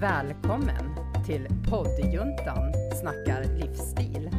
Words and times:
Välkommen 0.00 0.94
till 1.26 1.48
poddjuntan 1.70 2.72
snackar 3.00 3.44
livsstil. 3.44 4.30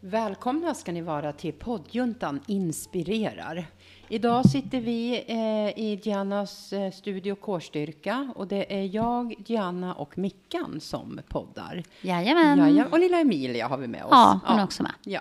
Välkomna 0.00 0.74
ska 0.74 0.92
ni 0.92 1.02
vara 1.02 1.32
till 1.32 1.52
poddjuntan 1.52 2.40
inspirerar. 2.46 3.66
Idag 4.08 4.50
sitter 4.50 4.80
vi 4.80 5.24
eh, 5.26 5.84
i 5.84 6.00
Giannas 6.02 6.72
eh, 6.72 6.90
studio 6.90 7.34
Kårstyrka 7.34 8.32
och 8.36 8.46
det 8.46 8.80
är 8.80 8.94
jag, 8.94 9.34
Gianna 9.46 9.94
och 9.94 10.18
Mickan 10.18 10.80
som 10.80 11.20
poddar. 11.28 11.82
Jajamän. 12.00 12.58
Jajamän. 12.58 12.92
Och 12.92 12.98
lilla 12.98 13.20
Emilia 13.20 13.68
har 13.68 13.78
vi 13.78 13.86
med 13.86 14.04
oss. 14.04 14.08
Ja, 14.10 14.40
hon 14.44 14.58
är 14.58 14.64
också 14.64 14.82
med. 14.82 14.92
Ja. 15.04 15.20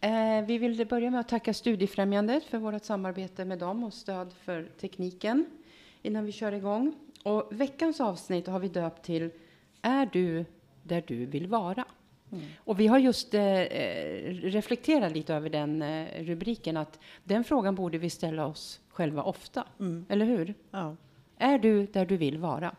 Eh, 0.00 0.44
vi 0.46 0.58
vill 0.58 0.86
börja 0.86 1.10
med 1.10 1.20
att 1.20 1.28
tacka 1.28 1.54
Studiefrämjandet 1.54 2.44
för 2.44 2.58
vårt 2.58 2.84
samarbete 2.84 3.44
med 3.44 3.58
dem 3.58 3.84
och 3.84 3.94
stöd 3.94 4.32
för 4.32 4.68
tekniken 4.80 5.46
innan 6.02 6.24
vi 6.24 6.32
kör 6.32 6.52
igång. 6.52 6.94
Och 7.22 7.48
veckans 7.50 8.00
avsnitt 8.00 8.46
har 8.46 8.58
vi 8.60 8.68
döpt 8.68 9.04
till 9.04 9.30
Är 9.82 10.06
du 10.12 10.44
där 10.82 11.04
du 11.06 11.26
vill 11.26 11.46
vara? 11.46 11.84
Och 12.56 12.80
vi 12.80 12.86
har 12.86 12.98
just 12.98 13.34
eh, 13.34 13.42
eh, 13.42 14.34
reflekterat 14.34 15.12
lite 15.12 15.34
över 15.34 15.50
den 15.50 15.82
eh, 15.82 16.24
rubriken 16.24 16.76
att 16.76 17.00
den 17.24 17.44
frågan 17.44 17.74
borde 17.74 17.98
vi 17.98 18.10
ställa 18.10 18.46
oss 18.46 18.80
själva 18.88 19.22
ofta. 19.22 19.64
Eller 20.08 20.26
hur? 20.26 20.54
Ja. 20.70 20.96
Är 21.38 21.58
du 21.58 21.86
där 21.86 22.06
du 22.06 22.16
vill 22.16 22.38
vara? 22.38 22.76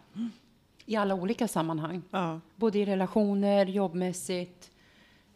I 0.85 0.95
alla 0.95 1.15
olika 1.15 1.47
sammanhang. 1.47 2.01
Ja. 2.11 2.39
Både 2.55 2.79
i 2.79 2.85
relationer, 2.85 3.65
jobbmässigt, 3.65 4.71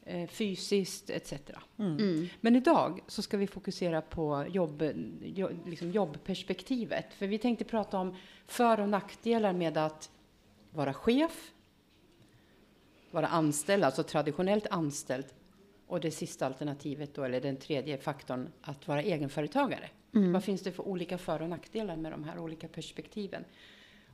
eh, 0.06 0.28
fysiskt 0.28 1.10
etc. 1.10 1.34
Mm. 1.80 2.28
Men 2.42 2.56
idag 2.56 3.04
så 3.08 3.22
ska 3.22 3.38
vi 3.38 3.48
fokusera 3.48 4.02
på 4.02 4.46
jobb, 4.50 4.84
jo, 5.24 5.50
liksom 5.66 5.92
jobbperspektivet. 5.92 7.14
För 7.14 7.28
vi 7.28 7.38
tänkte 7.38 7.66
prata 7.66 7.98
om 7.98 8.16
för 8.48 8.80
och 8.80 8.90
nackdelar 8.90 9.54
med 9.54 9.78
att 9.78 10.12
vara 10.72 10.94
chef, 10.94 11.52
vara 13.12 13.28
anställd, 13.28 13.84
alltså 13.84 14.04
traditionellt 14.04 14.68
anställd. 14.68 15.26
Och 15.88 16.00
det 16.00 16.12
sista 16.12 16.46
alternativet 16.46 17.14
då, 17.14 17.24
eller 17.24 17.42
den 17.42 17.58
tredje 17.58 17.98
faktorn, 17.98 18.52
att 18.62 18.88
vara 18.88 19.02
egenföretagare. 19.02 19.90
Vad 20.34 20.44
finns 20.44 20.62
det 20.62 20.72
för 20.72 20.88
olika 20.88 21.18
för 21.18 21.42
och 21.42 21.50
nackdelar 21.50 21.96
med 21.96 22.12
de 22.12 22.24
här 22.24 22.40
olika 22.40 22.68
perspektiven? 22.68 23.46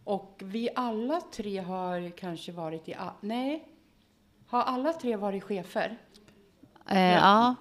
Och 0.04 0.42
vi 0.44 0.70
alla 0.76 1.22
tre 1.22 1.58
har 1.58 2.10
kanske 2.10 2.52
varit 2.52 2.90
i, 2.90 2.96
nej, 3.22 3.68
har 4.52 4.64
alla 4.64 4.94
tre 4.94 5.16
varit 5.16 5.44
chefer? 5.44 5.98
Eh, 6.90 7.14
ja. 7.14 7.56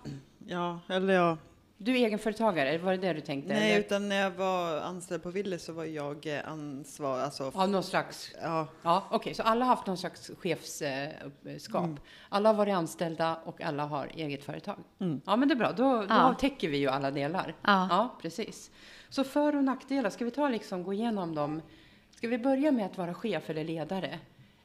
ja, 0.46 0.80
eller 0.88 1.14
ja. 1.14 1.36
Du 1.82 1.92
är 1.92 1.96
egenföretagare, 2.06 2.78
var 2.78 2.90
det 2.92 2.96
det 2.98 3.12
du 3.12 3.20
tänkte? 3.20 3.52
Nej, 3.52 3.70
eller? 3.70 3.80
utan 3.80 4.08
när 4.08 4.16
jag 4.16 4.30
var 4.30 4.80
anställd 4.80 5.22
på 5.22 5.30
Willys 5.30 5.64
så 5.64 5.72
var 5.72 5.84
jag 5.84 6.26
eh, 6.26 6.48
ansvar, 6.48 7.18
alltså, 7.18 7.52
Ja, 7.54 7.66
någon 7.66 7.82
slags... 7.82 8.32
ja, 8.42 8.66
Ja, 8.82 9.04
okej, 9.10 9.34
så 9.34 9.42
alla 9.42 9.64
har 9.64 9.74
haft 9.74 9.86
någon 9.86 9.96
slags 9.96 10.30
chefskap. 10.38 11.90
Alla 12.28 12.48
har 12.48 12.54
varit 12.54 12.74
anställda 12.74 13.36
och 13.44 13.60
alla 13.62 13.84
har 13.86 14.10
eget 14.14 14.44
företag. 14.44 14.76
Ja, 15.24 15.36
men 15.36 15.48
det 15.48 15.54
är 15.54 15.56
bra. 15.56 15.72
Då, 15.72 15.96
då 15.96 16.06
Ja. 16.08 16.34
täcker 16.40 16.68
vi 16.68 16.76
ju 16.76 16.88
alla 16.88 17.10
delar. 17.10 17.54
Ja. 17.62 18.14
precis. 18.22 18.70
Så 19.08 19.24
för 19.24 19.56
och 19.56 19.64
nackdelar, 19.64 20.10
ska 20.10 20.24
vi 20.24 20.30
ta 20.30 20.48
liksom, 20.48 20.82
gå 20.82 20.92
igenom 20.92 21.34
dem? 21.34 21.62
Ska 22.10 22.28
vi 22.28 22.38
börja 22.38 22.72
med 22.72 22.86
att 22.86 22.98
vara 22.98 23.14
chef 23.14 23.50
eller 23.50 23.64
ledare? 23.64 24.18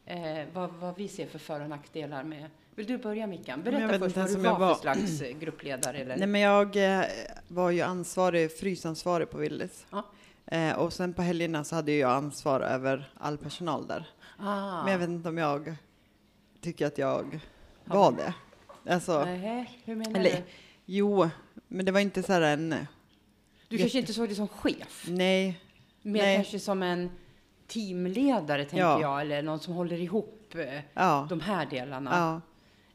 Eh, 0.06 0.46
vad, 0.54 0.70
vad 0.74 0.96
vi 0.98 1.08
ser 1.08 1.28
för 1.28 1.40
för 1.40 1.60
och 1.62 1.70
nackdelar 1.70 2.24
med... 2.24 2.50
Vill 2.76 2.86
du 2.88 2.98
börja 2.98 3.28
Mickan? 3.28 3.64
Berätta 3.64 4.00
först 4.00 4.16
vad 4.18 4.28
du 4.28 4.36
var, 4.36 4.44
jag 4.46 4.58
för 4.58 4.66
var- 4.66 4.76
slags 4.76 5.22
eh, 5.22 5.38
gruppledare. 5.38 5.98
Eller? 5.98 6.18
Nej, 6.18 6.28
men 6.28 6.42
jag 6.42 7.00
eh, 7.00 7.06
var 7.48 7.72
ju 7.72 7.82
ansvarig, 7.82 8.58
frysansvarig 8.58 9.30
på 9.30 9.38
Willys. 9.38 9.86
Ja. 9.92 10.06
Eh, 10.46 10.74
och 10.78 10.94
sen 10.94 11.14
på 11.14 11.22
helgerna 11.22 11.64
så 11.64 11.76
hade 11.76 11.92
jag 11.92 12.12
ansvar 12.12 12.62
över 12.62 13.12
all 13.18 13.38
personal 13.38 13.88
där. 13.88 14.10
ah. 14.40 14.84
Men 14.84 14.92
jag 14.92 15.00
vet 15.00 15.10
inte 15.10 15.30
om 15.30 15.38
jag 15.38 15.76
tycker 16.62 16.86
att 16.88 16.98
jag 16.98 17.40
var 17.86 18.12
det. 18.12 18.34
Alltså, 18.94 19.26
Nähä, 19.26 19.66
hur 19.86 19.96
menar 19.96 20.20
eller, 20.20 20.30
du? 20.32 20.44
jo, 20.86 21.30
men 21.68 21.86
det 21.86 21.92
var 21.92 22.00
inte 22.00 22.24
så 22.24 22.34
här 22.34 22.42
en, 22.42 22.76
Du 23.68 23.78
kanske 23.78 24.00
inte 24.00 24.14
såg 24.14 24.30
det 24.30 24.36
som 24.36 24.48
chef? 24.48 25.06
nej, 25.08 25.62
Mer 26.02 26.22
Nej. 26.22 26.36
kanske 26.36 26.60
som 26.60 26.84
en 26.84 27.12
teamledare, 27.68 28.66
tänker 28.66 28.78
Ja. 28.86 29.02
jag, 29.02 29.22
eller 29.22 29.42
någon 29.42 29.60
som 29.60 29.74
håller 29.74 29.98
ihop 30.02 30.56
eh, 30.56 30.80
ja, 30.94 31.28
de 31.30 31.40
här 31.42 31.66
delarna. 31.66 32.10
ja. 32.14 32.42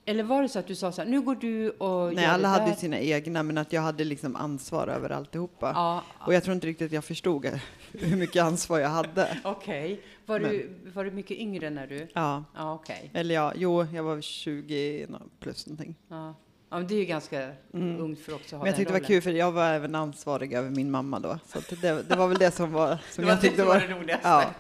Eller 0.04 0.22
var 0.22 0.42
det 0.42 0.48
så 0.48 0.58
att 0.58 0.66
du 0.66 0.74
sa 0.74 0.92
så 0.92 1.02
här, 1.02 1.08
nu 1.08 1.20
går 1.20 1.34
du 1.34 1.70
och 1.70 2.14
Nej, 2.14 2.24
gör 2.24 2.30
alla 2.32 2.42
det 2.42 2.48
hade 2.48 2.64
där. 2.64 2.70
ju 2.70 2.76
sina 2.76 2.98
egna, 3.00 3.42
men 3.42 3.58
att 3.58 3.72
jag 3.72 3.82
hade 3.82 4.04
liksom 4.04 4.36
ansvar 4.36 4.86
över 4.88 5.10
alltihopa. 5.10 5.72
Ja, 5.74 6.02
Och 6.26 6.34
jag 6.34 6.44
tror 6.44 6.54
inte 6.54 6.66
riktigt 6.66 6.86
att 6.86 6.92
jag 6.92 7.04
förstod 7.04 7.46
hur 7.92 8.16
mycket 8.16 8.42
ansvar 8.44 8.78
jag 8.78 8.88
hade. 8.88 9.38
okej. 9.44 10.00
Var, 10.26 10.38
du, 10.40 10.70
var 10.94 11.04
du 11.04 11.10
mycket 11.10 11.36
yngre 11.38 11.70
när 11.70 11.86
du... 11.86 12.08
Ja, 12.14 12.44
Ja, 12.56 12.74
okej. 12.74 13.10
eller 13.14 13.34
ja, 13.34 13.52
jo, 13.56 13.84
jag 13.94 14.02
var 14.02 14.14
väl 14.14 14.22
20 14.22 15.06
nå- 15.08 15.18
plus 15.40 15.66
någonting. 15.66 15.94
Ja. 16.08 16.34
Ja, 16.70 16.76
men 16.76 16.86
det 16.86 16.94
är 16.94 16.98
ju 16.98 17.04
ganska 17.04 17.52
ungt 17.72 18.20
för 18.20 18.32
att 18.32 18.40
också 18.40 18.56
ha 18.56 18.60
Mm. 18.62 18.62
Men 18.62 18.66
jag 18.66 18.76
tyckte 18.76 18.92
det 18.94 19.00
var 19.00 19.06
kul 19.06 19.22
för 19.22 19.30
jag 19.30 19.52
var 19.52 19.64
även 19.68 19.94
ansvarig 19.94 20.52
över 20.52 20.70
min 20.70 20.90
mamma 20.90 21.18
då. 21.18 21.38
Så 21.46 21.58
att 21.58 21.80
det, 21.82 22.02
det 22.02 22.16
var 22.16 22.28
väl 22.28 22.38
det 22.38 22.50
som 22.50 22.72
var, 22.72 22.98
som 23.10 23.24
Det 23.24 23.30
jag 23.30 23.40
tyckte 23.40 23.64
var 23.64 23.80
det 23.80 23.86
roligaste. 23.94 24.28
ja. 24.28 24.44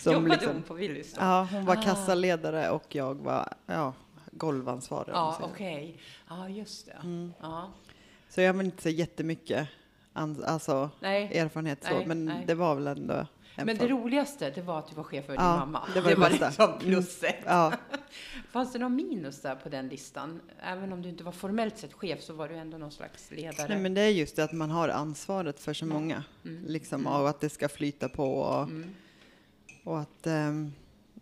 Som 0.00 0.12
Jobbade 0.12 0.30
liksom, 0.34 0.52
hon 0.52 0.62
på 0.62 0.74
Willys 0.74 1.12
då? 1.14 1.20
ja, 1.20 1.48
hon 1.52 1.64
var 1.64 1.76
Ah. 1.76 1.82
kassaledare 1.82 2.70
och 2.70 2.94
jag 2.94 3.14
var, 3.14 3.52
ja, 3.66 3.92
golvansvarig. 4.32 5.10
Ja, 5.14 5.38
okej. 5.42 5.98
Ja, 6.28 6.48
just 6.48 6.86
det. 6.86 6.96
Mm. 7.02 7.32
Ja. 7.40 7.70
Så 8.28 8.40
jag 8.40 8.54
har 8.54 8.62
inte 8.62 8.82
så 8.82 8.88
jättemycket 8.88 9.68
alltså, 10.12 10.90
Nej. 11.00 11.38
erfarenhet 11.38 11.84
så, 11.84 11.94
Nej, 11.94 12.06
men 12.06 12.24
nej. 12.24 12.44
det 12.46 12.54
var 12.54 12.74
väl 12.74 12.86
ändå 12.86 13.26
Men 13.66 13.76
det 13.78 13.88
roligaste, 13.88 14.50
det 14.50 14.62
var 14.62 14.78
att 14.78 14.88
du 14.88 14.94
var 14.94 15.02
chef 15.04 15.24
över 15.24 15.34
Ja, 15.42 15.50
din 15.50 15.58
mamma. 15.58 15.82
det 15.94 16.00
var 16.00 16.10
det 16.10 16.16
bästa. 16.16 16.46
liksom 16.46 16.78
pluset. 16.78 17.36
Ja, 17.46 17.72
Fanns 18.50 18.72
det 18.72 18.78
någon 18.78 18.96
minus 18.96 19.40
där 19.40 19.54
på 19.54 19.68
den 19.68 19.88
listan? 19.88 20.40
Även 20.62 20.92
om 20.92 21.02
du 21.02 21.08
inte 21.08 21.24
var 21.24 21.32
formellt 21.32 21.78
sett 21.78 21.92
chef 21.92 22.22
så 22.22 22.32
var 22.32 22.48
du 22.48 22.54
ändå 22.54 22.78
någon 22.78 22.90
slags 22.92 23.30
ledare. 23.30 23.68
nej, 23.68 23.78
men 23.78 23.94
det 23.94 24.00
är 24.00 24.08
just 24.10 24.36
det 24.36 24.44
att 24.44 24.52
man 24.52 24.70
har 24.70 24.88
ansvaret 24.88 25.60
för 25.60 25.74
så 25.74 25.86
många. 25.86 26.24
Mm. 26.44 26.64
Liksom, 26.66 27.06
och 27.06 27.28
att 27.28 27.40
det 27.40 27.48
ska 27.48 27.68
flyta 27.68 28.08
på 28.08 28.32
och, 28.34 28.62
Mm. 28.62 28.90
och 29.84 30.00
att, 30.00 30.26
ehm, 30.26 30.72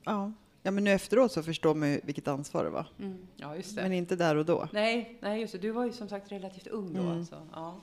ja. 0.05 0.32
ja, 0.62 0.70
men 0.70 0.84
nu 0.84 0.91
efteråt 0.93 1.32
så 1.32 1.43
förstår 1.43 1.75
man 1.75 1.91
ju 1.91 2.00
vilket 2.05 2.28
ansvar 2.28 2.65
det 2.65 2.70
var. 2.70 2.87
Mm. 2.99 3.19
Ja, 3.37 3.56
just 3.56 3.76
det. 3.76 3.82
Men 3.82 3.93
inte 3.93 4.16
där 4.16 4.37
och 4.37 4.44
då. 4.44 4.69
Nej, 4.72 5.19
nej, 5.20 5.41
just 5.41 5.53
det. 5.53 5.59
Du 5.59 5.70
var 5.70 5.84
ju 5.84 5.93
som 5.93 6.09
sagt 6.09 6.32
relativt 6.32 6.66
ung 6.66 6.94
då. 6.94 7.00
Mm. 7.00 7.19
Alltså. 7.19 7.47
Ja. 7.53 7.81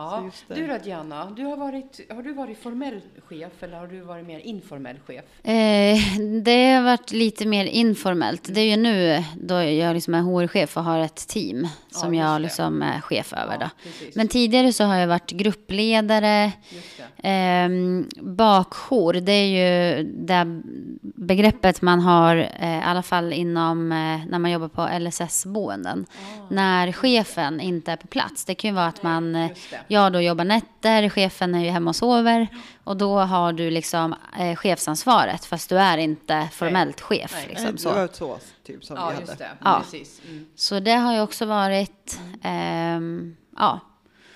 Ja. 0.00 0.30
Du 0.48 0.66
då, 0.66 0.78
Diana? 0.84 1.30
Du 1.36 1.44
har, 1.44 1.56
varit, 1.56 2.00
har 2.10 2.22
du 2.22 2.32
varit 2.32 2.62
formell 2.62 3.00
chef 3.28 3.62
eller 3.62 3.76
har 3.76 3.86
du 3.86 4.00
varit 4.00 4.26
mer 4.26 4.38
informell 4.38 4.96
chef? 5.06 5.24
Eh, 5.46 5.98
det 6.42 6.72
har 6.72 6.82
varit 6.82 7.12
lite 7.12 7.46
mer 7.46 7.64
informellt. 7.64 8.54
Det 8.54 8.60
är 8.60 8.70
ju 8.70 8.76
nu 8.76 9.24
då 9.34 9.54
jag 9.54 9.94
liksom 9.94 10.14
är 10.14 10.20
HR-chef 10.20 10.76
och 10.76 10.84
har 10.84 10.98
ett 10.98 11.28
team 11.28 11.68
som 11.90 12.10
det. 12.10 12.16
jag 12.16 12.40
liksom 12.40 12.82
är 12.82 13.00
chef 13.00 13.32
över. 13.32 13.58
Då. 13.58 13.68
precis. 13.82 14.16
Men 14.16 14.28
tidigare 14.28 14.72
så 14.72 14.84
har 14.84 14.96
jag 14.96 15.06
varit 15.06 15.30
gruppledare. 15.30 16.52
Ehm, 17.22 18.08
bakjour, 18.20 19.12
det 19.12 19.32
är 19.32 19.46
ju 19.46 20.04
det 20.04 20.62
begreppet 21.02 21.82
man 21.82 22.00
har, 22.00 22.36
eh, 22.60 22.78
i 22.78 22.82
alla 22.82 23.02
fall 23.02 23.32
inom 23.32 23.92
eh, 23.92 24.26
när 24.28 24.38
man 24.38 24.50
jobbar 24.50 24.68
på 24.68 24.88
LSS-boenden. 24.98 26.06
När 26.50 26.92
chefen 26.92 27.60
inte 27.60 27.92
är 27.92 27.96
på 27.96 28.06
plats. 28.06 28.44
Det 28.44 28.54
kan 28.54 28.70
ju 28.70 28.74
vara 28.74 28.86
att 28.86 29.02
man, 29.02 29.34
eh. 29.34 29.50
Jag 29.90 30.12
då 30.12 30.20
jobbar 30.20 30.44
nätter, 30.44 31.08
chefen 31.08 31.54
är 31.54 31.64
ju 31.64 31.70
hemma 31.70 31.90
och 31.90 31.96
sover. 31.96 32.48
Och 32.84 32.96
då 32.96 33.18
har 33.18 33.52
du 33.52 33.70
liksom 33.70 34.14
eh, 34.38 34.56
chefsansvaret, 34.56 35.44
fast 35.44 35.68
du 35.68 35.78
är 35.78 35.98
inte 35.98 36.48
formellt 36.52 37.00
chef. 37.00 37.32
Nej. 37.34 37.46
Liksom, 37.48 37.72
det 37.72 37.78
så. 37.78 37.92
var 37.92 38.08
så, 38.12 38.38
typ 38.66 38.84
som 38.84 38.96
Ja, 38.96 39.08
vi 39.08 39.14
hade. 39.14 39.26
just 39.26 39.38
det. 39.38 39.50
Ja. 39.64 39.80
Precis. 39.84 40.20
Mm. 40.28 40.46
så 40.54 40.80
det 40.80 40.92
har 40.94 41.14
ju 41.14 41.20
också 41.20 41.46
varit, 41.46 42.20
ehm, 42.42 43.36
ja. 43.56 43.80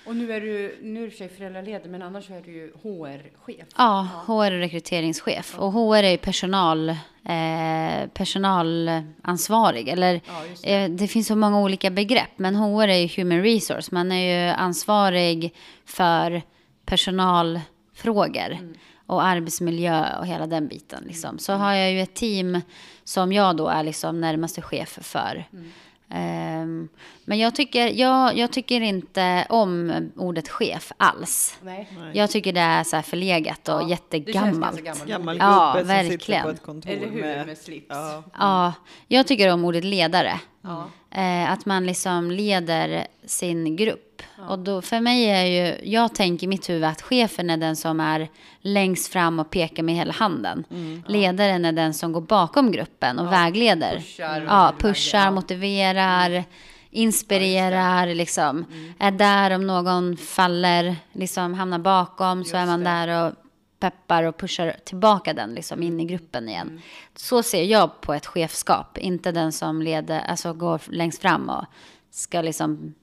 Och 0.05 0.15
nu 0.15 0.33
är 0.33 0.41
du, 0.41 0.79
nu 0.81 1.01
är 1.03 1.05
du 1.05 1.11
sig 1.15 1.29
föräldraledig, 1.29 1.89
men 1.89 2.01
annars 2.01 2.29
är 2.29 2.41
du 2.41 2.51
ju 2.51 2.71
HR-chef. 2.83 3.67
Ja, 3.77 4.07
HR 4.25 4.33
och 4.33 4.59
rekryteringschef. 4.59 5.55
Och 5.59 5.71
HR 5.71 5.95
är 6.03 6.11
ju 6.11 6.17
personal, 6.17 6.89
eh, 6.89 8.07
personalansvarig. 8.13 9.87
Eller, 9.87 10.21
Ja, 10.27 10.33
det. 10.63 10.73
eh, 10.83 10.89
det 10.89 11.07
finns 11.07 11.27
så 11.27 11.35
många 11.35 11.59
olika 11.61 11.89
begrepp, 11.89 12.29
men 12.37 12.55
HR 12.55 12.87
är 12.87 12.97
ju 12.97 13.07
human 13.23 13.41
resource. 13.43 13.89
Man 13.91 14.11
är 14.11 14.47
ju 14.47 14.53
ansvarig 14.53 15.53
för 15.85 16.41
personalfrågor 16.85 18.51
Mm. 18.51 18.73
och 19.05 19.23
arbetsmiljö 19.25 20.17
och 20.19 20.25
hela 20.27 20.47
den 20.47 20.67
biten. 20.67 21.03
Liksom. 21.07 21.39
Så 21.39 21.53
har 21.53 21.73
jag 21.73 21.91
ju 21.91 22.01
ett 22.01 22.13
team 22.13 22.61
som 23.03 23.33
jag 23.33 23.57
då 23.57 23.67
är 23.67 23.83
liksom 23.83 24.21
närmaste 24.21 24.61
chef 24.61 24.99
för. 25.01 25.45
Mm. 25.53 25.71
Ehm, 26.15 26.89
men 27.25 27.37
jag 27.39 27.55
tycker, 27.55 27.87
jag, 27.87 28.37
jag 28.37 28.51
tycker 28.51 28.81
inte 28.81 29.45
om 29.49 29.91
ordet 30.15 30.49
chef 30.49 30.91
alls. 30.97 31.57
Nej. 31.63 31.87
Jag 32.13 32.29
tycker 32.31 32.53
det 32.53 32.59
är 32.59 32.83
så 32.83 32.95
här 32.95 33.03
förlegat 33.03 33.69
och 33.69 33.73
Ja, 33.73 33.79
det 33.81 33.87
känns 33.87 33.99
jättegammalt. 33.99 34.81
Gammal 35.07 35.37
Ja, 35.39 35.73
gubbe 35.77 35.87
som 35.93 36.03
sitter 36.03 36.09
verkligen. 36.09 36.43
på 36.43 36.49
ett 36.49 36.63
kontor 36.63 36.91
Eller 36.91 37.07
hur, 37.07 37.21
med, 37.21 37.47
med... 37.47 37.57
slips. 37.57 37.85
Ja, 37.89 38.23
Ja, 38.39 38.73
jag 39.07 39.27
tycker 39.27 39.53
om 39.53 39.65
ordet 39.65 39.83
ledare. 39.83 40.39
Ja. 40.65 40.89
Eh, 41.21 41.51
att 41.51 41.65
man 41.65 41.85
liksom 41.85 42.31
leder 42.31 43.07
sin 43.25 43.75
grupp. 43.75 44.21
Och 44.49 44.59
då, 44.59 44.81
för 44.81 44.99
mig 44.99 45.25
är 45.25 45.45
ju, 45.45 45.91
jag 45.91 46.15
tänker 46.15 46.43
i 46.43 46.47
mitt 46.47 46.69
huvud 46.69 46.83
att 46.83 47.01
chefen 47.01 47.49
är 47.49 47.57
den 47.57 47.75
som 47.75 47.99
är 47.99 48.29
längst 48.61 49.07
fram 49.13 49.39
och 49.39 49.49
pekar 49.49 49.83
med 49.83 49.95
hela 49.95 50.13
handen. 50.13 50.63
Ledaren 51.07 51.65
är 51.65 51.71
den 51.71 51.93
som 51.93 52.11
går 52.11 52.21
bakom 52.21 52.71
gruppen 52.71 53.19
och 53.19 53.31
vägleder. 53.31 53.95
pushar 53.95 54.41
ja, 54.41 54.73
pushar, 54.79 55.25
ja. 55.25 55.31
motiverar, 55.31 56.43
inspirerar, 56.91 58.07
liksom. 58.07 58.65
Är 58.99 59.11
där 59.11 59.51
om 59.51 59.67
någon 59.67 60.17
faller, 60.17 60.95
liksom 61.13 61.53
hamnar 61.53 61.79
bakom 61.79 62.43
så 62.43 62.57
är 62.57 62.61
Just 62.61 62.69
man 62.69 62.79
det. 62.79 62.89
där 62.89 63.25
och 63.27 63.33
peppar 63.79 64.23
och 64.23 64.37
pushar 64.37 64.75
tillbaka 64.85 65.33
den 65.33 65.53
liksom 65.53 65.83
in 65.83 65.99
i 65.99 66.05
gruppen 66.05 66.49
igen. 66.49 66.67
Mm. 66.67 66.81
Så 67.15 67.43
ser 67.43 67.63
jag 67.63 68.01
på 68.01 68.13
ett 68.13 68.25
chefskap, 68.25 68.97
inte 68.97 69.31
den 69.31 69.51
som 69.51 69.81
leder, 69.81 70.19
alltså 70.19 70.53
går 70.53 70.81
längst 70.87 71.21
fram 71.21 71.49
och 71.49 71.65
ska 72.11 72.41
liksom, 72.41 72.93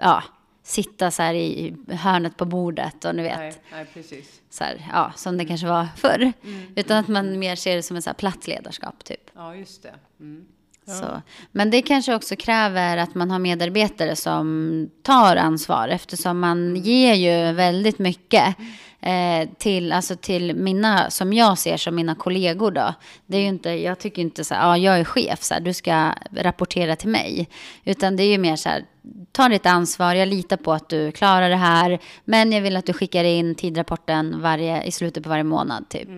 ja, 0.00 0.22
sitta 0.62 1.10
så 1.10 1.22
här 1.22 1.34
i 1.34 1.76
hörnet 1.88 2.36
på 2.36 2.44
bordet 2.44 3.04
och 3.04 3.14
ni 3.14 3.22
vet, 3.22 3.38
Nej, 3.38 3.54
nej, 3.72 3.86
precis. 3.94 4.40
så 4.50 4.64
här, 4.64 4.88
ja, 4.92 5.12
som 5.16 5.38
det 5.38 5.44
kanske 5.44 5.66
var 5.66 5.88
förr. 5.96 6.32
Utan 6.76 6.96
att 6.96 7.08
man 7.08 7.38
mer 7.38 7.56
ser 7.56 7.76
det 7.76 7.82
som 7.82 7.96
ett 7.96 8.04
så 8.04 8.10
här 8.10 8.14
platt 8.14 8.46
ledarskap 8.46 9.04
typ. 9.04 9.30
Ja, 9.34 9.54
just 9.54 9.82
det. 9.82 9.94
Mm. 10.20 10.46
Så. 10.86 11.22
Men 11.52 11.70
det 11.70 11.82
kanske 11.82 12.14
också 12.14 12.36
kräver 12.36 12.96
att 12.96 13.14
man 13.14 13.30
har 13.30 13.38
medarbetare 13.38 14.16
som 14.16 14.90
tar 15.02 15.36
ansvar 15.36 15.88
eftersom 15.88 16.40
man 16.40 16.76
ger 16.76 17.14
ju 17.14 17.52
väldigt 17.52 17.98
mycket 17.98 18.56
eh, 19.00 19.48
till, 19.58 19.92
alltså 19.92 20.16
till 20.16 20.56
mina, 20.56 21.10
som 21.10 21.32
jag 21.32 21.58
ser 21.58 21.76
som 21.76 21.94
mina 21.94 22.14
kollegor 22.14 22.70
då. 22.70 22.94
Det 23.26 23.36
är 23.36 23.46
inte, 23.46 23.70
jag 23.70 23.98
tycker 23.98 24.22
inte 24.22 24.44
så 24.44 24.54
här, 24.54 24.68
ja 24.68 24.78
jag 24.78 25.00
är 25.00 25.04
chef, 25.04 25.42
så 25.42 25.54
här, 25.54 25.60
du 25.60 25.72
ska 25.72 26.12
rapportera 26.30 26.96
till 26.96 27.08
mig. 27.08 27.48
Utan 27.84 28.16
det 28.16 28.22
är 28.22 28.30
ju 28.30 28.38
mer 28.38 28.56
så 28.56 28.68
här, 28.68 28.84
ta 29.32 29.48
ditt 29.48 29.66
ansvar, 29.66 30.14
jag 30.14 30.28
litar 30.28 30.56
på 30.56 30.72
att 30.72 30.88
du 30.88 31.12
klarar 31.12 31.50
det 31.50 31.56
här. 31.56 31.98
Men 32.24 32.52
jag 32.52 32.60
vill 32.60 32.76
att 32.76 32.86
du 32.86 32.92
skickar 32.92 33.24
in 33.24 33.54
tidrapporten 33.54 34.40
varje, 34.40 34.82
i 34.82 34.92
slutet 34.92 35.22
på 35.22 35.28
varje 35.28 35.44
månad 35.44 35.88
typ. 35.88 36.08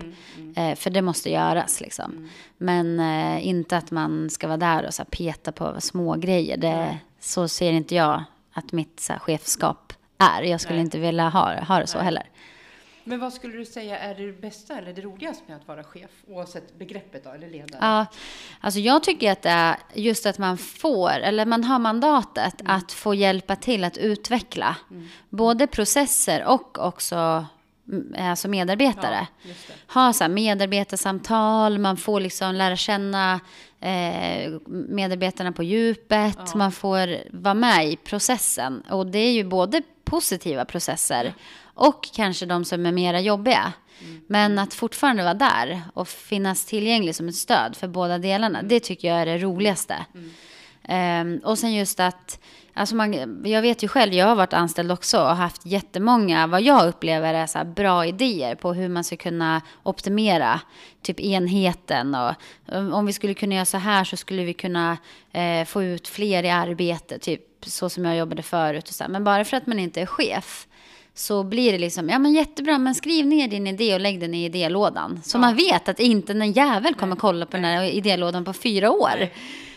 Eh, 0.56 0.74
för 0.74 0.90
det 0.90 1.02
måste 1.02 1.30
göras 1.30 1.80
liksom. 1.80 2.30
Men 2.58 3.00
eh, 3.00 3.46
inte 3.46 3.76
att 3.76 3.90
man 3.90 4.30
ska 4.30 4.46
vara 4.46 4.56
där 4.56 4.86
och 4.86 4.94
så 4.94 5.02
här, 5.02 5.10
peta 5.10 5.52
på 5.52 5.80
små 5.80 6.16
grejer. 6.16 6.56
Det, 6.56 6.98
så 7.20 7.48
ser 7.48 7.72
inte 7.72 7.94
jag 7.94 8.24
att 8.52 8.72
mitt 8.72 9.00
så 9.00 9.12
här, 9.12 9.20
chefskap 9.20 9.92
är. 10.18 10.42
Jag 10.42 10.60
skulle 10.60 10.76
Nej. 10.76 10.84
inte 10.84 10.98
vilja 10.98 11.28
ha, 11.28 11.64
ha 11.64 11.78
det 11.78 11.86
så 11.86 11.98
Nej. 11.98 12.04
heller. 12.04 12.26
Men 13.04 13.20
vad 13.20 13.32
skulle 13.32 13.56
du 13.56 13.64
säga 13.64 13.98
är 13.98 14.14
det 14.14 14.40
bästa 14.40 14.78
eller 14.78 14.92
det 14.92 15.00
roligaste 15.00 15.42
med 15.46 15.56
att 15.56 15.68
vara 15.68 15.84
chef? 15.84 16.10
Oavsett 16.28 16.78
begreppet 16.78 17.24
då, 17.24 17.30
eller 17.30 17.50
ledare? 17.50 17.78
Ja, 17.80 18.06
alltså 18.60 18.80
jag 18.80 19.02
tycker 19.02 19.32
att 19.32 19.42
det 19.42 19.50
är 19.50 19.76
just 19.94 20.26
att 20.26 20.38
man 20.38 20.58
får, 20.58 21.10
eller 21.10 21.46
man 21.46 21.64
har 21.64 21.78
mandatet 21.78 22.60
Mm. 22.60 22.76
att 22.76 22.92
få 22.92 23.14
hjälpa 23.14 23.56
till 23.56 23.84
att 23.84 23.96
utveckla 23.98 24.76
både 25.28 25.66
processer 25.66 26.44
och 26.44 26.78
också 26.78 27.46
mm, 27.88 28.14
alltså 28.30 28.48
medarbetare. 28.48 29.26
Ja. 29.42 29.52
Ha 29.94 30.12
så 30.12 30.24
här 30.24 30.28
medarbetarsamtal, 30.28 31.78
man 31.78 31.96
får 31.96 32.20
liksom 32.20 32.54
lära 32.54 32.76
känna 32.76 33.40
eh, 33.80 34.52
medarbetarna 34.66 35.52
på 35.52 35.62
djupet, 35.62 36.54
man 36.54 36.72
får 36.72 37.16
vara 37.30 37.54
med 37.54 37.88
i 37.88 37.96
processen. 37.96 38.82
Och 38.90 39.06
det 39.06 39.18
är 39.18 39.32
ju 39.32 39.44
både 39.44 39.82
positiva 40.04 40.64
processer 40.64 41.34
och 41.74 42.08
kanske 42.14 42.46
de 42.46 42.64
som 42.64 42.86
är 42.86 42.92
mera 42.92 43.20
jobbiga. 43.20 43.72
Men 44.26 44.58
att 44.58 44.74
fortfarande 44.74 45.22
vara 45.22 45.34
där 45.34 45.82
och 45.94 46.08
finnas 46.08 46.64
tillgänglig 46.64 47.14
som 47.14 47.28
ett 47.28 47.34
stöd 47.34 47.76
för 47.76 47.88
båda 47.88 48.18
delarna, 48.18 48.62
det 48.62 48.80
tycker 48.80 49.08
jag 49.08 49.20
är 49.20 49.26
det 49.26 49.38
roligaste. 49.38 49.96
Ehm, 50.84 51.40
och 51.44 51.58
sen 51.58 51.74
just 51.74 52.00
att, 52.00 52.40
alltså 52.74 52.94
man, 52.94 53.42
jag 53.44 53.62
vet 53.62 53.82
ju 53.82 53.88
själv, 53.88 54.14
jag 54.14 54.26
har 54.26 54.34
varit 54.34 54.52
anställd 54.52 54.92
också 54.92 55.20
och 55.20 55.36
haft 55.36 55.66
jättemånga, 55.66 56.46
vad 56.46 56.62
jag 56.62 56.88
upplever 56.88 57.34
är 57.34 57.46
så 57.46 57.58
här 57.58 57.64
bra 57.64 58.06
idéer 58.06 58.54
på 58.54 58.72
hur 58.72 58.88
man 58.88 59.04
ska 59.04 59.16
kunna 59.16 59.62
optimera 59.82 60.60
typ 61.02 61.20
enheten. 61.20 62.14
Och 62.14 62.34
um, 62.66 62.92
om 62.94 63.06
vi 63.06 63.12
skulle 63.12 63.34
kunna 63.34 63.54
göra 63.54 63.64
så 63.64 63.78
här 63.78 64.04
så 64.04 64.16
skulle 64.16 64.44
vi 64.44 64.54
kunna 64.54 64.96
eh, 65.32 65.64
få 65.64 65.82
ut 65.82 66.08
fler 66.08 66.42
i 66.42 66.50
arbete, 66.50 67.18
typ 67.18 67.42
så 67.66 67.90
som 67.90 68.04
jag 68.04 68.16
jobbade 68.16 68.42
förut. 68.42 68.88
Och 68.88 68.94
så 68.94 69.04
här. 69.04 69.10
Men 69.10 69.24
bara 69.24 69.44
för 69.44 69.56
att 69.56 69.66
man 69.66 69.78
inte 69.78 70.00
är 70.00 70.06
chef 70.06 70.66
så 71.14 71.42
blir 71.42 71.72
det 71.72 71.78
liksom, 71.78 72.08
ja 72.08 72.18
men 72.18 72.32
jättebra, 72.32 72.78
men 72.78 72.94
skriv 72.94 73.26
ner 73.26 73.48
din 73.48 73.66
idé 73.66 73.94
och 73.94 74.00
lägg 74.00 74.20
den 74.20 74.34
i 74.34 74.44
idélådan. 74.44 75.20
Så 75.24 75.38
man 75.38 75.56
vet 75.56 75.88
att 75.88 76.00
inte 76.00 76.32
en 76.32 76.52
jävel 76.52 76.94
kommer 76.94 77.16
kolla 77.16 77.46
på 77.46 77.56
den 77.56 77.64
här 77.64 77.82
idélådan 77.84 78.44
på 78.44 78.52
fyra 78.52 78.90
år. 78.90 79.28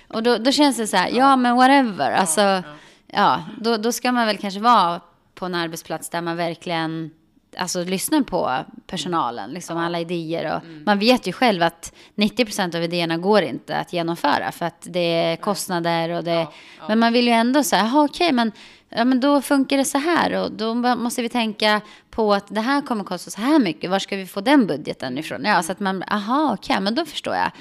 Och 0.07 0.23
då, 0.23 0.37
då 0.37 0.51
känns 0.51 0.77
det 0.77 0.87
så 0.87 0.97
här, 0.97 1.09
ja 1.13 1.35
men 1.35 1.55
whatever. 1.55 2.11
Alltså, 2.11 2.63
ja, 3.07 3.43
då, 3.57 3.77
då 3.77 3.91
ska 3.91 4.11
man 4.11 4.27
väl 4.27 4.37
kanske 4.37 4.59
vara 4.59 5.01
på 5.35 5.45
en 5.45 5.55
arbetsplats 5.55 6.09
där 6.09 6.21
man 6.21 6.37
verkligen 6.37 7.11
alltså, 7.57 7.83
lyssnar 7.83 8.21
på 8.21 8.65
personalen, 8.87 9.51
liksom 9.51 9.77
alla 9.77 9.99
idéer. 9.99 10.55
Och 10.55 10.61
Man 10.85 10.99
vet 10.99 11.27
ju 11.27 11.31
själv 11.31 11.63
att 11.63 11.93
90% 12.15 12.75
av 12.75 12.83
idéerna 12.83 13.17
går 13.17 13.41
inte 13.41 13.77
att 13.77 13.93
genomföra 13.93 14.51
för 14.51 14.65
att 14.65 14.87
det 14.89 14.99
är 14.99 15.35
kostnader 15.35 16.09
och 16.09 16.23
det... 16.23 16.47
Men 16.87 16.99
man 16.99 17.13
vill 17.13 17.27
ju 17.27 17.33
ändå 17.33 17.63
säga, 17.63 17.91
okej, 17.95 18.31
men, 18.31 18.51
ja, 18.89 19.05
men 19.05 19.19
då 19.19 19.41
funkar 19.41 19.77
det 19.77 19.85
så 19.85 19.97
här 19.97 20.43
och 20.43 20.51
då 20.51 20.73
måste 20.73 21.21
vi 21.21 21.29
tänka 21.29 21.81
på 22.09 22.33
att 22.33 22.47
det 22.47 22.61
här 22.61 22.81
kommer 22.81 23.03
kosta 23.03 23.31
så 23.31 23.41
här 23.41 23.59
mycket. 23.59 23.89
Var 23.89 23.99
ska 23.99 24.15
vi 24.15 24.25
få 24.25 24.41
den 24.41 24.67
budgeten 24.67 25.17
ifrån? 25.17 25.45
Ja, 25.45 25.63
så 25.63 25.71
att 25.71 25.79
man, 25.79 26.03
aha, 26.03 26.53
okej, 26.53 26.81
men 26.81 26.95
då 26.95 27.05
förstår 27.05 27.35
jag 27.35 27.51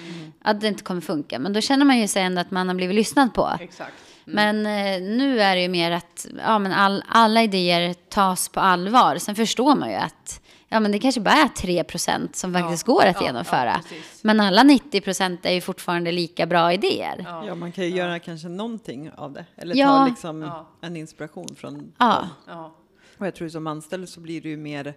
att 0.42 0.60
det 0.60 0.68
inte 0.68 0.82
kommer 0.82 1.00
funka. 1.00 1.38
Men 1.38 1.52
då 1.52 1.60
känner 1.60 1.84
man 1.84 1.98
ju 1.98 2.08
sig 2.08 2.22
ändå 2.22 2.40
att 2.40 2.50
man 2.50 2.68
har 2.68 2.74
blivit 2.74 2.96
lyssnad 2.96 3.34
på. 3.34 3.50
Exakt. 3.60 4.13
Men 4.24 4.66
eh, 4.66 5.02
nu 5.16 5.40
är 5.40 5.56
det 5.56 5.62
ju 5.62 5.68
mer 5.68 5.90
att 5.90 6.26
ja, 6.38 6.58
men 6.58 6.72
all, 6.72 7.04
alla 7.08 7.42
idéer 7.42 7.94
tas 7.94 8.48
på 8.48 8.60
allvar. 8.60 9.16
Sen 9.18 9.34
förstår 9.34 9.74
man 9.74 9.88
ju 9.90 9.94
att 9.96 10.40
ja, 10.68 10.80
men 10.80 10.92
det 10.92 10.98
kanske 10.98 11.20
bara 11.20 11.34
är 11.34 11.48
3% 11.48 12.28
som 12.32 12.52
faktiskt 12.54 12.86
går 12.86 13.06
att 13.06 13.16
ja, 13.20 13.26
genomföra. 13.26 13.80
ja, 13.90 13.96
men 14.22 14.40
alla 14.40 14.62
90% 14.62 15.38
är 15.42 15.52
ju 15.52 15.60
fortfarande 15.60 16.12
lika 16.12 16.46
bra 16.46 16.72
idéer. 16.72 17.24
Ja, 17.46 17.54
man 17.54 17.72
kan 17.72 17.84
ju 17.84 17.90
göra 17.90 18.18
kanske 18.18 18.48
någonting 18.48 19.10
av 19.16 19.32
det. 19.32 19.44
Eller 19.56 19.76
Ja. 19.76 19.86
ta 19.88 20.06
liksom 20.06 20.42
Ja. 20.42 20.66
en 20.80 20.96
inspiration 20.96 21.48
från 21.56 21.92
Ja. 21.98 22.06
dem. 22.14 22.28
Ja, 22.46 22.74
Och 23.18 23.26
jag 23.26 23.34
tror 23.34 23.48
som 23.48 23.66
anställd 23.66 24.08
så 24.08 24.20
blir 24.20 24.40
du 24.40 24.48
ju 24.48 24.56
mer 24.56 24.94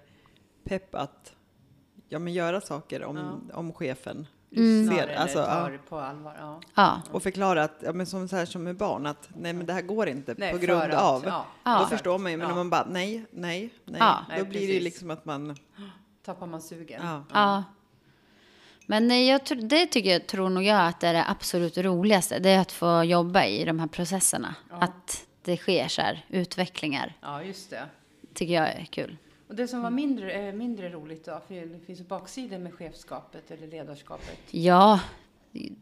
pepp 0.70 0.96
att 0.96 1.34
ja, 2.10 2.20
men 2.20 2.34
göra 2.34 2.62
saker 2.62 3.04
om, 3.04 3.50
om 3.54 3.74
chefen 3.74 4.28
lyssnar 4.50 4.98
ser. 4.98 5.16
Alltså, 5.16 5.38
tar 5.46 5.72
ja. 5.72 5.78
på 5.90 6.00
allvar. 6.00 6.36
Ja. 6.40 6.62
Ja. 6.76 7.02
Och 7.12 7.24
förklara 7.24 7.64
att, 7.64 7.76
ja, 7.86 7.94
men 7.94 8.06
som, 8.06 8.28
så 8.28 8.36
här, 8.36 8.46
som 8.46 8.64
med 8.64 8.76
barn, 8.78 9.06
att 9.06 9.30
nej 9.36 9.54
men 9.54 9.66
det 9.66 9.74
här 9.74 9.82
går 9.82 10.08
inte 10.08 10.36
Nej, 10.38 10.52
på 10.52 10.58
grund 10.58 10.82
att- 10.82 11.02
av. 11.02 11.24
ja, 11.26 11.46
Då 11.64 11.72
Ja. 11.72 11.88
förstår 11.90 12.18
man 12.18 12.32
ju, 12.32 12.38
men 12.38 12.48
Ja. 12.48 12.52
om 12.54 12.58
man 12.58 12.70
bara 12.70 12.88
nej, 12.90 13.26
nej, 13.32 13.70
nej. 13.86 13.98
Ja. 14.00 14.26
Då 14.30 14.36
Nej, 14.36 14.44
blir 14.44 14.68
det 14.68 14.74
ju 14.74 14.80
liksom 14.80 15.12
att 15.12 15.26
man, 15.26 15.56
Tappar 16.26 16.48
man 16.48 16.62
sugen. 16.62 17.02
ja. 17.04 17.24
Ja. 17.34 17.64
Men 18.90 19.12
eh, 19.12 19.18
jag, 19.18 19.42
det 19.70 19.86
tycker 19.86 20.12
jag, 20.12 20.28
tror 20.28 20.50
nog 20.50 20.64
jag 20.64 20.88
att 20.88 21.00
det 21.00 21.08
är 21.08 21.14
det 21.14 21.26
absolut 21.30 21.78
roligaste. 21.78 22.40
Det 22.40 22.50
är 22.50 22.60
att 22.60 22.72
få 22.72 23.04
jobba 23.04 23.46
i 23.46 23.66
de 23.66 23.80
här 23.80 23.88
processerna. 23.88 24.56
Att 24.70 25.26
det 25.44 25.58
sker 25.58 25.88
så 25.88 26.02
här 26.02 26.26
utvecklingar. 26.30 27.14
Ja, 27.22 27.44
just 27.44 27.70
det. 27.70 27.84
Tycker 28.34 28.54
jag 28.54 28.68
är 28.68 28.86
kul. 28.86 29.18
Och 29.48 29.56
det 29.56 29.68
som 29.68 29.82
var 29.82 29.90
mindre, 29.90 30.32
eh, 30.32 30.54
mindre 30.54 30.90
roligt 30.90 31.26
då, 31.26 31.42
för 31.48 31.56
det 31.56 31.86
finns 31.86 32.08
baksidor 32.08 32.58
med 32.58 32.74
chefskapet 32.74 33.52
eller 33.52 33.68
ledarskapet. 33.68 34.40
Ja, 34.52 35.00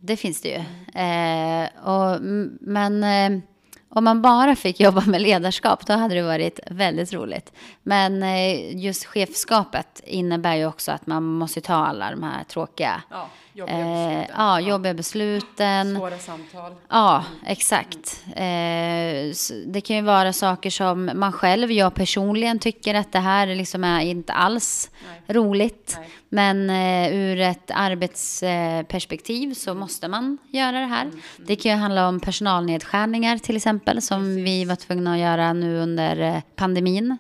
det 0.02 0.18
finns 0.18 0.42
det 0.42 0.50
ju. 0.50 0.62
Eh, 1.02 1.70
och, 1.90 2.22
men 2.60 3.04
eh, 3.04 3.42
om 3.90 4.04
man 4.04 4.22
bara 4.22 4.56
fick 4.56 4.80
jobba 4.80 5.06
med 5.06 5.22
ledarskap, 5.22 5.86
då 5.86 5.94
hade 5.94 6.16
det 6.16 6.22
varit 6.22 6.60
väldigt 6.72 7.14
roligt. 7.14 7.54
Men 7.84 8.24
eh, 8.24 8.78
just 8.78 9.06
chefskapet 9.06 10.02
innebär 10.06 10.56
ju 10.56 10.66
också 10.66 10.92
att 10.92 11.08
man 11.08 11.24
måste 11.24 11.62
ta 11.62 11.76
alla 11.76 12.12
de 12.12 12.24
här 12.24 12.44
tråkiga, 12.44 13.02
Ja, 13.10 13.30
jobbiga 13.56 13.80
eh, 13.80 14.10
besluten. 14.10 14.36
ja, 14.38 14.60
jobbiga 14.60 14.94
besluten. 14.94 15.96
Svåra 15.96 16.20
samtal. 16.20 16.76
Ja, 16.90 17.24
exakt. 17.46 18.24
Eh, 18.28 19.34
det 19.66 19.82
kan 19.84 19.96
ju 19.96 20.02
vara 20.02 20.34
saker 20.34 20.70
som 20.70 21.12
man 21.16 21.32
själv, 21.32 21.72
jag 21.72 21.94
personligen 21.94 22.60
tycker 22.60 22.96
att 22.96 23.12
det 23.12 23.20
här 23.20 23.48
liksom 23.48 23.84
är 23.84 24.02
inte 24.02 24.34
alls 24.34 24.90
Nej. 25.08 25.36
roligt. 25.36 25.96
Nej. 26.00 26.10
Men 26.30 26.70
eh, 26.70 27.16
ur 27.16 27.40
ett 27.40 27.72
arbetsperspektiv 27.74 29.54
så 29.54 29.74
måste 29.74 30.08
man 30.08 30.38
göra 30.52 30.80
det 30.80 30.86
här. 30.86 31.12
Det 31.38 31.56
kan 31.56 31.72
ju 31.72 31.78
handla 31.78 32.08
om 32.08 32.20
personalnedskärningar 32.20 33.38
till 33.38 33.56
exempel 33.56 34.02
som 34.02 34.36
vi 34.36 34.66
var 34.66 34.76
tvungna 34.76 35.14
att 35.14 35.20
göra 35.20 35.54
nu 35.54 35.78
under 35.80 36.20
eh, 36.22 36.42
pandemin. 36.56 37.18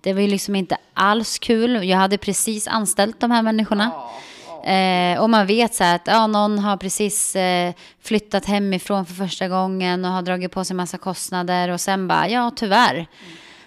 Det 0.00 0.12
var 0.12 0.20
ju 0.20 0.26
liksom 0.26 0.54
inte 0.56 0.76
alls 0.94 1.38
kul. 1.38 1.88
Jag 1.88 1.98
hade 1.98 2.18
precis 2.18 2.68
anställt 2.68 3.20
de 3.20 3.30
här 3.30 3.42
människorna. 3.42 3.90
Ja. 3.94 4.20
Eh, 4.64 5.22
och 5.22 5.30
man 5.30 5.46
vet 5.46 5.74
så 5.74 5.84
här 5.84 5.96
att 5.96 6.06
ja, 6.06 6.26
någon 6.26 6.58
har 6.58 6.76
precis 6.76 7.36
eh, 7.36 7.74
flyttat 8.00 8.44
hemifrån 8.44 9.06
för 9.06 9.14
första 9.14 9.48
gången 9.48 10.04
och 10.04 10.10
har 10.10 10.22
dragit 10.22 10.52
på 10.52 10.64
sig 10.64 10.76
massa 10.76 10.98
kostnader 10.98 11.68
och 11.68 11.80
sen 11.80 12.08
bara, 12.08 12.28
ja 12.28 12.50
tyvärr. 12.56 13.06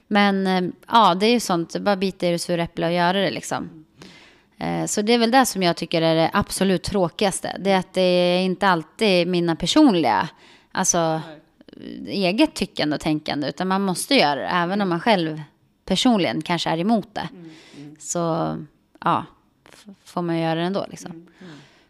Men 0.08 0.48
eh, 0.48 0.62
ja, 0.88 1.16
det 1.16 1.26
är 1.26 1.32
ju 1.32 1.40
sånt, 1.40 1.80
bara 1.80 1.96
bita 1.96 2.28
i 2.28 2.32
det 2.32 2.40
sura 2.40 2.64
äpplet 2.64 2.88
och 2.88 2.94
göra 2.94 3.22
det 3.22 3.32
liksom. 3.32 3.86
Eh, 4.58 4.86
så 4.86 5.02
det 5.02 5.14
är 5.14 5.18
väl 5.18 5.32
det 5.32 5.46
som 5.46 5.64
jag 5.64 5.78
tycker 5.78 6.02
är 6.02 6.16
det 6.16 6.30
absolut 6.34 6.84
tråkigaste. 6.84 7.58
Det 7.60 7.72
är 7.72 7.80
att 7.80 7.94
det 7.94 8.02
är 8.02 8.40
inte 8.42 8.68
alltid 8.68 9.28
mina 9.28 9.56
personliga 9.56 10.30
alltså, 10.72 11.22
eget 12.08 12.54
tyckande 12.54 12.96
och 12.96 13.02
tänkande, 13.02 13.48
utan 13.48 13.68
man 13.68 13.82
måste 13.82 14.16
göra 14.16 14.40
det, 14.40 14.48
även 14.48 14.82
om 14.82 14.90
man 14.90 15.00
själv 15.00 15.42
personligen 15.86 16.42
kanske 16.42 16.70
är 16.70 16.78
emot 16.78 17.16
det. 17.16 17.30
Så 18.00 18.58
ja, 19.00 19.26
får 20.06 20.22
man 20.22 20.40
göra 20.40 20.56
det 20.56 20.62
ändå 20.66 20.86
liksom. 20.90 21.28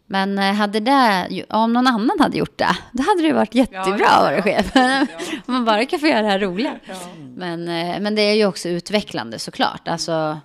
Men 0.06 0.38
eh, 0.38 0.52
hade 0.54 0.80
det, 0.80 1.44
om 1.48 1.72
någon 1.72 1.86
annan 1.86 2.16
hade 2.20 2.38
gjort 2.38 2.58
det, 2.58 2.76
då 2.92 3.02
hade 3.02 3.22
det 3.22 3.32
varit 3.32 3.54
jättebra 3.54 3.96
Ja, 3.98 4.10
att 4.10 4.22
vara 4.32 4.42
chef. 4.42 4.70
ja. 4.74 5.06
Om 5.46 5.54
man 5.54 5.64
bara 5.64 5.84
kan 5.86 5.98
få 6.00 6.06
göra 6.06 6.22
det 6.22 6.28
här 6.28 6.38
roliga. 6.38 6.78
Ja. 6.88 6.94
Men, 7.36 7.68
eh, 7.68 8.00
men 8.00 8.14
det 8.14 8.22
är 8.22 8.34
ju 8.34 8.46
också 8.46 8.68
utvecklande 8.68 9.38
såklart. 9.38 9.88
Alltså, 9.88 10.40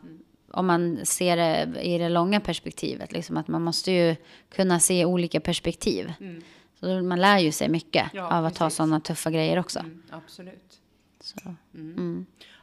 om 0.51 0.67
man 0.67 0.99
ser 1.03 1.37
det 1.37 1.81
i 1.81 1.97
det 1.97 2.09
långa 2.09 2.39
perspektivet, 2.39 3.11
liksom, 3.11 3.37
att 3.37 3.47
man 3.47 3.61
måste 3.61 3.91
ju 3.91 4.15
kunna 4.55 4.79
se 4.79 5.05
olika 5.05 5.39
perspektiv. 5.39 6.13
Så 6.79 6.85
man 7.03 7.21
lär 7.21 7.37
ju 7.39 7.51
sig 7.51 7.69
mycket 7.69 8.05
Ja, 8.13 8.37
av 8.37 8.45
att 8.45 8.55
ta 8.55 8.65
precis. 8.65 8.77
sådana 8.77 8.99
tuffa 8.99 9.31
grejer 9.31 9.59
också. 9.59 9.79
Mm, 9.79 10.03
absolut. 10.11 10.79
Så. 11.21 11.35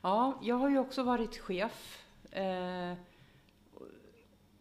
Ja, 0.02 0.38
jag 0.42 0.56
har 0.56 0.70
ju 0.70 0.78
också 0.78 1.02
varit 1.02 1.38
chef. 1.38 1.98
Eh, 2.30 2.96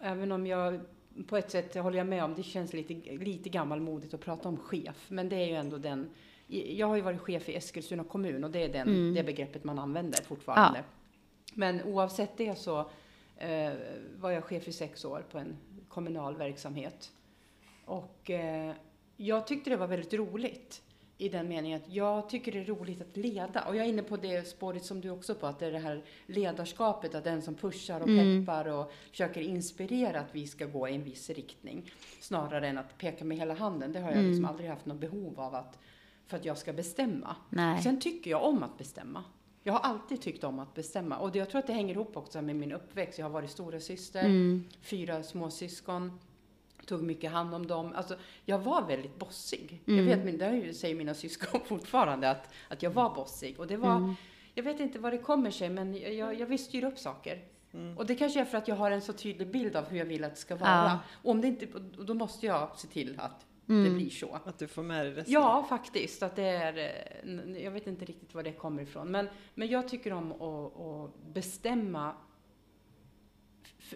även 0.03 0.31
om 0.31 0.47
jag 0.47 0.79
på 1.27 1.37
ett 1.37 1.51
sätt 1.51 1.75
håller 1.75 1.97
jag 1.97 2.07
med 2.07 2.23
om, 2.23 2.35
det 2.35 2.43
känns 2.43 2.73
lite, 2.73 2.93
lite 3.17 3.49
gammalmodigt 3.49 4.13
att 4.13 4.21
prata 4.21 4.49
om 4.49 4.57
chef. 4.57 5.05
Men 5.07 5.29
det 5.29 5.35
är 5.35 5.45
ju 5.47 5.53
ändå 5.53 5.77
den, 5.77 6.09
jag 6.47 6.87
har 6.87 6.95
ju 6.95 7.01
varit 7.01 7.21
chef 7.21 7.49
i 7.49 7.55
Eskilstuna 7.55 8.03
kommun 8.03 8.43
och 8.43 8.51
det 8.51 8.63
är 8.63 8.69
den, 8.69 9.13
det 9.13 9.23
begreppet 9.23 9.63
man 9.63 9.79
använder 9.79 10.23
fortfarande. 10.23 10.83
Men 11.53 11.83
oavsett 11.83 12.37
det 12.37 12.55
så 12.55 12.79
eh, 13.37 13.71
var 14.19 14.31
jag 14.31 14.43
chef 14.43 14.67
i 14.67 14.71
sex 14.71 15.05
år 15.05 15.25
på 15.31 15.37
en 15.37 15.57
kommunal 15.89 16.35
verksamhet. 16.37 17.11
Och 17.85 18.29
eh, 18.29 18.73
jag 19.17 19.47
tyckte 19.47 19.69
det 19.69 19.77
var 19.77 19.87
väldigt 19.87 20.13
roligt 20.13 20.81
i 21.23 21.29
den 21.29 21.47
meningen 21.47 21.81
att 21.81 21.89
jag 21.93 22.29
tycker 22.29 22.51
det 22.51 22.59
är 22.59 22.65
roligt 22.65 23.01
att 23.01 23.17
leda. 23.17 23.61
Och 23.61 23.75
jag 23.75 23.85
är 23.85 23.89
inne 23.89 24.03
på 24.03 24.17
det 24.17 24.47
spåret 24.47 24.85
som 24.85 25.01
du 25.01 25.09
också 25.09 25.35
på, 25.35 25.47
att 25.47 25.59
det 25.59 25.65
är 25.65 25.71
det 25.71 25.79
här 25.79 26.03
ledarskapet, 26.25 27.15
att 27.15 27.23
den 27.23 27.41
som 27.41 27.55
pushar 27.55 27.99
och 27.99 28.07
peppar 28.07 28.67
och 28.67 28.91
försöker 29.11 29.41
inspirera 29.41 30.19
att 30.19 30.35
vi 30.35 30.47
ska 30.47 30.65
gå 30.65 30.87
i 30.87 30.95
en 30.95 31.03
viss 31.03 31.29
riktning. 31.29 31.91
Snarare 32.19 32.67
än 32.67 32.77
att 32.77 32.97
peka 32.97 33.25
med 33.25 33.37
hela 33.37 33.53
handen. 33.53 33.91
Det 33.91 33.99
har 33.99 34.11
jag 34.11 34.23
liksom 34.23 34.45
aldrig 34.45 34.69
haft 34.69 34.85
något 34.85 34.99
behov 34.99 35.39
av 35.39 35.55
att, 35.55 35.79
för 36.27 36.37
att 36.37 36.45
jag 36.45 36.57
ska 36.57 36.73
bestämma. 36.73 37.35
Nej. 37.49 37.83
Sen 37.83 37.99
tycker 37.99 38.31
jag 38.31 38.43
om 38.43 38.63
att 38.63 38.77
bestämma. 38.77 39.23
Jag 39.63 39.73
har 39.73 39.79
alltid 39.79 40.21
tyckt 40.21 40.43
om 40.43 40.59
att 40.59 40.73
bestämma. 40.73 41.17
Och 41.17 41.31
det, 41.31 41.39
jag 41.39 41.49
tror 41.49 41.59
att 41.59 41.67
det 41.67 41.73
hänger 41.73 41.93
ihop 41.93 42.17
också 42.17 42.41
med 42.41 42.55
min 42.55 42.71
uppväxt. 42.71 43.19
Jag 43.19 43.25
har 43.25 43.31
varit 43.31 43.51
stora 43.51 43.79
syster, 43.79 44.29
fyra 44.81 45.23
småsyskon, 45.23 46.19
tog 46.85 47.03
mycket 47.03 47.31
hand 47.31 47.53
om 47.53 47.67
dem. 47.67 47.93
Alltså, 47.95 48.15
jag 48.45 48.59
var 48.59 48.87
väldigt 48.87 49.19
bossig. 49.19 49.81
Jag 49.85 50.03
vet, 50.03 50.39
det 50.39 50.73
säger 50.73 50.95
mina 50.95 51.13
syskon 51.23 51.61
fortfarande, 51.65 52.29
att, 52.29 52.53
att 52.67 52.83
jag 52.83 52.91
var 52.91 53.15
bossig. 53.15 53.59
Och 53.59 53.67
det 53.67 53.77
var, 53.77 54.15
jag 54.53 54.63
vet 54.63 54.79
inte 54.79 54.99
vad 54.99 55.13
det 55.13 55.17
kommer 55.17 55.51
sig, 55.51 55.69
men 55.69 56.15
jag, 56.15 56.39
jag, 56.39 56.47
vill 56.47 56.63
styra 56.63 56.87
upp 56.87 56.99
saker. 56.99 57.41
Och 57.97 58.05
det 58.05 58.15
kanske 58.15 58.41
är 58.41 58.45
för 58.45 58.57
att 58.57 58.67
jag 58.67 58.75
har 58.75 58.91
en 58.91 59.01
så 59.01 59.13
tydlig 59.13 59.51
bild 59.51 59.75
av 59.75 59.85
hur 59.85 59.97
jag 59.97 60.05
vill 60.05 60.23
att 60.23 60.35
det 60.35 60.39
ska 60.39 60.55
vara. 60.55 60.69
Ja. 60.69 60.99
Och 61.23 61.31
om 61.31 61.41
det 61.41 61.47
inte, 61.47 61.65
då 61.97 62.13
måste 62.13 62.45
jag 62.45 62.79
se 62.79 62.87
till 62.87 63.19
att 63.19 63.45
det 63.65 63.89
blir 63.89 64.09
så. 64.09 64.39
Att 64.45 64.59
du 64.59 64.67
får 64.67 64.83
med 64.83 65.05
dig 65.05 65.13
resten. 65.13 65.33
Ja, 65.33 65.65
faktiskt. 65.69 66.23
Att 66.23 66.35
det 66.35 66.43
är, 66.43 66.77
eh, 66.77 67.63
jag 67.63 67.71
vet 67.71 67.87
inte 67.87 68.05
riktigt 68.05 68.33
var 68.33 68.43
det 68.43 68.51
kommer 68.51 68.83
ifrån. 68.83 69.11
Men, 69.11 69.27
men 69.55 69.67
jag 69.67 69.87
tycker 69.87 70.13
om 70.13 70.31
att, 70.31 70.79
att 70.79 71.33
bestämma 71.33 72.13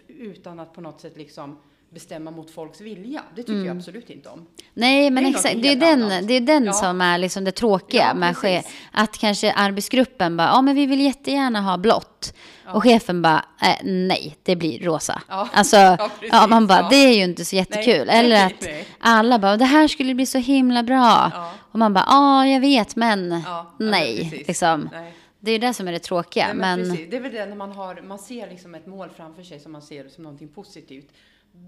utan 0.06 0.60
att 0.60 0.72
på 0.72 0.80
något 0.80 1.00
sätt 1.00 1.16
liksom 1.16 1.58
bestämma 1.90 2.30
mot 2.30 2.50
folks 2.50 2.80
vilja. 2.80 3.22
Det 3.36 3.42
tycker 3.42 3.64
jag 3.64 3.76
absolut 3.76 4.10
inte 4.10 4.28
om. 4.28 4.46
Nej, 4.74 5.10
men 5.10 5.24
Det 5.24 5.28
är 5.30 5.30
exakt. 5.30 5.62
Det 5.62 5.68
är 5.68 5.76
den, 5.76 6.02
annat. 6.02 6.28
det 6.28 6.34
är 6.34 6.40
den 6.40 6.64
Ja. 6.64 6.72
som 6.72 7.00
är 7.00 7.18
liksom 7.18 7.44
det 7.44 7.52
tråkiga 7.52 8.02
Ja, 8.08 8.14
med 8.14 8.34
che- 8.34 8.40
precis. 8.62 8.72
att 8.92 9.18
kanske 9.18 9.52
arbetsgruppen 9.52 10.36
bara, 10.36 10.48
ja 10.48 10.62
men 10.62 10.74
vi 10.74 10.86
vill 10.86 11.00
jättegärna 11.00 11.60
ha 11.60 11.78
blått. 11.78 12.34
Och 12.66 12.82
chefen 12.82 13.22
bara, 13.22 13.44
eh, 13.62 13.76
nej, 13.84 14.36
det 14.42 14.56
blir 14.56 14.80
rosa. 14.80 15.22
Ja. 15.28 15.48
Alltså, 15.52 15.76
Ja, 15.76 15.96
ja, 16.00 16.10
precis, 16.20 16.50
man 16.50 16.66
bara, 16.66 16.78
ja. 16.80 16.88
det 16.90 16.96
är 16.96 17.14
ju 17.14 17.24
inte 17.24 17.44
så 17.44 17.56
jättekul. 17.56 18.06
Nej, 18.06 18.18
Eller 18.18 18.28
nej, 18.36 18.44
att 18.46 18.60
nej. 18.62 18.86
alla 18.98 19.38
bara, 19.38 19.56
det 19.56 19.64
här 19.64 19.88
skulle 19.88 20.14
bli 20.14 20.26
så 20.26 20.38
himla 20.38 20.82
bra. 20.82 21.30
Ja. 21.34 21.52
Och 21.72 21.78
man 21.78 21.94
bara, 21.94 22.04
ja, 22.08 22.46
jag 22.46 22.60
vet, 22.60 22.96
men 22.96 23.30
Ja, 23.30 23.40
ja, 23.78 23.84
nej. 23.86 24.44
Liksom. 24.46 24.88
Nej. 24.92 25.14
Det 25.40 25.50
är 25.52 25.58
det 25.58 25.74
som 25.74 25.88
är 25.88 25.92
det 25.92 25.98
tråkiga. 25.98 26.46
Nej, 26.46 26.56
men 26.56 26.88
men. 26.88 27.10
Det 27.10 27.16
är 27.16 27.20
väl 27.20 27.32
det 27.32 27.46
när 27.46 27.56
man, 27.56 27.72
har, 27.72 28.02
man 28.08 28.18
ser 28.18 28.50
liksom 28.50 28.74
ett 28.74 28.86
mål 28.86 29.08
framför 29.16 29.42
sig 29.42 29.60
som 29.60 29.72
man 29.72 29.82
ser 29.82 30.08
som 30.08 30.24
någonting 30.24 30.48
positivt. 30.48 31.06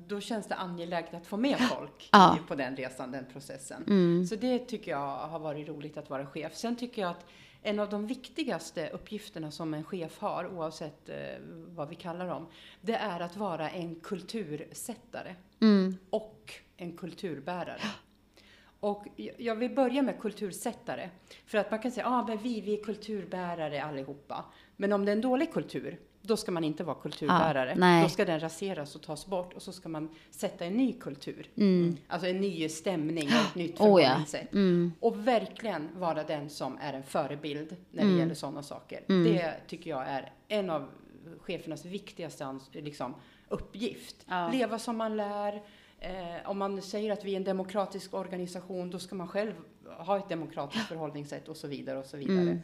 Då 0.07 0.21
känns 0.21 0.47
det 0.47 0.55
angeläget 0.55 1.15
att 1.15 1.27
få 1.27 1.37
med 1.37 1.59
folk 1.59 2.09
Ja. 2.13 2.33
Mm. 2.33 2.47
på 2.47 2.55
den 2.55 2.77
resan, 2.77 3.13
den 3.13 3.25
processen. 3.33 4.27
Så 4.29 4.37
det 4.37 4.59
tycker 4.59 4.91
jag 4.91 5.17
har 5.27 5.39
varit 5.39 5.69
roligt 5.69 5.97
att 5.97 6.11
vara 6.11 6.27
chef. 6.27 6.55
Sen 6.55 6.77
tycker 6.77 7.03
jag 7.03 7.11
att 7.11 7.27
en 7.63 7.81
av 7.81 7.89
de 7.89 8.07
viktigaste 8.07 8.89
uppgifterna 8.91 9.51
som 9.51 9.75
en 9.75 9.85
chef 9.85 10.19
har, 10.19 10.47
oavsett 10.55 11.09
eh, 11.09 11.17
vad 11.69 11.89
vi 11.89 11.95
kallar 11.95 12.29
dem, 12.29 12.47
det 12.81 12.95
är 12.95 13.21
att 13.21 13.37
vara 13.37 13.71
en 13.71 13.95
kultursättare 13.95 15.35
Mm. 15.61 15.97
och 16.11 16.53
en 16.77 16.97
kulturbärare. 16.97 17.81
Och 18.81 19.07
jag- 19.17 19.55
vill 19.57 19.75
börja 19.75 20.03
med 20.03 20.21
kultursättare. 20.21 21.11
För 21.47 21.59
att 21.59 21.71
man 21.71 21.81
kan 21.81 21.91
säga, 21.93 22.07
ah, 22.07 22.27
men 22.27 22.39
vi, 22.39 22.61
vi 22.61 22.79
är 22.81 22.85
kulturbärare 22.85 23.83
allihopa. 23.83 24.45
Men 24.77 24.93
om 24.93 25.05
det 25.05 25.11
är 25.13 25.17
en 25.17 25.21
dålig 25.21 25.53
kultur, 25.53 25.99
då 26.23 26.37
ska 26.37 26.53
man 26.53 26.65
inte 26.65 26.85
vara 26.85 26.97
kulturbärare. 26.97 27.77
Ja, 27.81 28.03
då 28.03 28.09
ska 28.09 28.25
den 28.25 28.41
raseras 28.41 28.95
och 28.97 29.03
tas 29.03 29.27
bort 29.27 29.53
och 29.53 29.63
så 29.63 29.73
ska 29.73 29.89
man 29.89 30.09
sätta 30.31 30.65
en 30.65 30.73
ny 30.73 30.93
kultur. 30.93 31.51
Alltså 32.09 32.29
en 32.29 32.41
ny 32.41 32.69
stämning 32.69 33.29
ett 33.29 33.55
nytt 33.55 33.81
Mm. 33.81 33.93
Oh, 33.93 34.03
ja. 34.03 34.09
förhållningssätt. 34.09 34.49
Och 35.01 35.27
verkligen 35.29 35.89
vara 35.95 36.25
den 36.25 36.51
som 36.51 36.79
är 36.81 36.93
en 36.93 37.03
förebild 37.03 37.77
när 37.91 38.03
Mm. 38.03 38.15
det 38.15 38.21
gäller 38.21 38.35
sådana 38.35 38.63
saker. 38.63 39.03
Det 39.07 39.55
tycker 39.67 39.91
jag 39.91 40.09
är 40.09 40.33
en 40.49 40.71
av 40.71 40.89
chefernas 41.41 41.85
viktigaste 41.85 42.59
liksom, 42.73 43.15
uppgift. 43.49 44.17
Ja. 44.29 44.51
Leva 44.53 44.79
som 44.79 44.97
man 44.97 45.17
lär. 45.17 45.63
Eh, 45.99 46.51
om 46.51 46.59
man 46.59 46.83
säger 46.83 47.13
att 47.13 47.25
vi 47.25 47.33
är 47.33 47.37
en 47.37 47.45
demokratisk 47.45 48.15
organisation, 48.15 48.91
då 48.91 48.99
ska 48.99 49.15
man 49.15 49.29
själv 49.29 49.53
ha 49.99 50.19
ett 50.19 50.29
demokratiskt 50.29 50.87
förhållningssätt 50.89 51.49
och 51.49 51.57
så 51.57 51.67
vidare 51.69 51.99
och 51.99 52.05
så 52.07 52.17
vidare. 52.17 52.59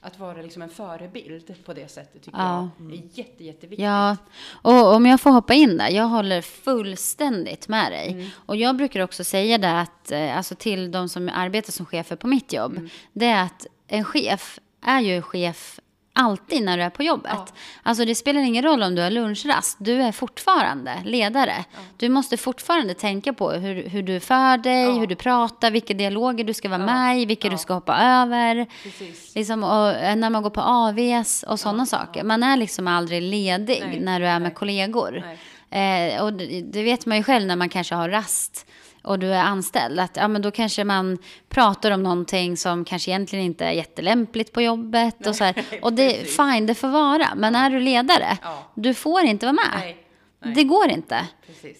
Att 0.00 0.18
vara 0.18 0.42
liksom 0.42 0.62
en 0.62 0.68
förebild 0.68 1.54
på 1.64 1.72
det 1.74 1.88
sättet 1.90 2.22
tycker 2.22 2.38
Ja. 2.38 2.70
jag 2.78 2.92
är 2.92 3.02
jätte, 3.14 3.44
jätteviktigt. 3.44 3.84
Ja, 3.84 4.16
och 4.62 4.94
om 4.94 5.06
jag 5.06 5.20
får 5.20 5.30
hoppa 5.30 5.54
in 5.54 5.76
där, 5.76 5.90
jag 5.90 6.04
håller 6.08 6.42
fullständigt 6.42 7.68
med 7.68 7.92
dig. 7.92 8.12
Mm. 8.12 8.28
Och 8.46 8.56
jag 8.56 8.76
brukar 8.76 9.00
också 9.00 9.24
säga 9.24 9.58
det 9.58 9.80
att, 9.80 10.10
eh, 10.12 10.36
alltså 10.36 10.54
till 10.54 10.90
de 10.90 11.08
som 11.08 11.28
arbetar 11.34 11.72
som 11.72 11.86
chefer 11.86 12.16
på 12.16 12.26
mitt 12.26 12.52
jobb, 12.52 12.72
Mm. 12.76 12.88
det 13.12 13.26
är 13.26 13.42
att 13.42 13.66
en 13.86 14.04
chef 14.04 14.58
är 14.82 15.00
ju 15.00 15.22
chef 15.22 15.80
alltid 16.18 16.62
när 16.62 16.76
du 16.76 16.82
är 16.82 16.90
på 16.90 17.02
jobbet. 17.02 17.30
Ja. 17.34 17.46
Alltså 17.82 18.04
det 18.04 18.14
spelar 18.14 18.40
ingen 18.40 18.64
roll 18.64 18.82
om 18.82 18.94
du 18.94 19.02
har 19.02 19.10
lunchrast, 19.10 19.76
du 19.80 20.02
är 20.02 20.12
fortfarande 20.12 20.92
ledare. 21.04 21.64
Du 21.96 22.08
måste 22.08 22.36
fortfarande 22.36 22.94
tänka 22.94 23.32
på 23.32 23.50
hur, 23.50 23.88
hur 23.88 24.02
du 24.02 24.20
för 24.20 24.56
dig, 24.58 24.82
Ja. 24.84 24.92
hur 24.92 25.06
du 25.06 25.14
pratar, 25.14 25.70
vilka 25.70 25.94
dialoger 25.94 26.44
du 26.44 26.54
ska 26.54 26.68
vara 26.68 26.80
Ja. 26.80 26.86
med 26.86 27.20
i, 27.20 27.26
vilka 27.26 27.46
Ja. 27.48 27.52
du 27.52 27.58
ska 27.58 27.74
hoppa 27.74 27.98
över. 28.02 28.66
Precis. 28.82 29.34
Liksom, 29.34 29.64
och 29.64 29.88
eh, 29.90 30.16
när 30.16 30.30
man 30.30 30.42
går 30.42 30.50
på 30.50 30.60
AVs 30.60 31.42
och 31.42 31.60
sådana 31.60 31.86
saker. 31.86 32.24
Man 32.24 32.42
är 32.42 32.56
liksom 32.56 32.88
aldrig 32.88 33.22
ledig 33.22 33.82
Nej, 33.86 34.00
när 34.00 34.20
du 34.20 34.26
är 34.26 34.32
med 34.38 34.42
nej. 34.42 34.54
kollegor. 34.54 35.24
Nej. 35.70 36.14
Eh, 36.14 36.22
och 36.22 36.32
det, 36.32 36.60
det 36.62 36.82
vet 36.82 37.06
man 37.06 37.16
ju 37.16 37.22
själv 37.22 37.46
när 37.46 37.56
man 37.56 37.68
kanske 37.68 37.94
har 37.94 38.08
rast 38.08 38.66
och 39.08 39.18
du 39.18 39.34
är 39.34 39.42
anställd. 39.42 40.00
Att, 40.00 40.16
ja, 40.16 40.28
men 40.28 40.42
då 40.42 40.50
kanske 40.50 40.84
man 40.84 41.18
pratar 41.48 41.90
om 41.90 42.02
någonting 42.02 42.56
som 42.56 42.84
kanske 42.84 43.10
egentligen 43.10 43.44
inte 43.44 43.64
är 43.64 43.72
jättelämpligt 43.72 44.52
på 44.52 44.62
jobbet. 44.62 45.26
Och, 45.26 45.36
så 45.36 45.44
här. 45.44 45.54
och 45.82 45.92
det, 45.92 46.30
fine, 46.36 46.66
det 46.66 46.74
får 46.74 46.88
vara. 46.88 47.28
Men 47.36 47.54
är 47.54 47.70
du 47.70 47.80
ledare, 47.80 48.38
Ja. 48.42 48.58
du 48.74 48.94
får 48.94 49.20
inte 49.20 49.46
vara 49.46 49.52
med. 49.52 49.80
Nej. 49.80 49.96
Nej. 50.44 50.54
Det 50.54 50.64
går 50.64 50.88
inte. 50.90 51.26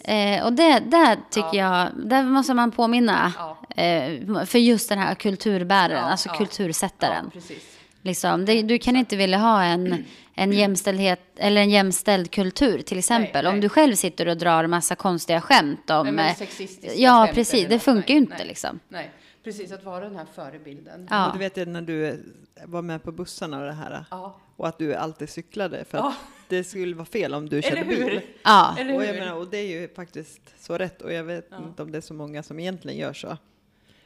Eh, 0.04 0.44
och 0.44 0.52
det 0.52 0.78
där 0.78 1.18
tycker 1.30 1.58
jag, 1.58 1.88
där 1.94 2.23
måste 2.23 2.54
man 2.54 2.70
påminna. 2.70 3.32
Ja. 3.38 3.82
Eh, 3.82 4.44
för 4.47 4.58
just 4.58 4.88
den 4.88 4.99
här 4.99 5.14
kulturbäraren, 5.14 5.97
Ja, 5.97 6.11
alltså 6.11 6.28
ja. 6.28 6.35
kultursättaren. 6.35 7.25
Ja, 7.25 7.30
precis. 7.40 7.78
Liksom, 8.02 8.44
det, 8.44 8.62
du 8.62 8.78
kan 8.78 8.97
inte 8.97 9.16
vilja 9.16 9.38
ha 9.38 9.62
en, 9.62 10.04
en 10.38 10.52
jämställdhet 10.52 11.21
eller 11.37 11.61
en 11.61 11.71
jämställd 11.71 12.30
kultur 12.30 12.83
till 12.83 12.99
exempel. 12.99 13.45
nej. 13.45 13.52
Om 13.54 13.61
du 13.61 13.68
själv 13.68 13.95
sitter 13.95 14.28
och 14.28 14.37
drar 14.37 14.66
massa 14.66 14.95
konstiga 14.95 15.40
skämt 15.40 15.90
om... 15.90 16.07
Nej, 16.07 16.14
men 16.14 16.26
eh, 16.28 16.35
sexistiska 16.37 16.95
ja, 17.00 17.25
skämt 17.26 17.35
precis. 17.37 17.68
Det 17.68 17.78
funkar 17.78 18.14
ju 18.14 18.21
Nej, 18.21 18.25
inte 18.25 18.37
nej. 18.38 18.47
liksom. 18.47 18.80
Nej, 18.88 19.11
precis. 19.45 19.73
Att 19.73 19.85
vara 19.85 20.04
den 20.04 20.16
här 20.16 20.26
förebilden. 20.35 21.07
Ja. 21.11 21.26
Och 21.26 21.33
du 21.33 21.38
vet 21.38 21.57
ju 21.57 21.64
när 21.66 21.83
du 21.83 22.25
var 22.64 22.83
med 22.83 23.02
på 23.02 23.12
bussarna 23.12 23.59
och 23.61 23.66
det 23.66 23.73
här. 23.73 24.04
Ja. 24.11 24.37
Och 24.57 24.68
att 24.68 24.78
du 24.78 24.95
alltid 24.95 25.28
cyklade. 25.30 25.85
För 25.85 25.99
att 25.99 26.04
Ja. 26.04 26.14
det 26.49 26.64
skulle 26.64 26.95
vara 26.97 27.07
fel 27.07 27.35
om 27.35 27.49
du 27.49 27.62
körde 27.62 27.76
Eller 27.76 27.85
hur? 27.97 28.07
bil. 28.07 28.21
Ja, 28.45 28.76
Eller 28.78 28.95
Och, 28.95 29.00
hur? 29.00 29.07
jag 29.09 29.16
menar, 29.16 29.35
och 29.35 29.49
det 29.49 29.59
är 29.59 29.80
ju 29.80 29.88
faktiskt 29.95 30.40
så 30.59 30.78
rätt. 30.78 31.02
Och 31.02 31.12
jag 31.12 31.25
vet 31.25 31.50
inte 31.66 31.83
om 31.83 31.92
det 31.92 31.99
är 31.99 32.02
så 32.02 32.14
många 32.14 32.42
som 32.42 32.59
egentligen 32.61 32.99
gör 32.99 33.12
så. 33.12 33.37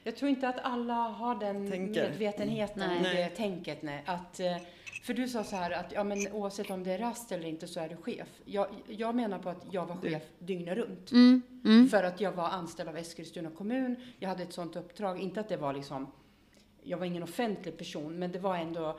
Jag 0.04 0.16
tror 0.16 0.28
inte 0.30 0.48
att 0.48 0.58
alla 0.62 0.94
har 0.94 1.34
den 1.34 1.70
Tänker. 1.70 2.02
medvetenheten, 2.08 3.02
Nej. 3.02 3.16
det 3.16 3.28
tänket. 3.36 3.82
Nej. 3.82 4.02
Att, 4.06 4.40
eh, 4.40 4.56
för 5.02 5.14
du 5.14 5.28
sa 5.28 5.44
så 5.44 5.56
här 5.56 5.70
att 5.70 5.92
ja, 5.92 6.04
men 6.04 6.32
oavsett 6.32 6.70
om 6.70 6.84
det 6.84 6.92
är 6.92 6.98
rast 6.98 7.32
eller 7.32 7.48
inte 7.48 7.68
så 7.68 7.80
är 7.80 7.88
du 7.88 7.96
chef. 7.96 8.28
Jag, 8.44 8.66
jag 8.88 9.14
menar 9.14 9.38
på 9.38 9.48
att 9.48 9.64
jag 9.70 9.86
var 9.86 9.96
chef 9.96 10.22
dygnet 10.38 10.76
runt. 10.78 11.10
Mm, 11.12 11.88
För 11.90 12.02
att 12.04 12.20
jag 12.20 12.32
var 12.32 12.48
anställd 12.48 12.88
av 12.88 12.96
Eskilstuna 12.96 13.50
kommun. 13.50 13.96
Jag 14.18 14.28
hade 14.28 14.42
ett 14.42 14.52
sånt 14.52 14.76
uppdrag. 14.76 15.20
Inte 15.20 15.40
att 15.40 15.48
det 15.48 15.56
var 15.56 15.72
liksom 15.72 16.06
jag 16.82 16.98
var 16.98 17.06
ingen 17.06 17.22
offentlig 17.22 17.78
person, 17.78 18.18
men 18.18 18.32
det 18.32 18.38
var 18.38 18.56
ändå 18.56 18.98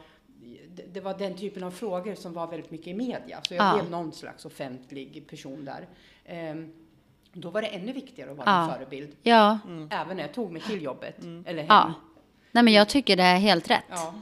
det, 0.76 0.84
det 0.94 1.00
var 1.02 1.18
den 1.18 1.36
typen 1.38 1.64
av 1.64 1.72
frågor 1.72 2.16
som 2.16 2.34
var 2.34 2.48
väldigt 2.48 2.72
mycket 2.72 2.88
i 2.88 2.94
media. 2.94 3.40
Så 3.48 3.54
jag 3.54 3.66
Ja. 3.66 3.74
blev 3.80 3.92
någon 3.92 4.12
slags 4.14 4.46
offentlig 4.46 5.28
person 5.30 5.66
där. 5.66 5.88
Ehm, 6.26 6.74
då 7.34 7.50
var 7.50 7.62
det 7.62 7.68
ännu 7.68 7.94
viktigare 7.94 8.32
att 8.32 8.38
vara 8.38 8.50
Ja. 8.50 8.64
en 8.64 8.70
förebild. 8.78 9.16
Ja, 9.24 9.60
Även 9.90 10.18
när 10.18 10.24
jag 10.24 10.34
tog 10.34 10.52
mig 10.52 10.62
till 10.62 10.82
jobbet. 10.82 11.18
Eller 11.46 11.58
hem. 11.64 11.66
ja. 11.70 11.94
Nej, 12.52 12.64
men 12.64 12.74
jag 12.74 12.90
tycker 12.90 13.18
det 13.18 13.24
är 13.24 13.38
helt 13.38 13.70
rätt. 13.70 13.84
Ja. 13.90 14.14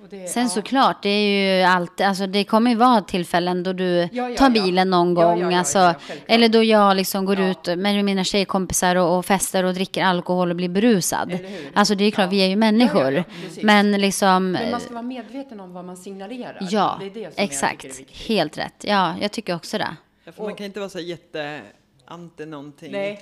Och 0.00 0.08
det, 0.08 0.28
Sen 0.28 0.42
ja. 0.42 0.48
såklart, 0.48 1.02
det 1.02 1.08
är 1.08 1.56
ju 1.58 1.62
alltid, 1.62 2.06
alltså 2.06 2.26
det 2.26 2.44
kommer 2.44 2.70
ju 2.70 2.76
vara 2.76 3.00
tillfällen 3.02 3.62
då 3.62 3.72
du 3.72 4.08
Ja, 4.12 4.30
ja, 4.30 4.36
tar 4.36 4.50
bilen 4.50 4.90
någon 4.90 5.16
Ja, 5.16 5.22
gång. 5.28 5.40
ja, 5.40 5.50
ja, 5.52 5.58
alltså, 5.58 5.94
eller 6.26 6.48
då 6.48 6.62
jag 6.62 6.96
liksom 6.96 7.24
går 7.24 7.38
Ja. 7.40 7.48
ut 7.48 7.66
med 7.78 8.04
mina 8.04 8.24
tjejkompisar 8.24 8.96
och, 8.96 9.18
och 9.18 9.26
festar 9.26 9.64
och 9.64 9.74
dricker 9.74 10.04
alkohol 10.04 10.50
och 10.50 10.56
blir 10.56 10.68
berusad. 10.68 11.38
Alltså 11.74 11.94
det 11.94 12.04
är 12.04 12.10
klart, 12.10 12.24
Ja. 12.26 12.30
vi 12.30 12.42
är 12.42 12.46
ju 12.48 12.56
människor. 12.56 13.02
Ja, 13.02 13.10
ja, 13.10 13.16
ja, 13.16 13.24
precis. 13.44 13.62
men 13.64 13.92
liksom, 13.92 14.50
Men 14.52 14.70
man 14.70 14.80
ska 14.80 14.92
vara 14.94 15.02
medveten 15.02 15.60
om 15.60 15.72
vad 15.72 15.84
man 15.84 15.96
signalerar. 15.96 16.58
ja, 16.70 16.96
det 17.00 17.06
är 17.06 17.10
det 17.10 17.14
som 17.14 17.22
jag 17.22 17.30
tycker 17.32 17.42
är 17.42 17.44
exakt. 17.44 18.10
Helt 18.28 18.58
rätt. 18.58 18.74
Ja, 18.84 19.14
jag 19.20 19.32
tycker 19.32 19.54
också 19.54 19.78
det. 19.78 19.96
Ja, 20.24 20.32
för 20.32 20.42
man 20.42 20.54
kan 20.54 20.66
inte 20.66 20.78
vara 20.80 20.90
så 20.90 21.00
jätte 21.00 21.60
anti 22.06 22.46
någonting 22.46 22.92
Nej. 22.92 23.20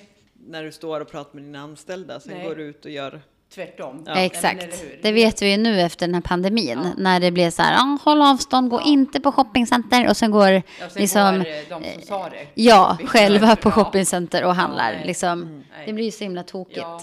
när 0.49 0.62
du 0.64 0.73
står 0.73 1.00
och 1.00 1.11
pratar 1.11 1.35
med 1.35 1.43
dina 1.45 1.61
anställda. 1.61 2.21
Sen 2.21 2.33
Nej. 2.38 2.49
går 2.49 2.54
du 2.54 2.62
ut 2.62 2.85
och 2.85 2.90
gör... 2.90 3.21
Tvärtom. 3.55 4.05
Ja. 4.07 4.15
Exakt. 4.17 4.85
Det 5.03 5.13
vet 5.13 5.43
vi 5.43 5.51
ju 5.51 5.57
nu 5.57 5.81
efter 5.81 6.07
den 6.07 6.15
här 6.15 6.23
pandemin. 6.23 6.79
Ja. 6.85 6.93
När 6.99 7.21
det 7.21 7.31
blev 7.31 7.51
så 7.51 7.63
här, 7.63 7.77
ah, 7.77 7.99
håll 8.05 8.23
avstånd, 8.23 8.71
gå 8.71 8.81
inte 8.81 9.21
på 9.21 9.33
shoppingcenter. 9.33 10.09
Och 10.09 10.17
sen 10.17 10.31
går 10.31 10.49
Ja, 10.51 10.63
sen 10.79 10.91
liksom, 11.03 11.39
går 11.39 11.47
eh, 11.47 11.55
de 11.81 11.93
som 11.93 12.03
sa 12.03 12.29
det. 12.29 12.47
ja, 12.55 12.97
Vi- 13.01 13.07
själva 13.07 13.57
på 13.57 13.69
Ja. 13.69 13.73
shoppingcenter 13.73 14.45
och 14.45 14.55
handlar. 14.55 15.03
liksom. 15.05 15.41
Nej. 15.77 15.87
Det 15.87 15.93
blir 15.93 16.05
ju 16.05 16.11
så 16.11 16.25
himla 16.25 16.43
tokigt. 16.43 16.77
Ja. 16.79 17.03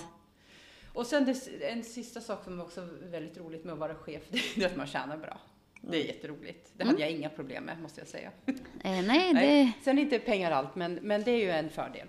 Och 0.93 1.05
sen 1.05 1.25
det, 1.25 1.65
en 1.71 1.83
sista 1.83 2.21
sak 2.21 2.43
som 2.43 2.61
också 2.61 2.81
är 2.81 3.11
väldigt 3.11 3.37
roligt 3.37 3.63
med 3.65 3.73
att 3.73 3.79
vara 3.79 3.95
chef, 3.95 4.21
det 4.55 4.63
är 4.63 4.65
att 4.67 4.75
man 4.75 4.87
tjänar 4.87 5.17
bra. 5.17 5.37
Det 5.81 5.97
är 6.03 6.05
jätteroligt. 6.07 6.69
Det 6.77 6.83
hade 6.85 7.01
jag 7.01 7.11
inga 7.11 7.29
problem 7.29 7.63
med, 7.63 7.81
måste 7.81 8.01
jag 8.01 8.07
säga. 8.07 8.29
Eh, 8.83 8.91
nej, 8.91 9.27
det, 9.27 9.33
Nej. 9.33 9.71
Sen 9.83 9.97
är 9.97 10.01
inte 10.01 10.19
pengar 10.19 10.51
allt, 10.51 10.75
men, 10.75 10.93
men 11.01 11.23
det 11.23 11.31
är 11.31 11.37
ju 11.37 11.51
en 11.51 11.69
fördel. 11.69 12.07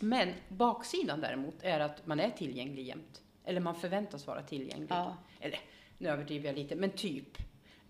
Men 0.00 0.28
baksidan 0.48 1.20
däremot 1.20 1.54
är 1.62 1.80
att 1.80 2.06
man 2.06 2.20
är 2.20 2.30
tillgänglig 2.30 2.86
jämt. 2.86 3.20
Eller 3.44 3.60
man 3.60 3.74
förväntas 3.74 4.26
vara 4.26 4.42
tillgänglig. 4.42 4.86
Ja. 4.90 5.16
Eller, 5.40 5.58
nu 5.98 6.08
överdriver 6.08 6.46
jag 6.48 6.56
lite, 6.58 6.76
men 6.76 6.90
typ. 6.90 7.38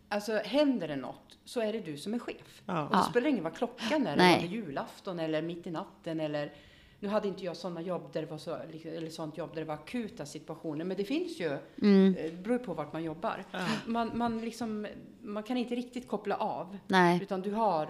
Alltså 0.09 0.33
händer 0.37 0.89
det 0.89 0.97
något 0.97 1.39
så 1.45 1.61
är 1.61 1.73
det 1.73 1.81
du 1.81 1.97
som 1.97 2.15
är 2.15 2.19
chef. 2.19 2.63
Ja. 2.67 2.85
Och 2.85 2.91
det 2.91 2.97
Ja. 2.97 3.03
spelar 3.11 3.29
ingen 3.29 3.45
vad 3.45 3.57
klockan 3.57 4.07
är, 4.07 4.13
eller 4.13 4.47
julafton 4.49 5.19
eller 5.19 5.43
mitt 5.43 5.67
i 5.67 5.71
natten 5.71 6.21
eller 6.21 6.53
nu 7.01 7.09
hade 7.09 7.29
inte 7.29 7.45
jag 7.45 7.57
sådana 7.57 7.81
jobb 7.81 8.13
där 8.13 8.21
det 8.23 8.31
var 8.31 8.39
så, 8.39 8.55
eller 8.85 9.11
sånt 9.11 9.39
jobb 9.39 9.51
där 9.55 9.61
det 9.61 9.67
var 9.67 9.75
akuta 9.75 10.27
situationer, 10.27 10.85
men 10.85 10.97
det 10.97 11.05
finns 11.05 11.41
ju, 11.41 11.59
Mm. 11.83 12.15
eh, 12.17 12.33
beror 12.33 12.59
på 12.59 12.75
vart 12.75 12.93
man 12.93 13.05
jobbar. 13.05 13.45
Man, 13.87 14.19
man, 14.19 14.41
liksom, 14.41 14.87
man 15.23 15.43
kan 15.43 15.57
inte 15.57 15.75
riktigt 15.75 16.09
koppla 16.09 16.37
av, 16.37 16.79
nej. 16.89 17.23
utan 17.23 17.43
du 17.43 17.51
har, 17.51 17.89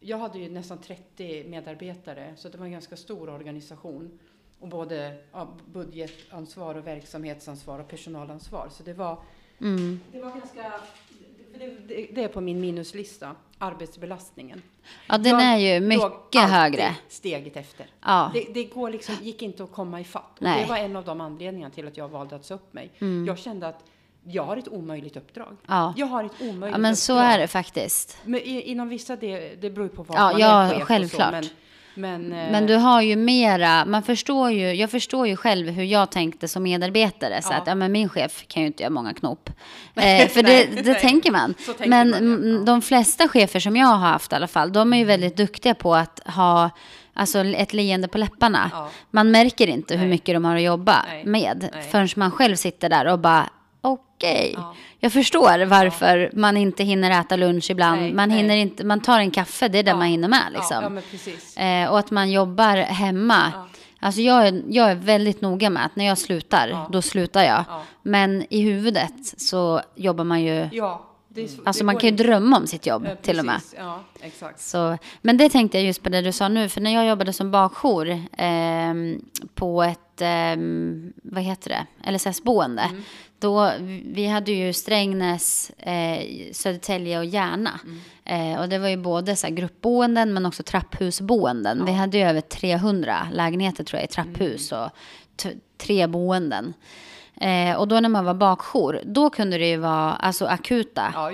jag 0.00 0.18
hade 0.18 0.38
ju 0.38 0.48
nästan 0.50 0.78
30 0.78 1.44
medarbetare, 1.48 2.32
så 2.36 2.48
det 2.48 2.58
var 2.58 2.66
en 2.66 2.72
ganska 2.72 2.96
stor 2.96 3.28
organisation. 3.30 4.18
Och 4.64 4.70
både 4.70 5.14
ja, 5.32 5.48
budgetansvar 5.72 6.74
och 6.74 6.86
verksamhetsansvar 6.86 7.78
och 7.78 7.88
personalansvar. 7.88 8.68
Så 8.70 8.82
det 8.82 8.92
var, 8.92 9.18
Mm. 9.60 10.00
det 10.12 10.20
var 10.22 10.30
ganska, 10.30 10.72
det, 11.58 12.08
det, 12.14 12.24
är 12.24 12.28
på 12.28 12.40
min 12.40 12.60
minuslista, 12.60 13.34
arbetsbelastningen. 13.58 14.62
Ja, 15.08 15.18
den 15.18 15.32
Jag 15.32 15.42
är 15.42 15.56
ju 15.56 15.80
mycket 15.80 16.40
högre. 16.50 16.94
steget 17.08 17.56
efter. 17.56 17.86
Ja. 18.00 18.30
Det, 18.34 18.46
det 18.54 18.64
går 18.64 18.90
liksom, 18.90 19.14
gick 19.22 19.42
inte 19.42 19.64
att 19.64 19.72
komma 19.72 20.00
ifatt. 20.00 20.36
Och 20.36 20.42
Nej. 20.42 20.62
det 20.62 20.68
var 20.68 20.76
en 20.76 20.96
av 20.96 21.04
de 21.04 21.20
anledningarna 21.20 21.74
till 21.74 21.86
att 21.88 21.96
jag 21.96 22.08
valde 22.08 22.36
att 22.36 22.44
säga 22.44 22.56
upp 22.56 22.72
mig. 22.72 22.90
Jag 23.26 23.38
kände 23.38 23.68
att 23.68 23.84
jag 24.26 24.42
har 24.42 24.56
ett 24.56 24.68
omöjligt 24.68 25.16
uppdrag. 25.16 25.46
Mm. 25.48 25.58
Ja. 25.66 25.94
Jag 25.96 26.06
har 26.06 26.24
ett 26.24 26.40
omöjligt 26.40 26.74
ja, 26.74 26.78
men 26.78 26.96
så 26.96 27.12
uppdrag. 27.12 27.32
är 27.32 27.38
det 27.38 27.48
faktiskt. 27.48 28.18
Men 28.24 28.40
inom 28.40 28.88
vissa, 28.88 29.16
det, 29.16 29.54
det 29.60 29.70
beror 29.70 29.88
på 29.88 30.02
vad 30.02 30.18
Ja, 30.18 30.30
man 30.30 30.40
ja, 30.40 30.62
är 30.62 30.70
chef 30.70 30.82
och 30.82 30.88
självklart. 30.88 31.26
Så, 31.28 31.30
men, 31.30 31.44
men, 31.94 32.32
eh, 32.32 32.50
Men 32.52 32.66
du 32.66 32.74
har 32.74 33.00
ju 33.00 33.16
mera, 33.16 33.84
man 33.84 34.02
förstår 34.02 34.50
ju, 34.50 34.72
jag 34.74 34.90
förstår 34.90 35.26
ju 35.26 35.36
själv 35.36 35.68
hur 35.70 35.84
jag 35.84 36.10
tänkte 36.10 36.48
som 36.48 36.62
medarbetare. 36.62 37.42
Så 37.42 37.52
Ja. 37.52 37.56
att, 37.56 37.66
ja 37.66 37.74
men 37.74 37.92
min 37.92 38.08
chef 38.08 38.44
kan 38.48 38.62
ju 38.62 38.66
inte 38.66 38.82
göra 38.82 38.90
många 38.90 39.14
knop. 39.14 39.50
Eh, 39.96 40.28
för 40.28 40.42
Nej, 40.42 40.68
det, 40.74 40.82
det 40.82 40.90
nej. 40.92 41.00
tänker 41.00 41.30
man. 41.30 41.54
Så 41.58 41.72
tänker 41.72 41.90
men 41.90 42.10
man, 42.10 42.18
ja. 42.22 42.26
mm, 42.48 42.64
de 42.64 42.82
flesta 42.82 43.28
chefer 43.28 43.60
som 43.60 43.76
jag 43.76 43.86
har 43.86 43.96
haft 44.08 44.32
i 44.32 44.34
alla 44.34 44.46
fall, 44.46 44.72
de 44.72 44.92
är 44.92 44.96
ju 44.98 45.04
väldigt 45.04 45.36
duktiga 45.36 45.74
på 45.74 45.94
att 45.94 46.20
ha 46.26 46.70
Alltså 47.16 47.38
ett 47.44 47.72
leende 47.72 48.08
på 48.08 48.18
läpparna. 48.18 48.70
Ja. 48.72 48.90
Man 49.10 49.30
märker 49.30 49.66
inte 49.66 49.94
hur 49.94 50.00
Nej. 50.00 50.10
mycket 50.10 50.34
de 50.36 50.44
har 50.44 50.56
att 50.56 50.62
jobba 50.62 51.04
med. 51.24 51.68
Förrän 51.90 52.08
man 52.16 52.30
själv 52.30 52.56
sitter 52.56 52.88
där 52.88 53.06
och 53.06 53.18
bara, 53.18 53.48
okej. 54.32 54.54
Ja. 54.56 54.74
Jag 54.98 55.12
förstår 55.12 55.64
varför 55.66 56.30
man 56.32 56.56
inte 56.56 56.84
hinner 56.84 57.20
äta 57.20 57.36
lunch 57.36 57.70
ibland. 57.70 58.00
Nej, 58.00 58.12
man, 58.12 58.28
nej. 58.28 58.38
hinner 58.38 58.56
inte, 58.56 58.84
man 58.84 59.00
tar 59.00 59.18
en 59.18 59.30
kaffe, 59.30 59.68
det 59.68 59.78
är 59.78 59.82
det 59.82 59.90
Ja. 59.90 59.96
man 59.96 60.06
hinner 60.06 60.28
med. 60.28 60.52
Liksom. 60.52 60.96
Ja, 60.96 61.02
ja. 61.56 61.62
Eh, 61.62 61.90
och 61.90 61.98
att 61.98 62.10
man 62.10 62.30
jobbar 62.30 62.76
hemma. 62.76 63.52
Ja. 63.54 63.68
Alltså 64.00 64.20
jag 64.20 64.46
är, 64.48 64.62
jag 64.68 64.90
är 64.90 64.94
väldigt 64.94 65.40
noga 65.40 65.70
med 65.70 65.84
att 65.84 65.96
när 65.96 66.04
jag 66.04 66.18
slutar, 66.18 66.68
Ja. 66.68 66.88
då 66.92 67.02
slutar 67.02 67.42
jag. 67.44 67.64
Ja. 67.68 67.82
Men 68.02 68.46
i 68.50 68.60
huvudet 68.60 69.40
så 69.40 69.80
jobbar 69.94 70.24
man 70.24 70.42
ju... 70.42 70.68
Ja, 70.72 71.04
det, 71.28 71.48
Alltså 71.64 71.82
det 71.82 71.86
man 71.86 71.96
kan 71.96 72.10
ju 72.10 72.16
drömma 72.16 72.56
om 72.56 72.66
sitt 72.66 72.86
jobb 72.86 73.06
Ja, 73.08 73.16
till 73.22 73.38
och 73.38 73.44
med. 73.44 73.60
Ja, 73.78 74.00
exakt. 74.20 74.60
Så, 74.60 74.98
men 75.22 75.36
det 75.36 75.48
tänkte 75.48 75.78
jag 75.78 75.86
just 75.86 76.02
på 76.02 76.08
det 76.08 76.20
du 76.20 76.32
sa 76.32 76.48
nu, 76.48 76.68
för 76.68 76.80
när 76.80 76.94
jag 76.94 77.06
jobbade 77.06 77.32
som 77.32 77.50
bakjour 77.50 78.22
ehm, 78.38 79.20
på 79.54 79.82
ett, 79.82 80.20
ehm, 80.20 81.12
vad 81.22 81.42
heter 81.42 81.70
det, 81.70 82.10
LSS-boende, 82.12 82.82
Mm. 82.82 83.02
Då, 83.38 83.72
vi 84.04 84.26
hade 84.26 84.52
ju 84.52 84.72
Strängnäs, 84.72 85.70
eh, 85.70 86.20
Södertälje 86.52 87.18
och 87.18 87.24
Järna. 87.24 87.80
Mm. 87.84 88.52
Eh, 88.52 88.60
och 88.60 88.68
det 88.68 88.78
var 88.78 88.88
ju 88.88 88.96
både 88.96 89.36
så 89.36 89.46
här 89.46 89.54
gruppboenden 89.54 90.34
men 90.34 90.46
också 90.46 90.62
trapphusboenden. 90.62 91.84
Vi 91.84 91.92
hade 91.92 92.18
ju 92.18 92.24
över 92.24 92.40
300 92.40 93.28
lägenheter 93.32 93.84
tror 93.84 94.00
jag 94.00 94.04
i 94.10 94.12
trapphus 94.12 94.72
Mm. 94.72 94.84
och 94.84 94.90
tre 95.78 96.06
boenden. 96.06 96.74
Eh, 97.40 97.76
och 97.76 97.88
då 97.88 98.00
när 98.00 98.08
man 98.08 98.24
var 98.24 98.34
bakjour, 98.34 99.00
då 99.04 99.30
kunde 99.30 99.58
det 99.58 99.68
ju 99.68 99.76
vara 99.76 100.12
alltså 100.12 100.46
akuta 100.46 101.12
Ja, 101.14 101.30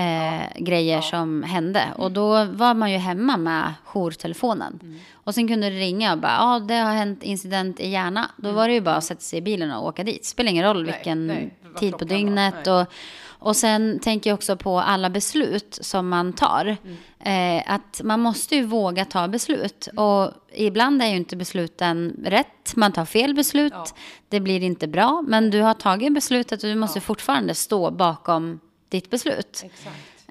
eh, 0.00 0.42
grejer 0.58 0.96
Ja. 0.96 1.02
som 1.02 1.42
hände. 1.42 1.84
Och 1.96 2.12
då 2.12 2.44
var 2.44 2.74
man 2.74 2.92
ju 2.92 2.98
hemma 2.98 3.36
med 3.36 3.74
jourtelefonen. 3.84 4.78
Mm. 4.82 4.98
Och 5.14 5.34
sen 5.34 5.48
kunde 5.48 5.70
det 5.70 5.76
ringa 5.76 6.12
och 6.12 6.18
bara, 6.18 6.32
ja 6.32 6.58
det 6.68 6.74
har 6.74 6.92
hänt 6.92 7.22
incident 7.22 7.80
i 7.80 7.88
Järna. 7.88 8.30
Då 8.36 8.52
var 8.52 8.68
det 8.68 8.74
ju 8.74 8.80
bara 8.80 8.96
att 8.96 9.04
sätta 9.04 9.20
sig 9.20 9.38
i 9.38 9.42
bilen 9.42 9.72
och 9.72 9.86
åka 9.86 10.04
dit. 10.04 10.24
Spelar 10.24 10.50
ingen 10.50 10.64
roll 10.64 10.76
Mm. 10.76 10.86
Nej, 10.86 10.94
vilken 10.98 11.26
nej, 11.26 11.50
tid 11.78 11.98
på 11.98 12.04
dygnet. 12.04 12.66
Och, 12.66 12.86
och 13.26 13.56
sen 13.56 13.98
tänker 13.98 14.30
jag 14.30 14.34
också 14.34 14.56
på 14.56 14.80
alla 14.80 15.10
beslut 15.10 15.78
som 15.80 16.08
man 16.08 16.32
tar. 16.32 16.76
Mm. 16.84 16.96
Eh, 17.24 17.62
att 17.66 18.00
man 18.04 18.20
måste 18.20 18.56
ju 18.56 18.62
våga 18.62 19.04
ta 19.04 19.28
beslut. 19.28 19.88
Och 19.96 20.32
ibland 20.52 21.02
är 21.02 21.06
ju 21.06 21.16
inte 21.16 21.36
besluten 21.36 22.20
rätt. 22.24 22.76
Man 22.76 22.92
tar 22.92 23.04
fel 23.04 23.34
beslut. 23.34 23.72
Ja. 23.76 23.86
Det 24.28 24.40
blir 24.40 24.62
inte 24.62 24.88
bra. 24.88 25.24
Men 25.26 25.50
du 25.50 25.60
har 25.60 25.74
tagit 25.74 26.14
beslutet 26.14 26.62
och 26.62 26.68
du 26.68 26.74
måste 26.74 26.96
Ja. 26.98 27.00
fortfarande 27.00 27.54
stå 27.54 27.90
bakom 27.90 28.60
ditt 28.88 29.10
beslut. 29.10 29.64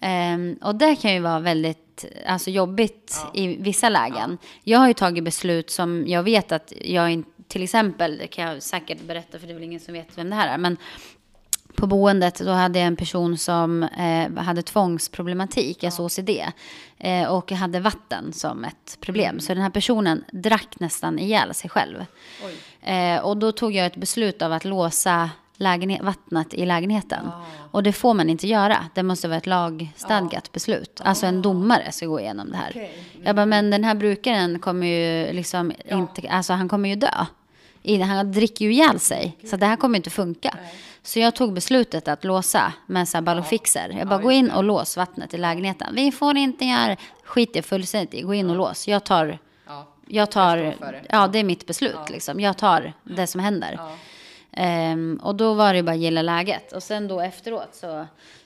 Ehm, 0.01 0.57
och 0.61 0.75
det 0.75 0.95
kan 0.95 1.13
ju 1.13 1.19
vara 1.19 1.39
väldigt 1.39 2.05
alltså, 2.25 2.49
jobbigt 2.49 3.17
Ja. 3.23 3.31
i 3.41 3.47
vissa 3.47 3.89
lägen. 3.89 4.37
Jag 4.63 4.79
har 4.79 4.87
ju 4.87 4.93
tagit 4.93 5.23
beslut 5.23 5.69
som 5.69 6.03
jag 6.07 6.23
vet 6.23 6.51
att 6.51 6.73
jag 6.81 7.11
inte, 7.11 7.29
till 7.47 7.63
exempel, 7.63 8.17
det 8.17 8.27
kan 8.27 8.45
jag 8.45 8.63
säkert 8.63 9.01
berätta 9.01 9.39
för 9.39 9.47
det 9.47 9.53
är 9.53 9.55
väl 9.55 9.63
ingen 9.63 9.79
som 9.79 9.93
vet 9.93 10.17
vem 10.17 10.29
det 10.29 10.35
här 10.35 10.53
är, 10.53 10.57
men 10.57 10.77
på 11.83 11.87
boendet 11.87 12.39
då 12.39 12.51
hade 12.51 12.79
jag 12.79 12.87
en 12.87 12.95
person 12.95 13.37
som 13.37 13.83
eh, 13.83 14.43
hade 14.43 14.61
tvångsproblematik, 14.61 15.83
alltså 15.83 16.03
OCD, 16.03 16.29
eh, 16.97 17.27
och 17.27 17.51
hade 17.51 17.79
vatten 17.79 18.33
som 18.33 18.63
ett 18.65 18.97
problem. 18.99 19.29
Mm. 19.29 19.39
Så 19.39 19.53
den 19.53 19.63
här 19.63 19.69
personen 19.69 20.23
drack 20.31 20.79
nästan 20.79 21.19
ihjäl 21.19 21.53
sig 21.53 21.69
själv. 21.69 22.05
Eh, 22.81 23.17
och 23.17 23.37
då 23.37 23.51
tog 23.51 23.75
jag 23.75 23.85
ett 23.85 23.95
beslut 23.95 24.41
av 24.41 24.53
att 24.53 24.65
låsa 24.65 25.29
lägenhet, 25.57 26.01
vattnet 26.01 26.53
i 26.53 26.65
lägenheten. 26.65 27.27
Ah. 27.27 27.41
Och 27.71 27.83
det 27.83 27.93
får 27.93 28.13
man 28.13 28.29
inte 28.29 28.47
göra. 28.47 28.77
Det 28.95 29.03
måste 29.03 29.27
vara 29.27 29.37
ett 29.37 29.47
lagstadgat 29.47 30.51
beslut. 30.51 31.01
Alltså 31.03 31.25
en 31.25 31.41
domare 31.41 31.91
ska 31.91 32.05
gå 32.05 32.19
igenom 32.19 32.51
det 32.51 32.57
här. 32.57 32.69
Okej. 32.69 33.03
Jag 33.23 33.35
bara, 33.35 33.45
men 33.45 33.69
den 33.69 33.83
här 33.83 33.95
brukaren 33.95 34.59
kommer 34.59 34.87
ju 34.87 35.33
liksom 35.33 35.73
Ja. 35.85 35.97
inte, 35.97 36.29
alltså 36.29 36.53
han 36.53 36.69
kommer 36.69 36.89
ju 36.89 36.95
dö. 36.95 37.25
Han 38.05 38.31
dricker 38.31 38.65
ju 38.65 38.73
ihjäl 38.73 38.99
sig. 38.99 39.37
Så 39.49 39.57
det 39.57 39.65
här 39.65 39.75
kommer 39.75 39.97
inte 39.97 40.09
funka. 40.09 40.57
Nej. 40.61 40.73
Så 41.05 41.19
jag 41.19 41.35
tog 41.35 41.53
beslutet 41.53 42.07
att 42.07 42.23
låsa 42.23 42.73
med 42.85 43.07
så 43.09 43.17
här 43.17 43.21
ballofixer. 43.21 43.89
Jag 43.89 44.07
bara, 44.07 44.19
Ja, 44.19 44.23
gå 44.23 44.31
in 44.31 44.51
och 44.51 44.63
lås 44.63 44.97
vattnet 44.97 45.33
i 45.33 45.37
lägenheten. 45.37 45.95
Vi 45.95 46.11
får 46.11 46.37
inte 46.37 46.65
göra, 46.65 46.95
skit 47.23 47.49
jag 47.53 47.65
fullständigt 47.65 48.13
i, 48.13 48.21
gå 48.21 48.33
in 48.33 48.49
och 48.49 48.55
lås. 48.55 48.87
Jag 48.87 49.03
tar, 49.03 49.37
Ja. 49.67 49.87
jag 50.07 50.31
tar, 50.31 50.57
det. 50.57 51.01
ja 51.09 51.27
det 51.27 51.39
är 51.39 51.43
mitt 51.43 51.67
beslut 51.67 51.95
Ja. 51.95 52.05
liksom. 52.09 52.39
Jag 52.39 52.57
tar 52.57 52.93
det 53.03 53.27
som 53.27 53.39
händer. 53.41 53.75
Ja. 53.77 53.91
Ehm, 54.51 55.19
och 55.23 55.35
då 55.35 55.53
var 55.53 55.73
det 55.73 55.83
bara 55.83 55.91
att 55.91 55.97
gilla 55.97 56.21
läget. 56.21 56.71
Och 56.71 56.83
sen 56.83 57.07
då 57.07 57.19
efteråt 57.21 57.75
så 57.75 58.05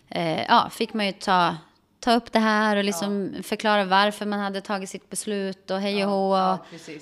eh, 0.09 0.43
ja, 0.45 0.69
fick 0.71 0.93
man 0.93 1.05
ju 1.05 1.11
ta, 1.11 1.55
ta 1.99 2.13
upp 2.13 2.31
det 2.31 2.39
här 2.39 2.77
och 2.77 2.83
liksom 2.83 3.33
förklara 3.43 3.83
varför 3.85 4.25
man 4.25 4.39
hade 4.39 4.61
tagit 4.61 4.89
sitt 4.89 5.09
beslut 5.09 5.71
och 5.71 5.79
hej 5.81 6.05
och 6.05 6.11
hå. 6.11 6.31
Och, 6.31 6.37
Ja, 6.37 6.57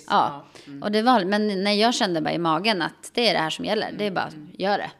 ja. 0.09 0.43
Ja. 0.65 0.73
och 0.81 0.91
det 0.91 1.01
var, 1.01 1.23
men 1.25 1.63
när 1.63 1.71
jag 1.73 1.93
kände 1.93 2.21
bara 2.21 2.33
i 2.33 2.37
magen 2.37 2.81
att 2.81 3.11
det 3.13 3.29
är 3.29 3.33
det 3.33 3.39
här 3.39 3.49
som 3.49 3.65
gäller, 3.65 3.91
det 3.97 4.05
är 4.05 4.11
bara 4.11 4.27
Mm. 4.27 4.49
gör 4.57 4.77
det. 4.77 4.91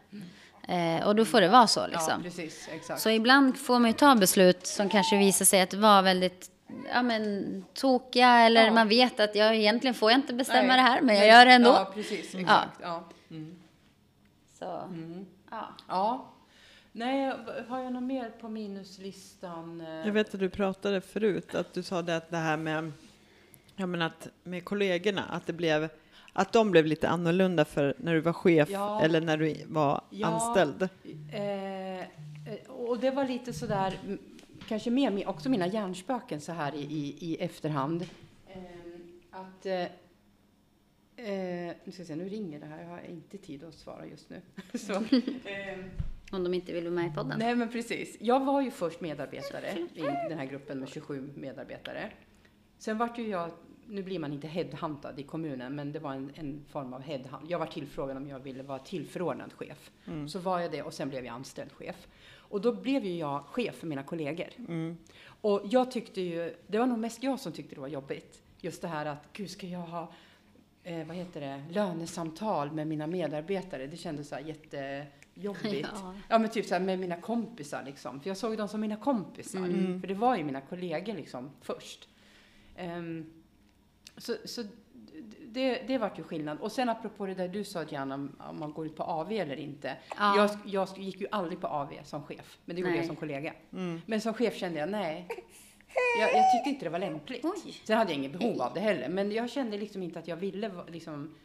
Eh, 0.68 1.08
och 1.08 1.16
då 1.16 1.26
får 1.26 1.42
det 1.42 1.48
vara 1.48 1.68
så 1.68 1.80
Ja, 1.80 1.88
liksom. 1.88 2.24
precis. 2.24 2.70
Exakt. 2.72 3.02
Så 3.02 3.10
ibland 3.10 3.58
får 3.58 3.80
man 3.80 3.90
ju 3.90 3.94
ta 3.98 4.16
beslut 4.16 4.68
som 4.68 4.90
kanske 4.90 5.18
visar 5.18 5.46
sig 5.46 5.62
att 5.62 5.74
vara 5.74 6.02
väldigt 6.02 6.52
ja, 6.94 7.02
men, 7.02 7.66
tokiga 7.74 8.30
eller 8.40 8.66
Ja. 8.66 8.74
man 8.74 8.88
vet 8.88 9.20
att 9.20 9.36
jag 9.36 9.56
egentligen 9.56 9.94
får 9.94 10.12
jag 10.12 10.18
inte 10.18 10.34
bestämma 10.34 10.68
Nej, 10.68 10.78
det 10.78 10.82
här 10.82 11.02
men 11.02 11.16
jag 11.16 11.28
gör 11.28 11.46
det 11.46 11.52
ändå. 11.52 11.70
Ja, 11.70 11.92
precis. 11.94 12.36
Exakt. 12.36 12.80
Ja. 12.82 13.04
Så, 14.60 14.66
Mm. 14.66 15.26
ja. 15.52 15.68
ja. 15.88 16.32
Nej, 16.92 17.34
har 17.68 17.80
jag 17.80 17.94
något 17.94 18.04
mer 18.04 18.30
på 18.30 18.50
minuslistan? 18.50 19.84
Jag 20.06 20.12
vet 20.12 20.34
att 20.34 20.40
du 20.40 20.50
pratade 20.50 21.02
förut, 21.02 21.56
att 21.56 21.74
du 21.74 21.84
sa 21.84 22.02
det 22.02 22.18
att 22.18 22.30
det 22.30 22.38
här 22.38 22.58
med, 22.58 22.92
ja 23.76 23.86
men 23.86 24.02
att 24.02 24.28
med 24.44 24.66
kollegorna, 24.66 25.24
att 25.24 25.46
det 25.48 25.54
blev, 25.54 25.90
att 26.38 26.54
de 26.54 26.72
blev 26.72 26.86
lite 26.86 27.10
annorlunda 27.10 27.66
för 27.66 27.94
när 27.98 28.14
du 28.14 28.20
var 28.22 28.34
chef 28.34 28.70
Ja. 28.70 29.02
eller 29.02 29.22
när 29.22 29.38
du 29.38 29.56
var 29.68 30.02
Ja. 30.10 30.28
anställd. 30.28 30.82
Eh, 31.34 32.06
och 32.68 33.00
det 33.00 33.12
var 33.12 33.26
lite 33.28 33.54
sådär, 33.54 34.00
kanske 34.68 34.90
mer, 34.92 35.12
med 35.12 35.28
också 35.28 35.50
mina 35.50 35.68
hjärnspöken 35.68 36.42
så 36.42 36.52
här 36.52 36.76
i, 36.76 36.82
i, 36.82 37.16
i 37.32 37.38
efterhand. 37.38 38.02
Eh, 38.48 38.60
att, 39.32 39.66
eh, 39.66 39.82
eh, 41.26 41.76
nu 41.84 41.92
ska 41.92 42.00
jag 42.02 42.08
se, 42.08 42.16
nu 42.16 42.30
ringer 42.30 42.60
det 42.60 42.66
här, 42.66 42.82
jag 42.82 42.90
har 42.90 43.02
inte 43.10 43.38
tid 43.38 43.64
att 43.64 43.74
svara 43.74 44.06
just 44.06 44.30
nu. 44.30 44.42
så, 44.78 44.94
eh, 44.94 45.80
Om 46.32 46.44
de 46.44 46.54
inte 46.54 46.74
vill 46.74 46.84
vara 46.84 46.94
med 46.94 47.12
i 47.12 47.16
podden. 47.16 47.40
nej 47.40 47.56
men 47.56 47.70
precis, 47.72 48.18
jag 48.20 48.46
var 48.46 48.62
ju 48.62 48.72
först 48.72 49.02
medarbetare 49.02 49.72
i 49.94 50.02
den 50.30 50.38
här 50.38 50.46
gruppen 50.46 50.80
med 50.80 50.90
27 50.90 51.30
medarbetare. 51.36 52.12
Sen 52.78 52.98
vart 52.98 53.18
ju 53.18 53.28
jag, 53.28 53.52
nu 53.88 54.04
blir 54.04 54.20
man 54.20 54.34
inte 54.34 54.48
headhuntad 54.48 55.20
i 55.20 55.24
kommunen, 55.24 55.76
men 55.76 55.92
det 55.92 56.00
var 56.00 56.14
en, 56.14 56.32
en 56.36 56.66
form 56.70 56.94
av 56.94 57.02
headhunt. 57.02 57.50
Jag 57.50 57.60
var 57.60 57.66
tillfrågad 57.66 58.18
om 58.18 58.28
jag 58.28 58.40
ville 58.40 58.64
vara 58.64 58.80
tillförordnad 58.80 59.54
chef. 59.54 59.92
Så 60.28 60.40
var 60.40 60.60
jag 60.60 60.72
det 60.72 60.82
och 60.84 60.94
sen 60.94 61.10
blev 61.10 61.26
jag 61.26 61.36
anställd 61.36 61.72
chef. 61.72 62.08
Och 62.50 62.62
då 62.62 62.74
blev 62.74 63.06
ju 63.06 63.18
jag 63.18 63.46
chef 63.46 63.76
för 63.76 63.88
mina 63.88 64.04
kollegor. 64.04 64.48
Och 65.42 65.62
jag 65.66 65.92
tyckte 65.92 66.22
ju, 66.22 66.56
det 66.68 66.78
var 66.78 66.86
nog 66.86 67.00
mest 67.00 67.24
jag 67.24 67.40
som 67.40 67.52
tyckte 67.52 67.76
det 67.76 67.82
var 67.82 67.88
jobbigt. 67.88 68.42
Just 68.62 68.82
det 68.82 68.88
här 68.88 69.06
att, 69.06 69.28
gud 69.34 69.50
ska 69.50 69.68
jag 69.68 69.80
ha, 69.80 70.12
eh, 70.84 71.08
vad 71.08 71.16
heter 71.16 71.42
det, 71.42 71.64
lönesamtal 71.70 72.72
med 72.72 72.88
mina 72.88 73.08
medarbetare. 73.08 73.88
Det 73.88 73.98
kändes 73.98 74.30
så 74.30 74.36
här 74.36 74.42
jättejobbigt. 74.42 75.90
Ja. 75.94 76.16
Ja 76.30 76.40
men 76.40 76.50
typ 76.50 76.66
så 76.66 76.76
här 76.76 76.82
med 76.82 77.00
mina 77.00 77.22
kompisar 77.22 77.84
liksom. 77.86 78.20
För 78.20 78.30
jag 78.30 78.38
såg 78.38 78.58
dem 78.58 78.68
som 78.68 78.82
mina 78.82 78.96
kompisar. 78.96 79.60
För 80.00 80.08
det 80.08 80.14
var 80.14 80.38
ju 80.38 80.44
mina 80.44 80.62
kollegor 80.62 81.14
liksom 81.14 81.52
först. 81.62 82.10
Ehm, 82.76 83.34
så 84.18 84.36
så 84.46 84.64
det, 85.48 85.84
det 85.88 85.98
vart 85.98 86.20
ju 86.20 86.24
skillnad. 86.24 86.60
Och 86.60 86.72
sen 86.72 86.90
apropå 86.90 87.26
det 87.26 87.34
där 87.34 87.48
du 87.48 87.64
sa 87.64 87.84
Diana, 87.84 88.16
om 88.16 88.36
om 88.40 88.60
man 88.60 88.74
går 88.74 88.86
ut 88.86 88.96
på 88.96 89.04
AV 89.04 89.32
eller 89.32 89.56
inte. 89.56 89.98
Ja. 90.18 90.38
Jag, 90.38 90.50
jag 90.66 90.98
gick 90.98 91.22
ju 91.22 91.28
aldrig 91.32 91.62
på 91.62 91.68
AV 91.68 91.94
som 92.04 92.24
chef, 92.24 92.58
men 92.66 92.76
det 92.76 92.80
gjorde 92.80 92.92
Nej. 92.92 93.00
jag 93.00 93.08
som 93.08 93.16
kollega. 93.16 93.54
Men 94.06 94.22
som 94.22 94.34
chef 94.34 94.56
kände 94.56 94.80
jag, 94.80 94.90
nej. 94.90 95.28
Jag, 96.20 96.34
jag 96.34 96.52
tyckte 96.52 96.70
inte 96.70 96.86
det 96.86 96.90
var 96.90 97.00
lämpligt. 97.00 97.46
Oj. 97.46 97.82
Sen 97.84 97.98
hade 97.98 98.12
jag 98.12 98.20
inget 98.20 98.40
behov 98.40 98.62
av 98.62 98.74
det 98.74 98.80
heller, 98.80 99.10
men 99.10 99.32
jag 99.32 99.50
kände 99.50 99.78
liksom 99.78 100.04
inte 100.04 100.20
att 100.20 100.28
jag 100.28 100.36
ville 100.36 100.72
liksom, 100.88 101.36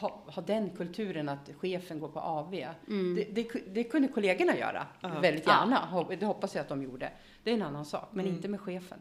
ha, 0.00 0.22
ha 0.26 0.42
den 0.42 0.70
kulturen 0.70 1.28
att 1.28 1.50
chefen 1.58 2.00
går 2.00 2.08
på 2.08 2.20
AV. 2.20 2.50
Det, 2.50 3.24
det, 3.32 3.48
det 3.66 3.84
kunde 3.84 4.08
kollegorna 4.08 4.56
göra 4.56 4.86
väldigt 5.00 5.46
gärna. 5.46 6.04
Det 6.08 6.26
hoppas 6.26 6.54
jag 6.54 6.62
att 6.62 6.68
de 6.68 6.82
gjorde. 6.82 7.10
Det 7.42 7.50
är 7.50 7.54
en 7.54 7.62
annan 7.62 7.84
sak, 7.84 8.08
men 8.12 8.26
inte 8.26 8.48
med 8.48 8.60
chefen. 8.60 8.98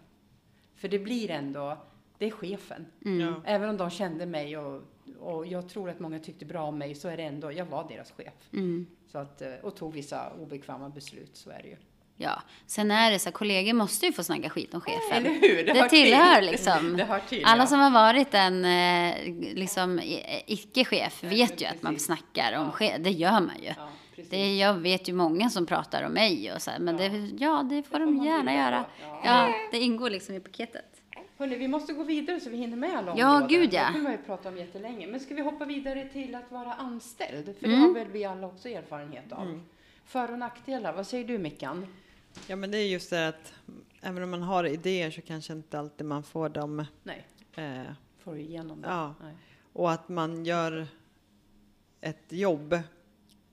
För 0.76 0.88
det 0.88 1.00
blir 1.00 1.32
ändå, 1.32 1.78
det 2.18 2.26
är 2.26 2.32
chefen. 2.32 2.86
Ja. 3.00 3.34
Även 3.46 3.70
om 3.70 3.78
de 3.78 3.90
kände 3.90 4.26
mig 4.26 4.58
och, 4.58 4.82
och 5.20 5.48
jag 5.48 5.70
tror 5.70 5.90
att 5.90 6.00
många 6.00 6.20
tyckte 6.20 6.46
bra 6.46 6.64
om 6.64 6.78
mig 6.78 6.96
så 6.96 7.08
är 7.08 7.18
det 7.18 7.24
ändå, 7.24 7.52
jag 7.52 7.66
var 7.66 7.88
deras 7.90 8.12
chef. 8.12 8.34
Mm. 8.54 8.88
Så 9.12 9.18
att, 9.18 9.42
eh, 9.42 9.54
och 9.64 9.76
tog 9.76 9.94
vissa 9.94 10.34
obekväma 10.34 10.90
beslut, 10.90 11.32
så 11.38 11.50
är 11.50 11.60
det 11.62 11.68
ju. 11.68 11.78
Ja, 12.20 12.42
sen 12.66 12.92
är 12.92 13.12
det 13.12 13.20
så 13.20 13.30
här, 13.30 13.32
kollegor 13.34 13.74
måste 13.74 14.06
ju 14.06 14.14
få 14.14 14.24
snacka 14.24 14.50
skit 14.50 14.74
om 14.74 14.82
chefen. 14.82 15.18
Eller 15.26 15.30
hur? 15.30 15.66
Det 15.66 15.74
Det, 15.74 15.80
hör 15.80 15.90
till. 15.90 16.04
tillhör 16.06 16.42
liksom. 16.42 16.98
Det 16.98 17.04
hör 17.04 17.20
till, 17.20 17.46
Alla 17.46 17.64
ja. 17.64 17.68
som 17.68 17.80
har 17.80 17.92
varit 17.92 18.34
en 18.34 18.66
eh, 18.66 19.16
liksom, 19.56 20.00
i- 20.00 20.44
icke-chef 20.48 21.24
vet 21.24 21.62
ju 21.62 21.66
att 21.66 21.82
man 21.84 21.94
precis. 21.94 22.06
snackar 22.06 22.58
om 22.58 22.72
chef. 22.72 22.96
Det 23.00 23.10
gör 23.12 23.32
man 23.32 23.52
ju. 23.62 23.68
Ja, 23.68 23.90
precis. 24.16 24.30
Det, 24.32 24.56
jag 24.58 24.74
vet 24.74 25.10
ju 25.10 25.14
många 25.14 25.50
som 25.50 25.66
pratar 25.66 26.04
om 26.04 26.12
mig 26.12 26.54
och 26.54 26.62
så 26.62 26.72
här, 26.72 26.80
men 26.80 26.98
det, 26.98 27.08
ja, 27.46 27.64
det 27.70 27.84
får 27.84 28.00
de 28.00 28.16
man 28.16 28.26
gärna 28.26 28.40
vilja 28.52 28.54
göra. 28.66 28.86
Ja, 29.24 29.54
det 29.72 29.80
ingår 29.80 30.10
liksom 30.10 30.36
i 30.36 30.40
paketet. 30.40 30.97
Hörrni, 31.38 31.56
vi 31.56 31.68
måste 31.68 31.94
gå 31.94 32.04
vidare 32.04 32.40
så 32.40 32.50
vi 32.50 32.58
hinner 32.58 32.78
med 32.78 32.98
alla 32.98 33.14
Ja, 33.18 33.28
områden. 33.36 33.48
gud, 33.48 33.74
ja. 33.74 33.82
Det 33.82 33.92
kunde 33.94 34.04
man 34.04 34.12
ju 34.12 34.18
prata 34.18 34.50
om 34.50 34.58
jättelänge. 34.58 35.08
Men 35.08 35.20
ska 35.20 35.36
vi 35.36 35.42
hoppa 35.42 35.66
vidare 35.66 36.10
till 36.14 36.36
att 36.36 36.52
vara 36.52 36.74
anställd? 36.74 37.56
För 37.60 37.66
Mm. 37.68 37.80
det 37.82 37.88
har 37.88 37.94
väl 37.94 38.08
vi 38.08 38.26
alla 38.26 38.48
också 38.48 38.70
erfarenhet 38.70 39.32
av. 39.32 39.62
För 40.06 40.32
och 40.32 40.40
nackdelar, 40.40 40.94
vad 40.94 41.08
säger 41.08 41.28
du 41.28 41.38
Mickan? 41.38 41.88
ja, 42.48 42.56
men 42.56 42.72
det 42.72 42.78
är 42.78 42.88
just 42.88 43.10
det 43.10 43.28
att 43.28 43.54
även 44.02 44.24
om 44.24 44.30
man 44.32 44.42
har 44.42 44.64
idéer 44.64 45.12
så 45.12 45.22
kanske 45.22 45.54
inte 45.54 45.80
alltid 45.80 46.08
man 46.08 46.24
får 46.24 46.50
dem. 46.50 46.86
Nej, 47.04 47.28
Eh, 47.56 47.82
får 48.20 48.38
igenom 48.38 48.82
det? 48.82 48.88
Ja. 48.88 49.14
Nej. 49.22 49.34
och 49.74 49.92
att 49.92 50.10
man 50.10 50.46
gör 50.46 50.88
ett 52.02 52.26
jobb, 52.32 52.74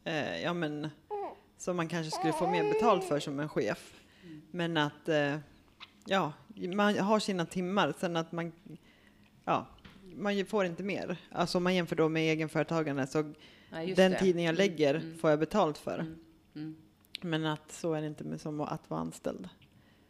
eh, 0.05 0.42
ja 0.42 0.53
men, 0.53 0.88
som 1.59 1.77
man 1.77 1.88
kanske 1.88 2.11
skulle 2.11 2.33
få 2.33 2.51
mer 2.51 2.73
betalt 2.73 3.05
för 3.05 3.20
som 3.20 3.40
en 3.40 3.49
chef. 3.49 3.92
Men 4.51 4.77
att, 4.77 5.09
eh, 5.09 5.37
ja, 6.05 6.33
man 6.75 6.99
har 6.99 7.19
sina 7.19 7.47
timmar, 7.47 7.95
sen 7.99 8.17
att 8.17 8.33
man, 8.33 8.53
ja, 9.45 9.67
man 10.14 10.47
får 10.47 10.64
inte 10.64 10.83
mer. 10.83 11.17
Alltså 11.33 11.59
om 11.59 11.64
man 11.64 11.75
jämför 11.75 11.97
då 11.97 12.09
med 12.09 12.23
egenföretagande 12.33 13.07
så 13.07 13.33
just 13.85 13.97
den 13.97 14.12
det. 14.12 14.19
tiden 14.19 14.43
jag 14.43 14.55
lägger 14.55 14.95
mm. 14.95 15.19
får 15.19 15.31
jag 15.31 15.38
betalt 15.38 15.79
för. 15.79 15.99
Mm, 15.99 16.19
mm. 16.55 16.77
Men 17.21 17.47
att 17.47 17.73
så 17.73 17.93
är 17.95 18.01
det 18.01 18.07
inte 18.07 18.25
med 18.25 18.40
som 18.40 18.61
att 18.61 18.90
vara 18.90 19.01
anställd. 19.01 19.49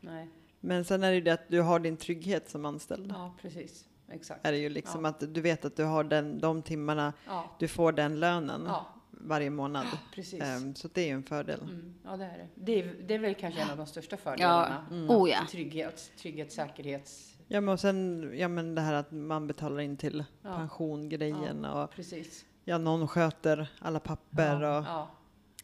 Nej, 0.01 0.29
Men 0.61 0.85
sen 0.85 1.03
är 1.03 1.09
det 1.09 1.15
ju 1.15 1.21
det 1.21 1.31
att 1.31 1.49
du 1.49 1.61
har 1.61 1.79
din 1.79 1.97
trygghet 1.97 2.51
som 2.51 2.65
anställd. 2.65 3.13
ja 3.17 3.35
precis. 3.41 3.85
Exakt. 4.09 4.47
Är 4.47 4.53
det 4.53 4.59
ju 4.59 4.69
liksom 4.69 5.05
Ja. 5.05 5.11
att 5.11 5.35
du 5.35 5.41
vet 5.41 5.65
att 5.65 5.77
du 5.77 5.85
har 5.85 6.05
den, 6.05 6.39
de 6.39 6.63
timmarna, 6.63 7.13
Ja, 7.27 7.57
du 7.59 7.69
får 7.69 7.93
den 7.93 8.21
lönen 8.21 8.63
ja 8.67 8.94
varje 9.21 9.51
månad. 9.51 9.87
precis. 10.15 10.43
Ehm, 10.43 10.75
så 10.75 10.89
det 10.93 11.01
är 11.01 11.07
ju 11.07 11.13
en 11.13 11.23
fördel. 11.23 11.61
Mm, 11.61 11.95
ja, 12.05 12.17
det 12.17 12.25
är 12.25 12.39
det. 12.39 12.49
Det 12.55 12.81
är, 12.81 12.95
det 13.07 13.15
är 13.15 13.19
väl 13.19 13.35
kanske 13.35 13.61
en 13.61 13.71
av 13.71 13.77
de 13.77 13.87
största 13.87 14.17
fördelarna. 14.17 14.87
Ja, 14.91 15.17
oh 15.17 15.31
ja. 15.31 15.47
Trygghet, 15.51 16.13
trygghet, 16.19 16.53
säkerhets... 16.53 17.31
Ja 17.49 17.61
men 17.61 17.73
och 17.75 17.81
sen, 17.81 18.31
ja 18.37 18.49
men 18.49 18.75
det 18.75 18.81
här 18.81 18.95
att 18.95 19.11
man 19.13 19.47
betalar 19.47 19.81
in 19.81 19.97
till 19.97 20.25
Ja. 20.43 20.57
pensiongrejen 20.57 21.65
och 21.65 21.91
Precis. 21.91 22.45
ja, 22.65 22.79
någon 22.79 23.09
sköter 23.09 23.73
alla 23.79 24.01
papper 24.01 24.63
och 24.63 24.85
Ja, 24.85 25.11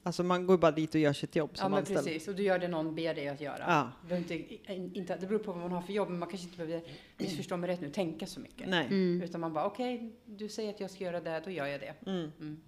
alltså 0.02 0.22
man 0.22 0.46
går 0.46 0.58
bara 0.58 0.70
dit 0.70 0.94
och 0.94 1.00
gör 1.00 1.12
sitt 1.12 1.36
jobb 1.36 1.50
ja 1.54 1.60
som 1.62 1.70
men 1.70 1.78
anställd. 1.80 2.04
precis. 2.06 2.28
Och 2.28 2.34
du 2.34 2.42
gör 2.42 2.58
det 2.58 2.68
någon 2.68 2.94
ber 2.94 3.14
dig 3.14 3.28
att 3.28 3.40
göra. 3.40 3.64
Ja. 3.66 3.88
Du 4.08 4.16
inte, 4.16 4.34
in- 4.72 4.94
inte, 4.94 5.16
det 5.16 5.26
beror 5.26 5.38
på 5.38 5.52
vad 5.52 5.60
man 5.60 5.72
har 5.72 5.82
för 5.82 5.92
jobb, 5.92 6.08
men 6.10 6.18
man 6.18 6.28
kanske 6.28 6.46
inte 6.46 6.56
behöver, 6.66 6.82
missförstå 7.18 7.56
mig 7.56 7.70
rätt 7.70 7.80
nu, 7.80 7.90
tänka 7.90 8.26
så 8.26 8.40
mycket. 8.40 8.68
Nej. 8.68 8.86
Mm. 8.86 9.22
Utan 9.22 9.40
man 9.40 9.52
bara, 9.52 9.66
okej, 9.66 10.12
du 10.24 10.48
säger 10.48 10.70
att 10.74 10.80
jag 10.80 10.90
ska 10.90 11.04
göra 11.04 11.20
det, 11.20 11.42
då 11.44 11.50
gör 11.50 11.66
jag 11.66 11.80
det. 11.80 11.94
Mm. 12.10 12.30
Mm. 12.40 12.60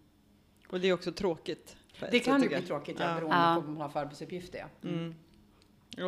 Och 0.72 0.80
det 0.80 0.88
är 0.88 0.92
också 0.92 1.12
tråkigt. 1.12 1.76
Det 2.11 2.20
kan 2.20 2.42
ju 2.42 2.48
bli 2.48 2.62
tråkigt, 2.62 2.96
ja, 3.00 3.14
beroende 3.14 3.37
Ja. 3.37 3.54
på 3.54 3.61
vad 3.61 3.70
man 3.70 3.80
har 3.82 3.88
för 3.88 4.00
arbetsuppgifter. 4.00 4.58
Ja. 4.80 4.88
Mm. 4.88 5.14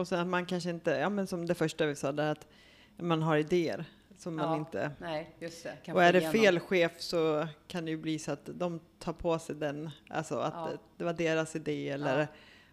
Och 0.00 0.08
sen 0.08 0.20
att 0.20 0.26
man 0.26 0.46
kanske 0.46 0.70
inte, 0.70 0.90
ja 0.90 1.08
men 1.08 1.26
som 1.26 1.46
det 1.46 1.54
första 1.54 1.86
vi 1.86 1.94
sa 1.96 2.12
där 2.12 2.32
att 2.32 2.46
man 2.96 3.22
har 3.22 3.36
idéer 3.36 3.84
som 4.18 4.36
man 4.36 4.50
Ja. 4.50 4.56
inte 4.56 4.90
Nej, 5.00 5.34
just 5.38 5.62
det. 5.64 5.76
Kan 5.84 5.96
Och 5.96 6.02
är 6.02 6.12
det 6.12 6.18
igenom. 6.18 6.32
fel 6.32 6.60
chef 6.60 6.92
så 7.00 7.46
kan 7.66 7.84
det 7.84 7.90
ju 7.90 7.96
bli 7.96 8.18
så 8.18 8.32
att 8.32 8.46
de 8.54 8.80
tar 8.98 9.12
på 9.12 9.38
sig 9.38 9.54
den, 9.56 9.90
alltså 10.10 10.38
att 10.38 10.54
Ja. 10.54 10.70
det 10.96 11.04
var 11.04 11.12
deras 11.12 11.56
idé 11.56 11.88
eller 11.90 12.18
Ja. 12.20 12.26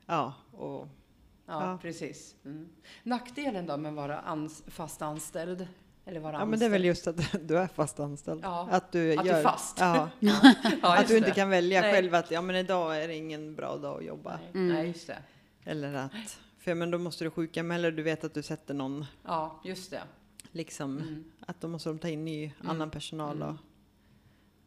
ja, 0.05 0.57
och 0.59 0.87
Ja, 1.45 1.71
Ja. 1.71 1.79
precis. 1.81 2.35
Mm. 2.45 2.69
Nackdelen 3.03 3.65
då 3.65 3.77
med 3.77 3.89
att 3.89 3.95
vara 3.95 4.21
ans- 4.21 4.63
fast 4.67 5.01
anställd? 5.01 5.67
Eller 6.05 6.19
vara 6.19 6.33
ja 6.33 6.45
men 6.45 6.59
det 6.59 6.65
är 6.65 6.69
väl 6.69 6.85
just 6.85 7.07
att 7.07 7.35
du 7.47 7.57
är 7.57 7.67
fast 7.67 7.99
anställd. 7.99 8.41
Ja. 8.43 8.67
Att 8.71 8.91
du 8.91 9.17
Att 9.17 9.23
du 9.23 9.29
gör, 9.29 9.37
är 9.39 9.43
fast. 9.43 9.79
Ja, 9.79 10.09
Ja, 10.19 10.97
att 10.97 11.07
du 11.07 11.17
inte 11.17 11.29
det. 11.29 11.35
kan 11.35 11.49
välja 11.49 11.81
Nej. 11.81 11.93
själv 11.93 12.15
att 12.15 12.31
ja 12.31 12.41
men 12.41 12.55
idag 12.55 13.03
är 13.03 13.07
det 13.07 13.15
ingen 13.15 13.55
bra 13.55 13.77
dag 13.77 13.97
att 13.99 14.05
jobba. 14.05 14.31
Nej, 14.37 14.49
Mm. 14.53 14.75
nej, 14.75 14.87
just 14.87 15.07
det. 15.07 15.17
Eller 15.63 15.93
att, 15.93 16.39
för 16.59 16.73
men 16.75 16.91
då 16.91 16.97
måste 16.97 17.23
du 17.23 17.31
sjukanmäla 17.31 17.87
eller 17.87 17.97
du 17.97 18.03
vet 18.03 18.23
att 18.23 18.33
du 18.33 18.41
sätter 18.43 18.73
någon, 18.73 19.05
Ja, 19.25 19.61
just 19.65 19.91
det. 19.91 20.01
liksom, 20.51 20.97
Mm. 20.97 21.23
att 21.39 21.61
då 21.61 21.67
måste 21.67 21.89
de 21.89 21.99
ta 21.99 22.07
in 22.07 22.25
ny 22.25 22.43
Mm. 22.59 22.69
annan 22.69 22.89
personal. 22.91 23.35
Mm. 23.35 23.47
Och, 23.49 23.55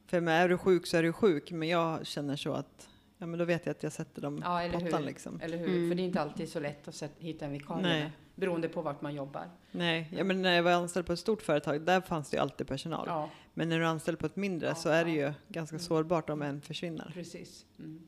för 0.07 0.21
men 0.21 0.35
är 0.35 0.49
du 0.49 0.59
sjuk 0.59 0.87
så 0.87 0.97
är 0.97 1.03
du 1.03 1.13
sjuk, 1.13 1.51
men 1.51 1.69
jag 1.69 2.07
känner 2.07 2.37
så 2.37 2.53
att, 2.53 2.89
ja 3.19 3.27
men 3.27 3.39
då 3.39 3.45
vet 3.45 3.67
jag 3.67 3.71
att 3.71 3.83
jag 3.83 3.93
sätter 3.93 4.23
dem 4.23 4.41
Ja, 4.45 4.63
eller 4.63 4.81
pottan 4.81 5.01
hur? 5.01 5.07
liksom. 5.09 5.41
Eller 5.41 5.59
hur? 5.59 5.69
Mm. 5.69 5.91
För 5.91 5.95
det 5.97 6.03
är 6.03 6.05
inte 6.05 6.21
alltid 6.21 6.49
så 6.49 6.61
lätt 6.61 6.89
att 6.89 6.95
sätta, 6.95 7.15
hitta 7.19 7.45
en 7.45 7.53
vikarie. 7.53 7.83
Nej. 7.83 8.13
Beroende 8.35 8.69
på 8.69 8.83
vart 8.83 9.01
man 9.03 9.15
jobbar. 9.15 9.51
Nej, 9.71 10.09
ja, 10.17 10.25
men 10.25 10.43
när 10.43 10.53
jag 10.57 10.63
var 10.63 10.73
anställd 10.73 11.07
på 11.07 11.13
ett 11.13 11.19
stort 11.19 11.43
företag, 11.43 11.81
där 11.81 12.01
fanns 12.01 12.31
det 12.31 12.37
ju 12.37 12.41
alltid 12.43 12.67
personal. 12.69 13.05
Ja, 13.07 13.31
Men 13.55 13.69
när 13.69 13.79
du 13.79 13.85
är 13.85 13.89
anställd 13.89 14.19
på 14.19 14.27
ett 14.27 14.37
mindre 14.37 14.69
Ja, 14.69 14.75
så 14.75 14.89
är 14.89 15.05
det 15.05 15.11
ju 15.11 15.33
ganska 15.49 15.75
Mm. 15.77 15.85
sårbart 15.87 16.31
om 16.31 16.43
en 16.43 16.61
försvinner. 16.61 17.11
precis. 17.15 17.65
Mm. 17.79 18.01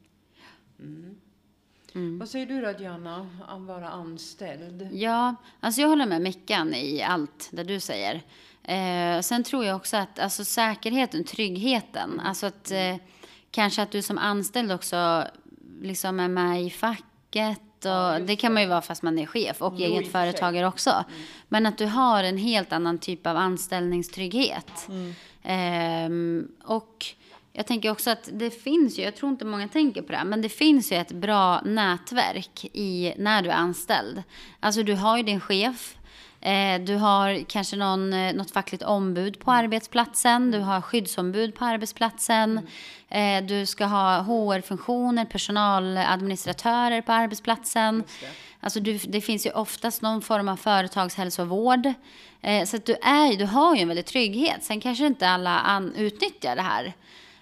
Mm. 0.81 1.17
Mm. 1.95 2.19
Vad 2.19 2.29
säger 2.29 2.47
du 2.47 2.61
då, 2.63 2.73
Diana? 2.73 3.31
Att 3.49 3.61
vara 3.63 3.89
anställd? 3.89 4.89
Ja, 4.93 5.35
alltså 5.61 5.81
jag 5.81 5.89
håller 5.89 6.07
med 6.07 6.23
Mickan 6.23 6.75
i 6.75 7.03
allt 7.03 7.49
det 7.53 7.65
du 7.65 7.81
säger. 7.81 8.23
Eh, 8.63 9.21
sen 9.21 9.45
tror 9.45 9.65
jag 9.65 9.77
också 9.77 9.97
att 9.97 10.19
alltså 10.19 10.45
säkerheten, 10.45 11.25
tryggheten, 11.25 12.21
alltså 12.21 12.47
att 12.47 12.71
eh, 12.71 12.97
kanske 13.51 13.83
att 13.83 13.91
du 13.91 14.03
som 14.03 14.19
anställd 14.19 14.73
också 14.73 15.25
liksom 15.81 16.21
är 16.21 16.29
med 16.29 16.63
i 16.63 16.71
facket. 16.71 17.76
Och 17.87 17.93
Ja, 17.93 18.19
det 18.19 18.37
kan 18.37 18.55
man 18.55 18.63
ju 18.63 18.69
vara 18.69 18.83
fast 18.83 19.03
man 19.03 19.19
är 19.19 19.27
chef 19.27 19.63
och 19.63 19.75
Jo, 19.77 19.85
eget 19.85 20.13
företagare 20.13 20.67
också. 20.67 21.05
Men 21.49 21.67
att 21.67 21.79
du 21.79 21.87
har 21.87 22.25
en 22.25 22.39
helt 22.39 22.73
annan 22.73 22.99
typ 22.99 23.27
av 23.27 23.37
anställningstrygghet. 23.37 24.89
Ehm, 25.43 26.49
och 26.65 27.07
jag 27.53 27.67
tänker 27.67 27.91
också 27.91 28.11
att 28.11 28.29
det 28.33 28.51
finns 28.51 28.99
ju, 28.99 29.03
jag 29.03 29.17
tror 29.17 29.31
inte 29.33 29.45
många 29.45 29.69
tänker 29.69 30.03
på 30.03 30.13
det, 30.13 30.25
men 30.25 30.43
det 30.43 30.49
finns 30.49 30.93
ju 30.93 30.97
ett 30.97 31.13
bra 31.13 31.61
nätverk 31.61 32.65
i 32.73 33.15
när 33.19 33.43
du 33.43 33.51
är 33.51 33.55
anställd. 33.55 34.23
Alltså 34.61 34.83
du 34.83 34.95
har 34.95 35.17
ju 35.17 35.23
din 35.23 35.41
chef, 35.41 35.97
du 36.87 36.95
har 36.97 37.45
kanske 37.45 37.77
någon, 37.77 38.13
eh, 38.13 38.35
något 38.35 38.51
fackligt 38.51 38.83
ombud 38.83 39.39
på 39.41 39.53
arbetsplatsen, 39.53 40.51
du 40.51 40.59
har 40.59 40.81
skyddsombud 40.81 41.55
på 41.55 41.65
arbetsplatsen, 41.65 42.67
eh, 43.09 43.45
du 43.45 43.67
ska 43.67 43.85
ha 43.85 44.21
HR-funktioner, 44.21 45.25
personaladministratörer 45.25 47.03
på 47.03 47.13
arbetsplatsen. 47.13 48.05
Det. 48.21 48.27
Alltså 48.61 48.81
du, 48.81 48.99
det 48.99 49.21
finns 49.21 49.47
ju 49.47 49.51
oftast 49.51 50.03
någon 50.03 50.23
form 50.23 50.49
av 50.49 50.57
företagshälsovård. 50.57 51.93
Eh, 52.43 52.65
så 52.65 52.77
att 52.77 52.87
du, 52.87 52.93
är, 52.93 53.37
du 53.37 53.45
har 53.45 53.77
ju 53.77 53.83
en 53.83 53.89
väldig 53.89 54.07
trygghet. 54.07 54.65
Sen 54.65 54.81
kanske 54.81 55.07
inte 55.07 55.29
alla 55.29 55.59
an, 55.59 55.95
utnyttjar 55.97 56.57
det 56.57 56.63
här. 56.63 56.85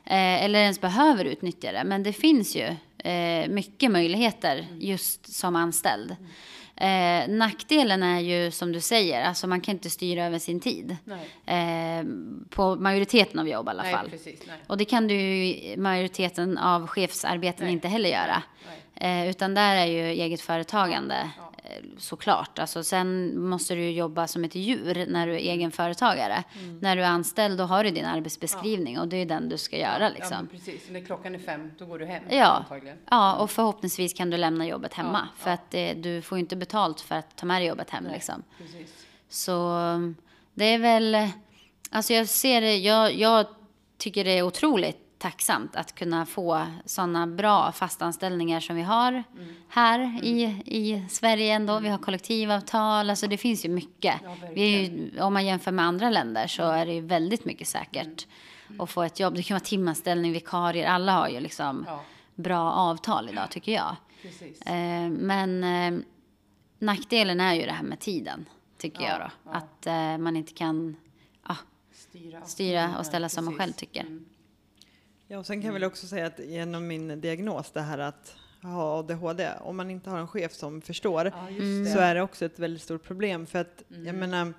Eh, 0.05 0.45
eller 0.45 0.59
ens 0.59 0.81
behöver 0.81 1.25
utnyttja 1.25 1.73
det. 1.73 1.85
Men 1.85 2.03
det 2.03 2.13
finns 2.13 2.57
ju 2.57 2.77
eh, 3.11 3.49
mycket 3.49 3.91
möjligheter 3.91 4.67
just 4.79 5.35
som 5.35 5.57
anställd. 5.57 6.17
Eh, 6.77 7.29
nackdelen 7.29 8.03
är 8.03 8.21
ju 8.21 8.51
som 8.51 8.73
du 8.73 8.81
säger, 8.81 9.25
alltså 9.25 9.47
man 9.47 9.61
kan 9.61 9.75
inte 9.75 9.91
styra 9.91 10.25
över 10.25 10.39
sin 10.39 10.61
tid. 10.61 10.97
Eh, 11.47 11.57
på 12.51 12.77
majoriteten 12.77 13.41
av 13.41 13.49
jobb 13.49 13.67
i 13.67 13.71
alla 13.71 13.83
Nej, 13.83 13.93
fall. 13.95 14.11
precis. 14.11 14.41
Och 14.67 14.77
det 14.79 14.85
kan 14.85 15.09
du 15.09 15.15
ju 15.15 15.77
majoriteten 15.77 16.59
av 16.59 16.87
chefsarbeten 16.87 17.65
Nej. 17.65 17.73
inte 17.73 17.89
heller 17.89 18.11
göra. 18.11 18.43
Eh, 18.97 19.29
utan 19.31 19.55
där 19.55 19.77
är 19.77 19.87
ju 19.87 20.07
eget 20.07 20.41
företagande 20.41 21.31
Ja. 21.37 21.53
Såklart. 21.99 22.59
Alltså, 22.59 22.85
sen 22.85 23.39
måste 23.49 23.75
du 23.75 23.91
jobba 23.91 24.27
som 24.27 24.45
ett 24.45 24.55
djur 24.55 25.07
när 25.09 25.27
du 25.27 25.33
är 25.33 25.39
egen 25.39 25.71
företagare. 25.71 26.45
Mm. 26.61 26.79
När 26.79 26.97
du 26.97 27.03
är 27.03 27.07
anställd 27.09 27.59
då 27.59 27.65
har 27.65 27.85
du 27.85 27.91
din 27.91 28.05
arbetsbeskrivning 28.05 28.99
och 28.99 29.09
det 29.09 29.17
är 29.17 29.27
den 29.27 29.49
du 29.49 29.59
ska 29.59 29.79
göra 29.79 30.03
Ja, 30.03 30.09
liksom. 30.09 30.37
men 30.37 30.47
precis. 30.49 30.91
När 30.91 31.01
klockan 31.05 31.35
är 31.35 31.39
fem, 31.39 31.71
då 31.79 31.87
går 31.87 31.99
du 31.99 32.05
hem 32.07 32.23
Ja. 32.31 32.45
antagligen. 32.47 32.99
Ja, 33.11 33.37
och 33.37 33.51
förhoppningsvis 33.51 34.13
kan 34.15 34.31
du 34.31 34.37
lämna 34.37 34.67
jobbet 34.67 34.95
hemma. 34.95 35.29
Ja, 35.37 35.43
för 35.43 35.51
ja. 35.51 35.55
att 35.55 35.75
eh, 35.75 36.03
du 36.03 36.23
får 36.23 36.39
ju 36.39 36.41
inte 36.41 36.57
betalt 36.57 37.01
för 37.01 37.15
att 37.15 37.37
ta 37.37 37.47
med 37.47 37.61
dig 37.61 37.69
jobbet 37.69 37.91
hem 37.91 38.05
Nej, 38.05 38.13
liksom. 38.13 38.43
Precis. 38.59 39.07
Så 39.29 39.79
det 40.55 40.65
är 40.65 40.79
väl, 40.79 41.29
alltså 41.91 42.13
jag 42.13 42.29
ser 42.29 42.61
det, 42.61 42.77
jag, 42.77 43.15
jag 43.15 43.47
tycker 43.99 44.25
det 44.25 44.39
är 44.39 44.43
otroligt 44.43 45.04
tacksamt 45.31 45.77
att 45.77 45.95
kunna 45.95 46.27
få 46.27 46.67
sådana 46.85 47.27
bra 47.27 47.73
fastanställningar 47.73 48.61
som 48.61 48.77
vi 48.77 48.83
har 48.83 49.13
Mm. 49.13 49.55
här 49.69 50.25
i, 50.25 50.43
i 50.67 51.05
Sverige 51.11 51.55
ändå. 51.55 51.79
Vi 51.79 51.89
har 51.89 51.99
kollektivavtal, 51.99 53.11
alltså 53.11 53.27
det 53.27 53.37
finns 53.37 53.65
ju 53.65 53.69
mycket. 53.69 54.15
Ja, 54.25 54.53
ju, 54.63 55.11
om 55.21 55.33
man 55.33 55.47
jämför 55.47 55.73
med 55.73 55.85
andra 55.85 56.11
länder 56.11 56.47
så 56.47 56.63
är 56.71 56.87
det 56.87 56.93
ju 56.95 57.01
väldigt 57.01 57.45
mycket 57.45 57.69
säkert 57.69 58.27
Mm. 58.69 58.81
att 58.81 58.91
få 58.91 59.03
ett 59.03 59.21
jobb. 59.21 59.35
Det 59.35 59.43
kan 59.43 59.55
vara 59.55 59.65
timanställning, 59.65 60.33
vikarier, 60.33 60.87
alla 60.89 61.13
har 61.13 61.29
ju 61.29 61.41
liksom 61.41 61.85
Ja, 61.89 62.01
bra 62.35 62.73
avtal 62.73 63.29
idag 63.31 63.51
tycker 63.51 63.73
jag. 63.73 63.97
Eh, 64.67 65.09
men 65.11 65.65
eh, 65.65 66.01
nackdelen 66.79 67.41
är 67.41 67.55
ju 67.55 67.63
det 67.67 67.73
här 67.73 67.83
med 67.83 68.01
tiden, 68.01 68.49
tycker 68.79 69.03
Ja, 69.03 69.09
jag 69.09 69.21
då. 69.45 69.51
Att 69.51 69.87
eh, 69.87 70.19
man 70.19 70.37
inte 70.37 70.53
kan 70.53 70.97
ah, 71.43 71.57
Styra. 71.93 72.41
styra 72.45 72.99
och 72.99 73.07
ställa 73.07 73.25
Nej, 73.25 73.31
som 73.31 73.45
man 73.45 73.55
själv 73.59 73.73
tycker. 73.73 74.07
Mm. 75.27 75.35
Ja, 75.35 75.39
och 75.39 75.47
sen 75.47 75.61
kan 75.61 75.67
jag 75.67 75.73
väl 75.73 75.85
också 75.85 76.07
säga 76.07 76.27
att 76.27 76.39
genom 76.39 76.87
min 76.87 77.21
diagnos, 77.21 77.71
det 77.71 77.81
här 77.81 77.99
att 77.99 78.37
ha 78.63 78.99
ADHD, 78.99 79.51
om 79.61 79.77
man 79.77 79.91
inte 79.91 80.11
har 80.11 80.19
en 80.19 80.29
chef 80.29 80.53
som 80.53 80.81
förstår, 80.81 81.27
Ja, 81.27 81.49
Mm. 81.49 81.87
så 81.87 81.99
är 81.99 82.15
det 82.15 82.23
också 82.23 82.45
ett 82.45 82.59
väldigt 82.59 82.83
stort 82.83 83.03
problem. 83.03 83.47
För 83.47 83.59
att 83.59 83.83
Mm. 83.91 84.07
jag 84.07 84.15
menar, 84.15 84.53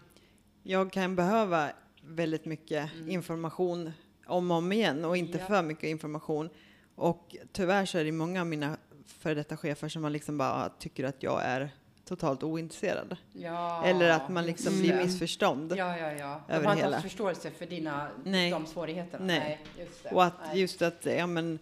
jag 0.64 0.92
kan 0.92 1.16
behöva 1.16 1.70
väldigt 2.04 2.46
mycket 2.46 2.90
information 3.08 3.92
om 4.28 4.52
och 4.52 4.58
om 4.58 4.72
igen 4.72 5.06
och 5.06 5.18
inte 5.18 5.38
Mm. 5.38 5.42
Ja. 5.50 5.56
för 5.56 5.64
mycket 5.64 5.84
information. 5.90 6.50
Och 6.96 7.36
tyvärr 7.52 7.86
så 7.86 7.98
är 7.98 8.06
det 8.06 8.12
många 8.12 8.42
av 8.42 8.48
mina 8.48 8.78
före 9.06 9.34
detta 9.34 9.58
chefer 9.58 9.90
som 9.90 10.02
man 10.02 10.14
liksom 10.14 10.38
bara 10.38 10.70
tycker 10.70 11.04
att 11.04 11.24
jag 11.24 11.44
är 11.44 11.70
totalt 12.06 12.44
ointresserad. 12.44 13.18
Ja, 13.34 13.86
Eller 13.86 14.10
att 14.10 14.30
man 14.30 14.46
liksom 14.46 14.72
just 14.72 14.84
blir 14.84 14.94
det. 14.94 15.04
missförstånd. 15.04 15.74
Ja, 15.78 15.98
ja, 15.98 16.12
ja. 16.12 16.42
De 16.48 16.54
över 16.54 16.66
har 16.66 16.76
inte 16.76 16.88
haft 16.88 17.02
förståelse 17.02 17.52
för 17.52 17.66
dina, 17.66 18.08
Nej. 18.24 18.52
de 18.52 18.66
svårigheterna. 18.66 19.26
Nej. 19.26 19.60
just 19.80 20.04
det. 20.04 20.10
Och 20.10 20.24
att 20.24 20.34
Nej. 20.48 20.62
just 20.62 20.82
att, 20.82 21.06
ja 21.06 21.28
men, 21.28 21.60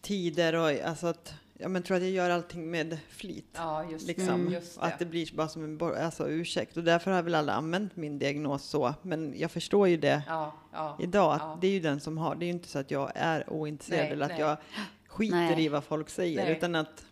tider 0.00 0.54
och 0.54 0.88
alltså 0.88 1.06
att, 1.06 1.34
ja 1.58 1.68
men 1.68 1.82
tror 1.82 1.96
att 1.96 2.02
jag 2.02 2.12
gör 2.12 2.30
allting 2.30 2.70
med 2.70 2.98
flit. 3.08 3.46
Ja, 3.52 3.84
just, 3.90 4.06
Liksom. 4.06 4.28
mm. 4.28 4.52
just 4.52 4.78
att 4.78 4.98
det 4.98 5.04
blir 5.04 5.36
bara 5.36 5.48
som 5.48 5.64
en 5.64 5.94
alltså, 5.96 6.28
ursäkt. 6.28 6.76
Och 6.76 6.84
därför 6.84 7.10
har 7.10 7.22
väl 7.22 7.34
alla 7.34 7.52
använt 7.52 7.96
min 7.96 8.18
diagnos 8.18 8.64
så. 8.64 8.94
Men 9.02 9.34
jag 9.36 9.50
förstår 9.50 9.88
ju 9.88 9.96
det 9.96 10.22
Ja, 10.26 10.54
ja. 10.72 10.96
idag. 11.00 11.34
Att 11.34 11.60
det 11.60 11.66
är 11.66 11.70
ju 11.72 11.80
den 11.80 12.00
som 12.00 12.18
har. 12.18 12.34
Det 12.34 12.44
är 12.44 12.46
ju 12.46 12.52
inte 12.52 12.68
så 12.68 12.78
att 12.78 12.90
jag 12.90 13.12
är 13.14 13.50
ointresserad 13.52 14.02
Nej, 14.04 14.12
eller 14.12 14.24
att 14.24 14.30
nej. 14.30 14.40
jag 14.40 14.56
skiter 15.06 15.36
Nej. 15.36 15.64
i 15.64 15.68
vad 15.68 15.84
folk 15.84 16.10
säger. 16.10 16.44
Nej. 16.44 16.52
Utan 16.52 16.74
att 16.74 17.04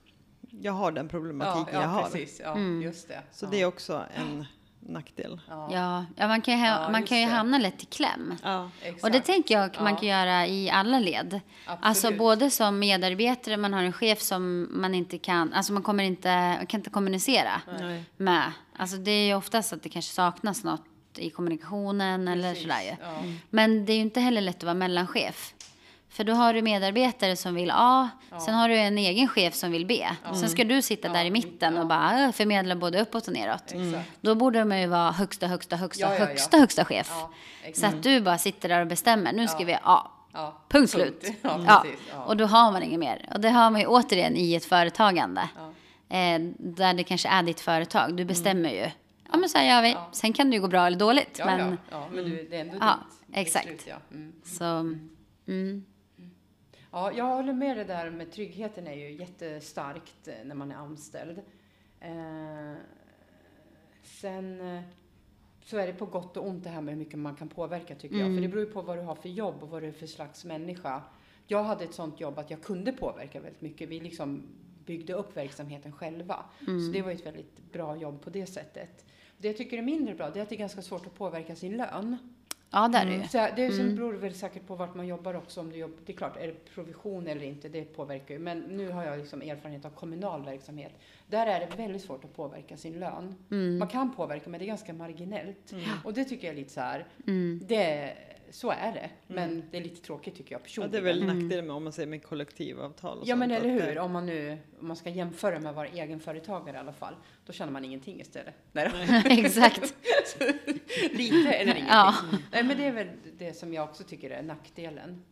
jag 0.61 0.73
har 0.73 0.93
den 0.93 1.09
problematiken 1.09 1.75
ja, 1.75 1.81
jag 1.81 1.89
har. 1.89 2.03
precis. 2.03 2.41
Ja, 2.45 2.53
Mm. 2.53 2.83
just 2.83 3.09
det. 3.09 3.23
Så 3.33 3.45
ja. 3.47 3.51
det 3.51 3.61
är 3.61 3.67
också 3.67 4.05
en 4.17 4.45
nackdel. 4.87 5.41
Ja, 5.49 6.05
Ja, 6.17 6.29
man 6.29 6.41
kan 6.43 6.55
ju, 6.55 6.61
ha, 6.61 6.83
Ja, 6.83 6.89
man 6.91 7.03
kan 7.03 7.21
ju 7.21 7.27
det. 7.27 7.33
hamna 7.33 7.59
lätt 7.59 7.83
i 7.83 7.87
kläm. 7.87 8.35
Ja. 8.43 8.71
Och 9.03 9.11
det 9.11 9.21
tänker 9.21 9.55
jag 9.61 9.71
man 9.81 9.93
Ja. 9.93 9.99
kan 9.99 10.09
göra 10.09 10.47
i 10.47 10.71
alla 10.71 10.99
led. 10.99 11.41
Alltså 11.67 11.89
Absolut. 11.89 12.19
både 12.19 12.51
som 12.51 12.79
medarbetare, 12.79 13.57
man 13.57 13.73
har 13.75 13.83
en 13.83 13.93
chef 13.93 14.21
som 14.21 14.69
man 14.81 14.95
inte 14.95 15.19
kan, 15.19 15.53
alltså 15.53 15.73
man 15.73 15.83
kommer 15.83 16.05
inte, 16.05 16.59
kan 16.69 16.81
inte 16.81 16.91
kommunicera 16.91 17.61
Nej. 17.81 18.05
med. 18.17 18.53
Alltså 18.77 18.97
det 18.97 19.11
är 19.11 19.27
ju 19.27 19.35
oftast 19.35 19.73
att 19.73 19.83
det 19.83 19.89
kanske 19.89 20.13
saknas 20.13 20.65
något 20.65 20.85
i 21.17 21.31
kommunikationen 21.31 22.29
eller 22.29 22.49
Precis. 22.51 22.63
sådär 22.63 22.83
ju. 23.23 23.37
Men 23.51 23.85
det 23.85 23.93
är 23.93 23.97
ju 23.97 24.03
inte 24.03 24.21
heller 24.21 24.41
lätt 24.41 24.57
att 24.57 24.63
vara 24.63 24.75
mellanchef. 24.75 25.54
För 26.15 26.25
då 26.25 26.33
har 26.33 26.55
du 26.55 26.63
medarbetare 26.63 27.37
som 27.37 27.55
vill 27.55 27.71
A, 27.75 28.09
sen 28.45 28.55
har 28.55 28.69
du 28.69 28.77
en 28.77 28.99
egen 28.99 29.29
chef 29.29 29.55
som 29.55 29.71
vill 29.71 29.87
B. 29.87 30.07
Sen 30.41 30.49
ska 30.49 30.65
du 30.65 30.83
sitta 30.83 31.09
där 31.09 31.25
i 31.25 31.31
mitten 31.31 31.77
och 31.79 31.87
bara 31.87 32.25
äh, 32.25 32.33
förmedla 32.33 32.77
både 32.77 33.01
uppåt 33.01 33.27
och 33.27 33.33
neråt. 33.33 33.63
Exakt. 33.73 34.11
Då 34.21 34.35
borde 34.35 34.65
man 34.65 34.81
ju 34.81 34.87
vara 34.87 35.11
högsta, 35.11 35.47
högsta, 35.47 35.77
högsta, 35.77 36.03
Ja, 36.07 36.13
ja, 36.13 36.19
ja. 36.19 36.27
högsta, 36.27 36.59
högsta 36.59 36.85
chef. 36.85 37.11
Ja, 37.11 37.31
Så 37.75 37.87
att 37.87 38.03
du 38.03 38.21
bara 38.21 38.39
sitter 38.39 38.69
där 38.69 38.81
och 38.81 38.87
bestämmer. 38.87 39.33
Nu 39.33 39.49
ska 39.49 39.61
Ja. 39.61 39.67
vi 39.67 39.77
A. 39.83 40.11
Ja, 40.33 40.55
Punkt 40.69 40.91
slut. 40.91 41.25
Ja, 41.43 41.61
Ja. 41.67 41.85
Ja. 42.13 42.25
och 42.25 42.37
då 42.37 42.45
har 42.47 42.73
man 42.73 42.83
inget 42.83 43.01
mer. 43.01 43.29
Och 43.35 43.41
det 43.41 43.49
har 43.51 43.71
man 43.71 43.81
ju 43.81 43.87
återigen 43.87 44.37
i 44.37 44.55
ett 44.55 44.65
företagande. 44.65 45.49
Ja. 45.57 46.17
Eh, 46.17 46.41
där 46.59 46.95
det 46.95 47.05
kanske 47.05 47.29
är 47.29 47.43
ditt 47.43 47.61
företag. 47.61 48.17
Du 48.17 48.25
bestämmer 48.25 48.71
ju. 48.71 48.91
Ja, 49.33 49.37
men 49.39 49.49
så 49.49 49.59
här 49.59 49.65
gör 49.77 49.83
vi. 49.83 49.91
Ja. 49.93 50.09
Sen 50.13 50.33
kan 50.33 50.51
det 50.51 50.55
ju 50.57 50.61
gå 50.63 50.69
bra 50.69 50.87
eller 50.87 50.99
dåligt. 50.99 51.37
Ja, 51.39 51.47
men 51.47 51.59
ja, 51.59 51.77
ja, 51.91 52.07
men 52.13 52.25
du, 52.25 52.47
det 52.51 52.57
är 52.57 52.61
ändå 52.61 52.77
Ja, 52.81 52.99
ditt 53.27 53.37
exakt. 53.37 53.65
beslut, 53.67 53.87
ja. 53.87 53.97
Mm. 54.17 54.33
så... 54.45 54.65
Mm. 56.95 57.05
Ja, 57.05 57.13
jag 57.13 57.37
håller 57.37 57.53
med 57.53 57.77
det 57.77 57.85
där 57.85 58.11
med 58.11 58.33
tryggheten 58.33 58.87
är 58.87 58.95
ju 58.95 59.13
jättestarkt 59.13 60.29
eh, 60.29 60.35
när 60.45 60.55
man 60.55 60.73
är 60.73 60.77
anställd. 60.77 61.39
Eh, 62.01 62.73
sen 64.03 64.61
eh, 64.61 64.83
så 65.65 65.77
är 65.79 65.87
det 65.87 65.93
på 65.93 66.07
gott 66.07 66.37
och 66.37 66.47
ont 66.47 66.65
det 66.65 66.71
här 66.71 66.81
med 66.81 66.95
hur 66.95 66.99
mycket 66.99 67.19
man 67.19 67.37
kan 67.37 67.49
påverka 67.49 67.95
tycker 67.95 68.17
jag. 68.17 68.35
För 68.35 68.43
det 68.43 68.49
beror 68.49 68.65
ju 68.65 68.73
på 68.73 68.83
vad 68.83 68.99
du 68.99 69.03
har 69.03 69.15
för 69.15 69.29
jobb 69.29 69.63
och 69.63 69.71
vad 69.71 69.83
du 69.83 69.89
är 69.89 69.93
för 69.93 70.07
slags 70.07 70.45
människa. 70.45 71.03
Jag 71.47 71.65
hade 71.65 71.85
ett 71.85 71.95
sånt 71.95 72.21
jobb 72.21 72.39
att 72.39 72.51
jag 72.51 72.63
kunde 72.63 72.93
påverka 72.93 73.41
väldigt 73.41 73.61
mycket. 73.63 73.89
Vi 73.89 74.01
liksom 74.01 74.43
byggde 74.87 75.15
upp 75.15 75.37
verksamheten 75.37 75.93
själva. 75.93 76.45
Så 76.87 76.93
det 76.93 77.03
var 77.03 77.11
ju 77.11 77.17
ett 77.17 77.27
väldigt 77.27 77.73
bra 77.73 77.97
jobb 77.97 78.23
på 78.23 78.31
det 78.31 78.47
sättet. 78.47 79.05
Det 79.39 79.49
jag 79.49 79.57
tycker 79.57 79.79
är 79.79 79.83
mindre 79.83 80.15
bra, 80.15 80.31
det 80.31 80.39
är 80.39 80.43
att 80.43 80.49
det 80.49 80.55
är 80.55 80.59
ganska 80.59 80.83
svårt 80.83 81.07
att 81.07 81.15
påverka 81.15 81.57
sin 81.57 81.77
lön. 81.77 82.17
Ja, 82.75 82.89
där 82.89 83.07
är 83.07 83.11
det 83.11 83.17
ju. 83.17 83.23
Så 83.29 83.39
det 83.57 83.65
är, 83.67 83.71
sen 83.71 83.97
beror 83.97 84.13
det 84.13 84.19
väl 84.19 84.35
säkert 84.35 84.67
på 84.67 84.75
vart 84.75 84.95
man 84.95 85.07
jobbar 85.07 85.35
också. 85.35 85.61
Om 85.61 85.71
du 85.71 85.77
jobbar, 85.77 85.97
det 86.07 86.13
är 86.13 86.17
klart, 86.17 86.37
är 86.37 86.47
det 86.47 86.75
provision 86.75 87.27
eller 87.27 87.43
inte, 87.43 87.69
det 87.69 87.85
påverkar 87.85 88.35
ju. 88.35 88.41
Men 88.41 88.59
nu 88.61 88.91
har 88.91 89.05
jag 89.05 89.19
liksom 89.19 89.43
erfarenhet 89.43 89.85
av 89.85 89.91
kommunal 89.91 90.45
verksamhet. 90.45 90.93
Där 91.27 91.47
är 91.47 91.61
det 91.61 91.77
väldigt 91.77 92.03
svårt 92.03 92.25
att 92.25 92.37
påverka 92.37 92.77
sin 92.77 93.01
lön. 93.01 93.35
Mm. 93.51 93.79
Man 93.79 93.89
kan 93.89 94.15
påverka, 94.15 94.51
men 94.51 94.59
det 94.61 94.65
är 94.65 94.67
ganska 94.67 94.93
marginellt. 94.93 95.75
Och 96.05 96.15
det 96.15 96.25
tycker 96.25 96.47
jag 96.47 96.53
är 96.53 96.59
lite 96.59 96.73
så 96.73 96.81
här, 96.81 97.07
Mm. 97.27 97.61
det, 97.69 98.13
så 98.51 98.71
är 98.71 98.93
det. 98.93 99.11
Men 99.27 99.63
det 99.71 99.77
är 99.77 99.83
lite 99.83 100.01
tråkigt 100.03 100.37
tycker 100.37 100.53
jag 100.53 100.61
ja, 100.61 100.63
personligen. 100.63 100.93
det 100.93 100.99
är 101.11 101.15
väl 101.15 101.27
nackdelen 101.27 101.67
med 101.67 101.77
om 101.77 101.85
man 101.85 101.93
säger 101.93 102.09
med 102.09 102.23
kollektivavtal 102.23 103.19
och 103.19 103.27
Ja 103.29 103.37
men 103.37 103.49
sånt, 103.51 103.63
eller 103.65 103.77
att 103.77 103.83
hur, 103.89 103.95
det- 103.95 104.01
om 104.01 104.13
man 104.13 104.27
nu 104.27 104.59
om 104.81 104.87
man 104.89 104.97
ska 104.97 105.11
jämföra 105.11 105.59
med 105.61 105.71
att 105.71 105.77
vara 105.77 105.89
egenföretagare 105.89 106.77
i 106.77 106.81
alla 106.81 106.93
fall. 106.93 107.15
Då 107.47 107.53
känner 107.53 107.73
man 107.73 107.85
ingenting 107.85 108.21
istället. 108.21 108.55
Nej. 108.73 108.91
Exakt. 109.45 109.95
Lite 111.13 111.53
eller 111.53 111.63
ingenting. 111.73 111.85
Ja. 111.89 112.15
Nej, 112.53 112.63
men 112.65 112.77
det 112.77 112.85
är 112.85 112.93
väl 112.93 113.09
det 113.39 113.53
som 113.53 113.75
jag 113.75 113.85
också 113.85 114.05
tycker 114.05 114.31
är 114.31 114.43
nackdelen. 114.43 115.23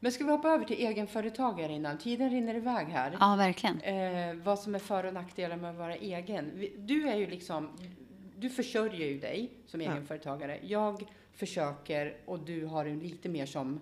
Men 0.00 0.12
ska 0.12 0.24
vi 0.24 0.30
hoppa 0.30 0.48
över 0.48 0.64
till 0.64 0.76
egenföretagare 0.86 1.72
innan? 1.72 1.98
Tiden 1.98 2.30
rinner 2.30 2.54
iväg 2.54 2.86
här. 2.86 3.16
Ja, 3.20 3.36
verkligen. 3.36 3.80
Eh, 3.80 4.34
vad 4.44 4.58
som 4.58 4.74
är 4.74 4.78
för 4.78 5.04
och 5.04 5.14
nackdelar 5.14 5.56
med 5.56 5.70
att 5.70 5.76
vara 5.76 5.96
egen. 5.96 6.66
Du 6.78 7.08
är 7.08 7.16
ju 7.16 7.26
liksom, 7.26 7.70
du 8.36 8.50
försörjer 8.50 9.06
ju 9.08 9.18
dig 9.18 9.50
som 9.66 9.80
Ja. 9.80 9.90
egenföretagare. 9.92 10.58
Jag 10.62 11.04
försöker 11.36 12.16
och 12.26 12.38
du 12.38 12.66
har 12.66 12.86
en 12.86 12.98
lite 12.98 13.28
mer 13.28 13.46
som 13.46 13.80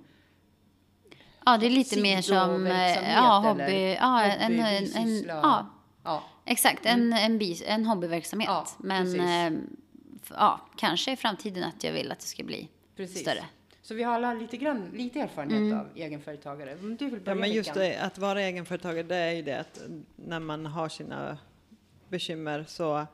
Ja, 1.47 1.59
det 1.59 1.67
är 1.67 1.71
lite 1.71 2.01
mer 2.01 2.23
som 2.23 2.67
eh, 2.67 3.13
ja, 3.13 3.41
eller 3.41 3.49
hobby, 3.49 3.95
ja, 4.01 4.23
en, 4.23 4.61
en, 4.61 4.87
en, 4.95 5.25
ja, 5.29 5.67
Ja, 6.05 6.23
exakt, 6.45 6.87
en, 6.87 7.13
en, 7.13 7.39
bis, 7.39 7.63
en 7.67 7.87
hobbyverksamhet. 7.87 8.49
Ja, 8.49 8.67
Men 8.79 9.21
eh, 9.21 9.61
ja, 10.31 10.61
kanske 10.77 11.13
i 11.13 11.17
framtiden 11.17 11.65
att 11.65 11.85
jag 11.85 11.93
vill 11.93 12.13
att 12.13 12.21
det 12.21 12.27
ska 12.27 12.45
bli 12.45 12.69
precis. 12.97 13.21
större. 13.21 13.45
Så 13.83 13.95
vi 13.95 14.03
har 14.03 14.13
alla 14.15 14.35
lite, 14.35 14.57
grann, 14.57 14.91
lite 14.95 15.21
erfarenhet 15.21 15.59
Mm. 15.59 15.79
av 15.81 15.87
egenföretagare. 15.95 16.75
Om 16.81 16.97
du 16.97 17.05
vill 17.05 17.15
Ja, 17.15 17.21
börja 17.21 17.35
men 17.41 17.53
just 17.53 17.75
det, 17.75 17.97
att 17.97 18.19
vara 18.19 18.43
egenföretagare, 18.43 19.03
det 19.03 19.17
är 19.17 19.33
ju 19.33 19.43
det 19.43 19.61
att 19.61 19.81
när 20.17 20.41
man 20.41 20.67
har 20.67 20.89
sina 20.89 21.39
bekymmer 22.09 22.65
så 22.69 23.07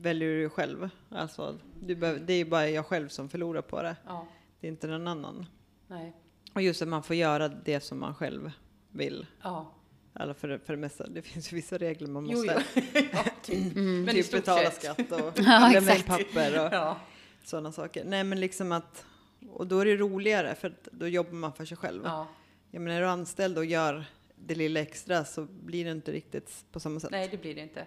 väljer 0.00 0.28
du 0.38 0.48
själv. 0.48 0.88
Alltså, 1.08 1.58
du 1.82 1.96
behöver, 1.96 2.20
det 2.20 2.32
är 2.32 2.44
bara 2.44 2.68
jag 2.68 2.86
själv 2.86 3.08
som 3.08 3.28
förlorar 3.28 3.62
på 3.62 3.82
det. 3.82 3.96
Ja, 4.06 4.26
Det 4.60 4.66
är 4.66 4.70
inte 4.70 4.86
någon 4.86 5.06
annan. 5.08 5.46
nej. 5.86 6.12
Och 6.54 6.62
just 6.62 6.82
att 6.82 6.88
man 6.88 7.02
får 7.02 7.16
göra 7.16 7.48
det 7.48 7.80
som 7.80 7.98
man 8.00 8.14
själv 8.14 8.50
vill. 8.90 9.26
Ja. 9.42 9.72
Eller 10.20 10.34
för, 10.34 10.48
det- 10.48 10.58
för 10.58 10.72
det 10.72 10.78
mesta. 10.80 11.06
Det 11.06 11.22
finns 11.22 11.52
ju 11.52 11.56
vissa 11.56 11.78
regler 11.78 12.08
man 12.08 12.26
Jo, 12.26 12.36
måste 12.38 12.64
jo. 12.74 12.82
ja, 13.12 13.24
typ. 13.42 13.74
Men 13.76 14.08
i 14.08 14.22
typ 14.22 14.32
betala 14.32 14.70
sett. 14.70 14.82
skatt 14.82 15.12
och 15.12 15.32
Ja, 15.38 15.70
lämna 15.72 15.78
in 15.78 15.88
exakt. 16.00 16.06
papper 16.06 16.66
och 16.66 16.72
Ja. 16.72 16.96
sådana 17.44 17.72
saker. 17.72 18.04
Nej 18.04 18.24
men 18.24 18.40
liksom 18.40 18.72
att, 18.72 19.04
och 19.50 19.66
då 19.66 19.78
är 19.78 19.84
det 19.84 19.96
roligare 19.96 20.54
för 20.54 20.74
då 20.92 21.08
jobbar 21.08 21.32
man 21.32 21.52
för 21.52 21.64
sig 21.64 21.76
själv. 21.76 22.02
Ja. 22.04 22.26
Jag 22.70 22.82
menar, 22.82 22.96
är 22.96 23.00
du 23.00 23.06
anställd 23.08 23.58
och 23.58 23.64
gör 23.64 24.04
det 24.36 24.54
lilla 24.54 24.80
extra 24.80 25.24
så 25.24 25.44
blir 25.44 25.84
det 25.84 25.90
inte 25.90 26.12
riktigt 26.12 26.64
på 26.72 26.80
samma 26.80 27.00
sätt. 27.00 27.10
Nej, 27.10 27.28
det 27.30 27.36
blir 27.36 27.54
det 27.54 27.60
inte. 27.60 27.86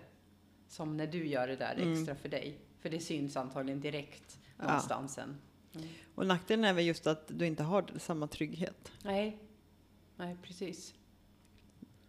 Som 0.76 0.98
när 0.98 1.08
du 1.08 1.28
gör 1.28 1.48
det 1.48 1.56
där 1.56 1.76
Mm. 1.76 1.94
extra 1.94 2.16
för 2.16 2.30
dig. 2.30 2.58
För 2.80 2.90
det 2.90 3.00
syns 3.00 3.38
antagligen 3.38 3.82
direkt 3.82 4.40
någonstans 4.58 5.14
sen. 5.14 5.38
Och 6.16 6.26
nackdelen 6.26 6.66
är 6.66 6.74
väl 6.74 6.86
just 6.86 7.08
att 7.08 7.24
du 7.28 7.46
inte 7.46 7.64
har 7.64 7.86
samma 7.98 8.28
trygghet 8.28 8.92
Nej, 9.04 9.38
nej 10.16 10.38
precis. 10.44 10.94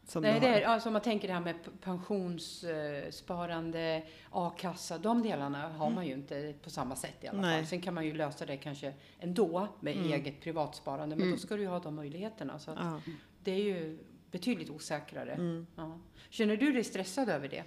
som 0.06 0.22
Nej, 0.22 0.40
det 0.40 0.46
är, 0.48 0.62
alltså, 0.66 0.88
om 0.88 0.92
man 0.92 1.02
tänker 1.02 1.28
det 1.28 1.34
här 1.34 1.40
med 1.40 1.54
pensionssparande, 1.80 4.02
a-kassa, 4.30 4.98
de 4.98 5.22
delarna 5.22 5.68
har 5.68 5.90
man 5.90 6.06
ju 6.06 6.12
inte 6.12 6.54
på 6.62 6.70
samma 6.70 6.96
sätt 6.96 7.24
i 7.24 7.28
alla 7.28 7.40
Nej. 7.40 7.58
fall. 7.60 7.66
Sen 7.66 7.80
kan 7.80 7.94
man 7.94 8.06
ju 8.06 8.14
lösa 8.14 8.46
det 8.46 8.56
kanske 8.56 8.92
ändå 9.18 9.68
med 9.80 9.96
Mm. 9.96 10.12
eget 10.12 10.40
privatsparande, 10.40 11.16
men 11.16 11.30
då 11.30 11.36
ska 11.36 11.56
du 11.56 11.62
ju 11.62 11.68
ha 11.68 11.78
de 11.78 11.94
möjligheterna. 11.94 12.58
Så 12.58 12.70
att 12.70 13.02
det 13.44 13.52
är 13.52 13.62
ju 13.62 13.98
betydligt 14.30 14.70
osäkrare. 14.70 15.32
Mm. 15.32 15.66
Ja. 15.76 15.98
Känner 16.30 16.56
du 16.56 16.72
dig 16.72 16.84
stressad 16.84 17.28
över 17.28 17.48
det? 17.48 17.64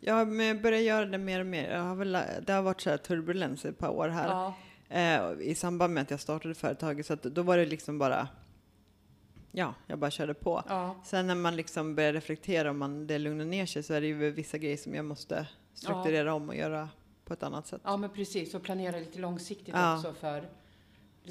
Ja, 0.00 0.24
men 0.24 0.46
jag 0.46 0.62
börjar 0.62 0.80
göra 0.80 1.06
det 1.06 1.18
mer 1.18 1.40
och 1.40 1.46
mer. 1.46 1.70
Jag 1.72 1.82
har 1.82 1.94
väl, 1.94 2.12
det 2.46 2.52
har 2.52 2.62
varit 2.62 2.80
så 2.80 2.90
här 2.90 2.96
turbulens 2.96 3.64
ett 3.64 3.78
par 3.78 3.88
år 3.88 4.08
här. 4.08 4.28
Ja, 4.28 4.54
Eh, 4.88 5.30
I 5.40 5.54
samband 5.54 5.94
med 5.94 6.02
att 6.02 6.10
jag 6.10 6.20
startade 6.20 6.54
företaget. 6.54 7.06
Så 7.06 7.14
då 7.14 7.42
var 7.42 7.56
det 7.58 7.66
liksom 7.66 7.98
bara, 7.98 8.28
ja, 9.52 9.74
jag 9.86 9.98
bara 9.98 10.10
körde 10.10 10.34
på. 10.34 10.62
ja, 10.68 10.96
Sen 11.04 11.26
när 11.26 11.34
man 11.34 11.56
liksom 11.56 11.94
börjar 11.94 12.12
reflektera 12.12 12.72
man, 12.72 13.06
det 13.06 13.18
lugnar 13.18 13.44
ner 13.44 13.66
sig 13.66 13.82
så 13.82 13.94
är 13.94 14.00
det 14.00 14.06
ju 14.06 14.30
vissa 14.30 14.58
grejer 14.58 14.76
som 14.76 14.94
jag 14.94 15.04
måste 15.04 15.46
strukturera 15.74 16.34
om 16.34 16.48
och 16.48 16.54
göra 16.56 16.88
på 17.24 17.32
ett 17.34 17.42
annat 17.42 17.66
sätt. 17.66 17.80
ja, 17.84 17.96
men 17.96 18.10
precis. 18.10 18.54
Och 18.54 18.62
planera 18.62 18.96
lite 18.98 19.18
långsiktigt 19.18 19.74
Ja. 19.74 19.96
också 19.96 20.12
för 20.14 20.48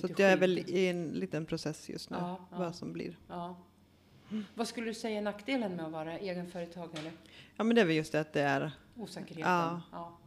så 0.02 0.08
jag 0.18 0.32
är 0.32 0.38
väl 0.38 0.60
i 0.60 0.88
en 0.88 1.08
liten 1.08 1.46
process 1.46 1.90
just 1.90 2.10
nu, 2.10 2.18
Ja, 2.20 2.48
ja. 2.52 2.58
vad 2.58 2.76
som 2.76 2.94
blir. 2.94 3.18
Ja. 4.34 4.42
Vad 4.56 4.68
skulle 4.68 4.88
du 4.88 4.94
säga 4.94 5.18
är 5.18 5.22
nackdelen 5.22 5.76
med 5.76 5.86
att 5.86 5.92
vara 5.92 6.20
egenföretagare? 6.20 7.12
Ja 7.56 7.64
men 7.64 7.76
det 7.76 7.82
är 7.82 7.86
väl 7.86 7.96
just 7.96 8.12
det 8.12 8.20
att 8.20 8.34
det 8.34 8.42
är, 8.42 8.72
Osäkerheten? 8.96 9.52
Ja. 9.52 9.82
Ja. 9.92 10.18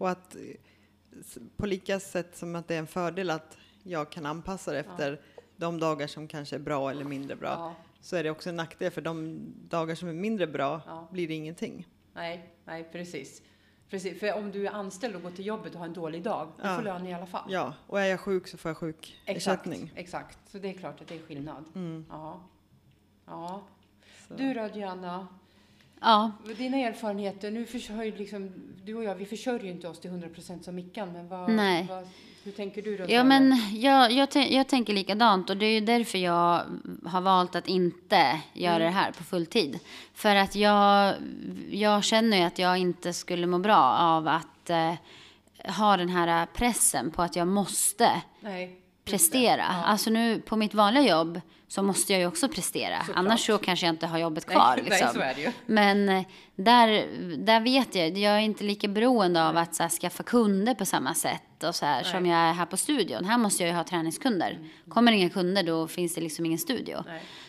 och 0.00 0.10
att 0.10 0.36
på 1.56 1.66
lika 1.66 2.00
sätt 2.00 2.36
som 2.36 2.56
att 2.56 2.68
det 2.68 2.74
är 2.74 2.78
en 2.78 2.86
fördel 2.86 3.30
att 3.30 3.58
jag 3.82 4.10
kan 4.10 4.26
anpassa 4.26 4.72
det 4.72 4.78
efter 4.78 5.20
de 5.56 5.80
dagar 5.80 6.06
som 6.06 6.28
kanske 6.28 6.56
är 6.56 6.60
bra 6.60 6.90
eller 6.90 7.04
mindre 7.04 7.36
bra. 7.36 7.48
Ja. 7.48 7.74
Så 8.00 8.16
är 8.16 8.24
det 8.24 8.30
också 8.30 8.48
en 8.48 8.56
nackdel 8.56 8.90
för 8.90 9.00
de 9.00 9.40
dagar 9.68 9.94
som 9.94 10.08
är 10.08 10.12
mindre 10.12 10.46
bra 10.46 10.80
Ja. 10.86 11.08
blir 11.12 11.28
det 11.28 11.34
ingenting. 11.34 11.86
Nej, 12.14 12.50
nej 12.64 12.88
precis. 12.92 13.42
precis. 13.90 14.20
För 14.20 14.32
om 14.38 14.50
du 14.50 14.66
är 14.66 14.70
anställd 14.72 15.16
och 15.16 15.22
går 15.22 15.30
till 15.30 15.46
jobbet 15.46 15.72
och 15.72 15.78
har 15.78 15.86
en 15.86 15.92
dålig 15.92 16.22
dag, 16.22 16.52
du 16.62 16.68
Ja. 16.68 16.76
får 16.76 16.82
lön 16.82 17.06
i 17.06 17.14
alla 17.14 17.26
fall. 17.26 17.52
Ja, 17.52 17.74
och 17.86 18.00
är 18.00 18.04
jag 18.06 18.20
sjuk 18.20 18.48
så 18.48 18.56
får 18.58 18.68
jag 18.68 18.76
exakt, 18.88 19.14
sjukersättning. 19.26 19.92
exakt. 19.96 20.38
Så 20.50 20.58
det 20.58 20.68
är 20.68 20.72
klart 20.72 21.00
att 21.00 21.08
det 21.08 21.14
är 21.14 21.22
skillnad. 21.22 21.64
Mm. 21.74 22.06
Ja. 22.10 22.40
Ja. 23.30 23.60
Så. 24.28 24.34
Du 24.34 24.54
då 24.54 24.68
Diana, 24.68 25.26
Ja, 26.00 26.32
dina 26.58 26.76
erfarenheter, 26.76 27.50
nu 27.50 27.66
försörjer 27.66 28.18
liksom, 28.18 28.50
du 28.84 28.94
och 28.94 29.04
jag, 29.04 29.14
vi 29.14 29.26
försörjer 29.26 29.64
ju 29.64 29.70
inte 29.70 29.88
oss 29.88 30.00
till 30.00 30.10
100% 30.10 30.62
som 30.62 30.74
Mickan, 30.74 31.12
men 31.12 31.28
vad, 31.28 31.50
Nej. 31.50 31.86
vad, 31.88 32.08
hur 32.44 32.52
tänker 32.52 32.82
du 32.82 32.96
runt 32.96 33.10
ja 33.10 33.24
men 33.24 33.56
jag, 33.72 34.12
jag, 34.12 34.28
jag 34.52 34.68
tänker 34.68 34.92
likadant 34.92 35.50
och 35.50 35.56
det 35.56 35.66
är 35.66 35.72
ju 35.72 35.80
därför 35.80 36.18
jag 36.18 36.62
har 37.04 37.20
valt 37.20 37.54
att 37.54 37.68
inte 37.68 38.40
göra 38.52 38.74
Mm. 38.76 38.86
det 38.86 38.98
här 38.98 39.12
på 39.12 39.24
fulltid. 39.24 39.78
För 40.14 40.36
att 40.36 40.54
jag, 40.54 41.14
jag 41.70 42.04
känner 42.04 42.36
ju 42.36 42.42
att 42.42 42.58
jag 42.58 42.78
inte 42.78 43.12
skulle 43.12 43.46
må 43.46 43.58
bra 43.58 43.82
av 43.98 44.28
att 44.28 44.70
eh, 44.70 44.94
ha 45.78 45.96
den 45.96 46.08
här 46.08 46.46
pressen 46.46 47.10
på 47.10 47.22
att 47.22 47.36
jag 47.36 47.48
måste 47.48 48.22
Nej. 48.40 48.79
Prestera. 49.10 49.64
Ja. 49.68 49.84
Alltså 49.84 50.10
nu 50.10 50.40
på 50.40 50.56
mitt 50.56 50.74
vanliga 50.74 51.08
jobb 51.08 51.40
så 51.68 51.82
måste 51.82 52.12
jag 52.12 52.20
ju 52.20 52.26
också 52.26 52.48
prestera. 52.48 52.98
Såklart. 52.98 53.16
Annars 53.16 53.46
så 53.46 53.58
kanske 53.58 53.86
jag 53.86 53.92
inte 53.92 54.06
har 54.06 54.18
jobbet 54.18 54.46
kvar. 54.46 54.74
nej, 54.76 54.84
liksom. 54.84 55.06
nej, 55.06 55.14
så 55.14 55.20
är 55.20 55.34
det 55.34 55.40
ju. 55.40 55.52
Men 55.66 56.08
eh, 56.08 56.22
där, 56.56 57.06
där 57.36 57.60
vet 57.60 57.94
jag, 57.94 58.18
jag 58.18 58.32
är 58.34 58.38
inte 58.38 58.64
lika 58.64 58.88
beroende 58.88 59.48
av 59.48 59.56
att 59.56 59.74
så 59.74 59.82
här, 59.82 59.90
skaffa 59.90 60.22
kunder 60.22 60.74
på 60.74 60.84
samma 60.84 61.14
sätt 61.14 61.64
och 61.64 61.74
så 61.74 61.86
här, 61.86 62.02
som 62.02 62.26
jag 62.26 62.38
är 62.38 62.52
här 62.52 62.66
på 62.66 62.76
studion. 62.76 63.24
Här 63.24 63.38
måste 63.38 63.62
jag 63.62 63.70
ju 63.70 63.76
ha 63.76 63.84
träningskunder. 63.84 64.58
Kommer 64.88 65.12
inga 65.12 65.30
kunder 65.30 65.62
då 65.62 65.88
finns 65.88 66.14
det 66.14 66.20
liksom 66.20 66.46
ingen 66.46 66.58
studio. 66.58 67.04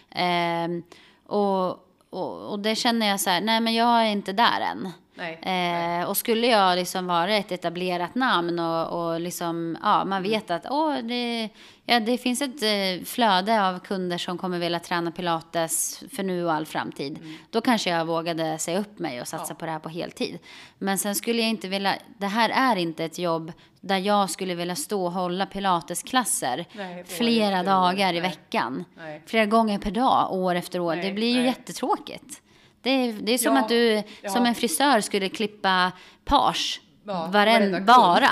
Ehm, 0.09 0.83
och, 1.25 1.69
och, 2.09 2.51
och 2.51 2.59
det 2.59 2.75
känner 2.75 3.07
jag 3.07 3.19
så 3.19 3.29
här, 3.29 3.41
nej 3.41 3.61
men 3.61 3.73
jag 3.73 4.01
är 4.01 4.11
inte 4.11 4.33
där 4.33 4.61
än. 4.61 4.89
Nej. 5.21 5.99
Eh, 6.01 6.09
och 6.09 6.17
skulle 6.17 6.47
jag 6.47 6.75
liksom 6.77 7.07
vara 7.07 7.35
ett 7.35 7.51
etablerat 7.51 8.15
namn 8.15 8.59
och, 8.59 9.11
och 9.13 9.19
liksom, 9.19 9.77
ja, 9.81 10.05
man 10.05 10.23
vet 10.23 10.51
att 10.51 10.65
åh, 10.69 10.97
det, 10.97 11.49
ja, 11.85 11.99
det 11.99 12.17
finns 12.17 12.41
ett 12.41 12.63
eh, 12.63 13.05
flöde 13.05 13.67
av 13.67 13.79
kunder 13.79 14.17
som 14.17 14.37
kommer 14.37 14.59
vilja 14.59 14.79
träna 14.79 15.11
pilates 15.11 16.03
för 16.15 16.23
nu 16.23 16.45
och 16.45 16.53
all 16.53 16.65
framtid. 16.65 17.19
Då 17.49 17.61
kanske 17.61 17.89
jag 17.89 18.05
vågade 18.05 18.57
säga 18.57 18.79
upp 18.79 18.99
mig 18.99 19.21
och 19.21 19.27
satsa 19.27 19.53
Ja. 19.53 19.55
på 19.55 19.65
det 19.65 19.71
här 19.71 19.79
på 19.79 19.89
heltid. 19.89 20.39
Men 20.77 20.97
sen 20.97 21.15
skulle 21.15 21.41
jag 21.41 21.49
inte 21.49 21.67
vilja, 21.67 21.95
det 22.17 22.27
här 22.27 22.49
är 22.49 22.75
inte 22.75 23.05
ett 23.05 23.19
jobb 23.19 23.51
där 23.81 23.97
jag 23.97 24.29
skulle 24.29 24.55
vilja 24.55 24.75
stå 24.75 25.05
och 25.05 25.11
hålla 25.11 25.45
pilatesklasser 25.45 26.65
Nej, 26.73 27.03
flera 27.03 27.63
dagar 27.63 28.09
i 28.13 28.19
Nej. 28.19 28.21
veckan. 28.21 28.85
Nej. 28.97 29.21
Flera 29.25 29.45
gånger 29.45 29.79
per 29.79 29.91
dag, 29.91 30.33
år 30.33 30.55
efter 30.55 30.79
år. 30.79 30.95
Nej, 30.95 31.05
det 31.05 31.11
blir 31.11 31.29
ju 31.31 31.37
nej. 31.37 31.45
jättetråkigt. 31.45 32.40
Det 32.81 32.89
är, 32.89 33.13
det 33.13 33.31
är 33.33 33.37
som 33.37 33.55
Ja, 33.55 33.61
att 33.61 33.69
du 33.69 34.03
ja. 34.21 34.29
som 34.29 34.45
en 34.45 34.55
frisör 34.55 35.01
skulle 35.01 35.29
klippa 35.29 35.91
page. 36.25 36.81
Ja, 37.03 37.29
Varen, 37.31 37.85
bara. 37.85 38.29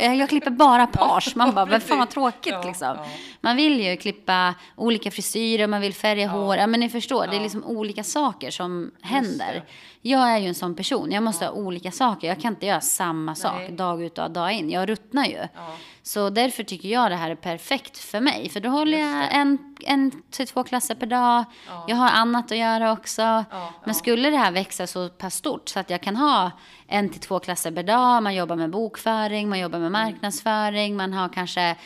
Jag 0.00 0.28
klipper 0.28 0.50
bara 0.50 0.86
page. 0.92 1.32
Man 1.36 1.54
bara, 1.54 1.64
vad 1.64 1.82
fan 1.82 1.98
vad 1.98 2.06
tråkigt 2.06 2.64
liksom. 2.64 2.96
Ja. 3.42 3.48
Man 3.48 3.56
vill 3.56 3.80
ju 3.80 3.96
klippa 3.96 4.54
olika 4.76 5.10
frisyrer, 5.10 5.66
man 5.66 5.80
vill 5.80 5.94
färga 5.94 6.28
hår. 6.28 6.56
Ja 6.56 6.66
men 6.66 6.80
ni 6.80 6.88
förstår, 6.88 7.26
det 7.26 7.32
är 7.32 7.36
Ja. 7.36 7.42
liksom 7.42 7.64
olika 7.64 8.04
saker 8.04 8.50
som 8.50 8.90
händer. 9.02 9.64
Jag 10.04 10.30
är 10.32 10.38
ju 10.38 10.46
en 10.48 10.54
sån 10.54 10.74
person, 10.74 11.12
jag 11.12 11.22
måste 11.22 11.44
ha 11.46 11.52
olika 11.52 11.90
saker. 11.90 12.28
Jag 12.28 12.40
kan 12.40 12.52
inte 12.52 12.66
göra 12.66 12.80
samma 12.80 13.34
sak 13.34 13.54
Nej. 13.58 13.72
dag 13.72 14.02
ut 14.02 14.18
och 14.18 14.30
dag 14.30 14.52
in. 14.52 14.70
Jag 14.70 14.88
ruttnar 14.88 15.24
ju. 15.24 15.36
Ja. 15.54 15.76
Så 16.02 16.30
därför 16.30 16.62
tycker 16.62 16.88
jag 16.88 17.10
det 17.10 17.16
här 17.16 17.30
är 17.30 17.34
perfekt 17.34 17.98
för 17.98 18.20
mig. 18.20 18.48
För 18.48 18.60
då 18.60 18.68
håller 18.68 18.98
jag 18.98 19.34
en, 19.34 19.76
en 19.80 20.10
till 20.30 20.46
två 20.46 20.62
klasser 20.64 20.94
per 20.94 21.06
dag. 21.06 21.44
Ja. 21.68 21.84
Jag 21.88 21.96
har 21.96 22.08
annat 22.10 22.52
att 22.52 22.58
göra 22.58 22.92
också. 22.92 23.22
Ja, 23.22 23.44
Men 23.50 23.68
ja. 23.86 23.94
skulle 23.94 24.30
det 24.30 24.36
här 24.36 24.50
växa 24.52 24.86
så 24.86 25.08
pass 25.08 25.34
stort 25.34 25.68
så 25.68 25.80
att 25.80 25.90
jag 25.90 26.00
kan 26.02 26.16
ha 26.16 26.50
en 26.86 27.08
till 27.08 27.20
två 27.20 27.38
klasser 27.38 27.70
per 27.72 27.82
dag. 27.82 28.22
Man 28.22 28.34
jobbar 28.34 28.56
med 28.56 28.70
bokföring, 28.70 29.48
man 29.48 29.58
jobbar 29.58 29.78
med 29.78 29.86
Mm. 29.88 30.02
marknadsföring. 30.02 30.96
Man 30.96 31.12
har 31.12 31.28
kanske 31.28 31.76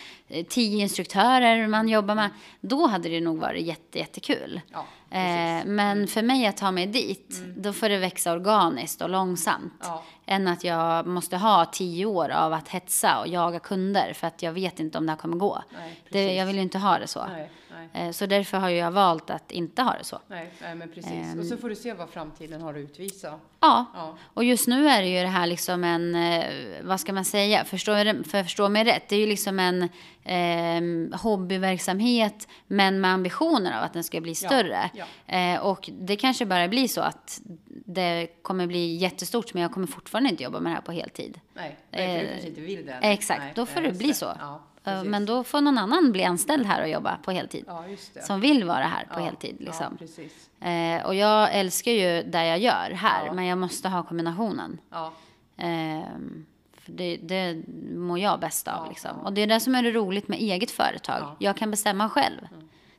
tio 0.49 0.83
instruktörer 0.83 1.67
man 1.67 1.89
jobbar 1.89 2.15
med. 2.15 2.31
Då 2.61 2.87
hade 2.87 3.09
det 3.09 3.21
nog 3.21 3.39
varit 3.39 3.67
jätte, 3.67 3.99
jättekul. 3.99 4.61
Ja, 4.73 4.85
Eh. 5.11 5.21
Mm. 5.61 5.75
men 5.77 6.07
för 6.07 6.23
mig 6.23 6.47
att 6.47 6.57
ta 6.57 6.71
mig 6.71 6.87
dit, 6.87 7.41
då 7.57 7.73
får 7.73 7.89
det 7.89 7.99
växa 7.99 8.33
organiskt 8.33 9.03
och 9.03 9.11
långsamt. 9.11 9.73
Ja. 9.83 10.03
Än 10.27 10.49
att 10.49 10.65
jag 10.65 11.07
måste 11.07 11.37
ha 11.37 11.65
tio 11.65 12.07
år 12.07 12.29
av 12.29 12.53
att 12.53 12.69
hetsa 12.69 13.21
och 13.21 13.29
jaga 13.29 13.59
kunder 13.59 14.13
för 14.13 14.27
att 14.27 14.43
jag 14.43 14.53
vet 14.53 14.81
inte 14.81 14.99
om 14.99 15.07
det 15.07 15.13
här 15.13 15.17
kommer 15.17 15.37
gå. 15.37 15.63
Nej, 15.79 16.01
Det, 16.11 16.35
jag 16.35 16.47
vill 16.47 16.57
ju 16.57 16.63
inte 16.63 16.79
ha 16.79 16.99
det 16.99 17.07
så. 17.07 17.27
Nej, 17.27 17.51
nej, 17.93 18.07
Eh, 18.07 18.11
så 18.13 18.27
därför 18.27 18.59
har 18.59 18.69
jag 18.69 18.91
valt 18.91 19.31
att 19.31 19.53
inte 19.53 19.83
ha 19.83 19.93
det 19.99 20.05
så. 20.05 20.19
nej, 20.27 20.51
nej, 20.63 20.75
men 20.75 20.89
precis. 20.89 21.13
Ehm. 21.13 21.39
och 21.41 21.47
så 21.47 21.57
får 21.57 21.69
du 21.69 21.75
se 21.75 21.93
vad 21.93 22.09
framtiden 22.11 22.61
har 22.61 22.75
att 22.75 22.79
utvisa. 22.81 23.29
Ja, 23.61 23.85
Ja, 23.95 24.17
och 24.35 24.45
just 24.45 24.69
nu 24.69 24.89
är 24.89 25.03
det 25.03 25.09
ju 25.09 25.21
det 25.21 25.27
här 25.29 25.47
liksom 25.47 25.85
en, 25.85 26.15
eh, 26.15 26.45
vad 26.83 27.01
ska 27.01 27.13
man 27.13 27.25
säga, 27.25 27.65
förstå, 27.65 27.93
för 28.29 28.43
förstå 28.43 28.69
mig 28.69 28.85
rätt, 28.85 29.09
det 29.09 29.17
är 29.17 29.21
ju 29.21 29.27
liksom 29.27 29.59
en 29.59 29.83
eh, 30.25 31.19
hobbyverksamhet 31.21 32.49
men 32.67 33.01
med 33.01 33.11
ambitioner 33.11 33.79
av 33.79 33.85
att 33.85 33.93
den 33.93 34.05
ska 34.05 34.21
bli 34.21 34.31
Ja, 34.31 34.49
större. 34.49 34.91
ja. 34.95 35.35
Eh, 35.37 35.61
och 35.61 35.91
det 35.93 36.17
kanske 36.17 36.47
bara 36.47 36.69
blir 36.69 36.89
så 36.89 37.01
att 37.01 37.41
det 37.87 38.27
kommer 38.43 38.67
bli 38.67 38.95
jättestort 38.97 39.55
men 39.55 39.63
jag 39.63 39.73
kommer 39.73 39.87
fortfarande 39.87 40.31
inte 40.31 40.43
jobba 40.43 40.61
med 40.61 40.73
det 40.73 40.75
här 40.75 40.83
på 40.83 40.93
heltid. 40.93 41.41
nej, 41.55 41.77
nej, 41.91 42.07
för 42.09 42.15
du 42.23 42.27
Eh, 42.27 42.31
kanske 42.33 42.49
inte 42.49 42.61
vill 42.61 42.87
det. 42.87 42.99
exakt, 43.03 43.41
nej, 43.41 43.53
då 43.57 43.67
får 43.67 43.81
det 43.81 43.93
bli 43.93 44.15
så. 44.15 44.33
Ja, 44.41 44.63
precis. 44.95 45.11
Men 45.11 45.27
då 45.27 45.45
får 45.45 45.61
någon 45.61 45.79
annan 45.79 46.13
bli 46.13 46.25
anställd 46.25 46.67
här 46.67 46.83
och 46.83 46.89
jobba 46.89 47.17
på 47.23 47.31
heltid. 47.31 47.65
Ja. 47.67 47.85
Som 48.23 48.41
vill 48.41 48.65
vara 48.65 48.85
här 48.85 49.05
på 49.05 49.21
ja, 49.21 49.25
heltid. 49.25 49.57
Ja, 49.59 49.65
Liksom. 49.67 49.97
precis. 49.97 50.51
Eh, 50.61 51.07
och 51.07 51.15
jag 51.15 51.55
älskar 51.55 51.93
ju 51.93 52.23
det 52.23 52.47
jag 52.47 52.59
gör 52.59 52.91
här, 52.91 53.27
Ja. 53.27 53.33
men 53.33 53.45
jag 53.47 53.59
måste 53.59 53.89
ha 53.89 54.03
kombinationen. 54.03 54.79
Ja, 54.91 55.13
Ehm, 55.59 56.47
för 56.73 56.93
det, 56.93 57.17
det 57.17 57.63
mår 57.97 58.19
jag 58.19 58.41
bäst 58.41 58.69
av. 58.69 58.75
Ja, 58.85 58.89
liksom. 58.89 59.11
ja. 59.23 59.27
Och 59.27 59.33
det 59.33 59.41
är 59.41 59.47
det 59.47 59.61
som 59.61 59.75
är 59.75 59.83
det 59.83 59.91
roligt 59.91 60.29
med 60.29 60.39
eget 60.39 60.71
företag. 60.71 61.19
Ja. 61.21 61.37
Jag 61.39 61.57
kan 61.57 61.71
bestämma 61.71 62.09
själv. 62.09 62.41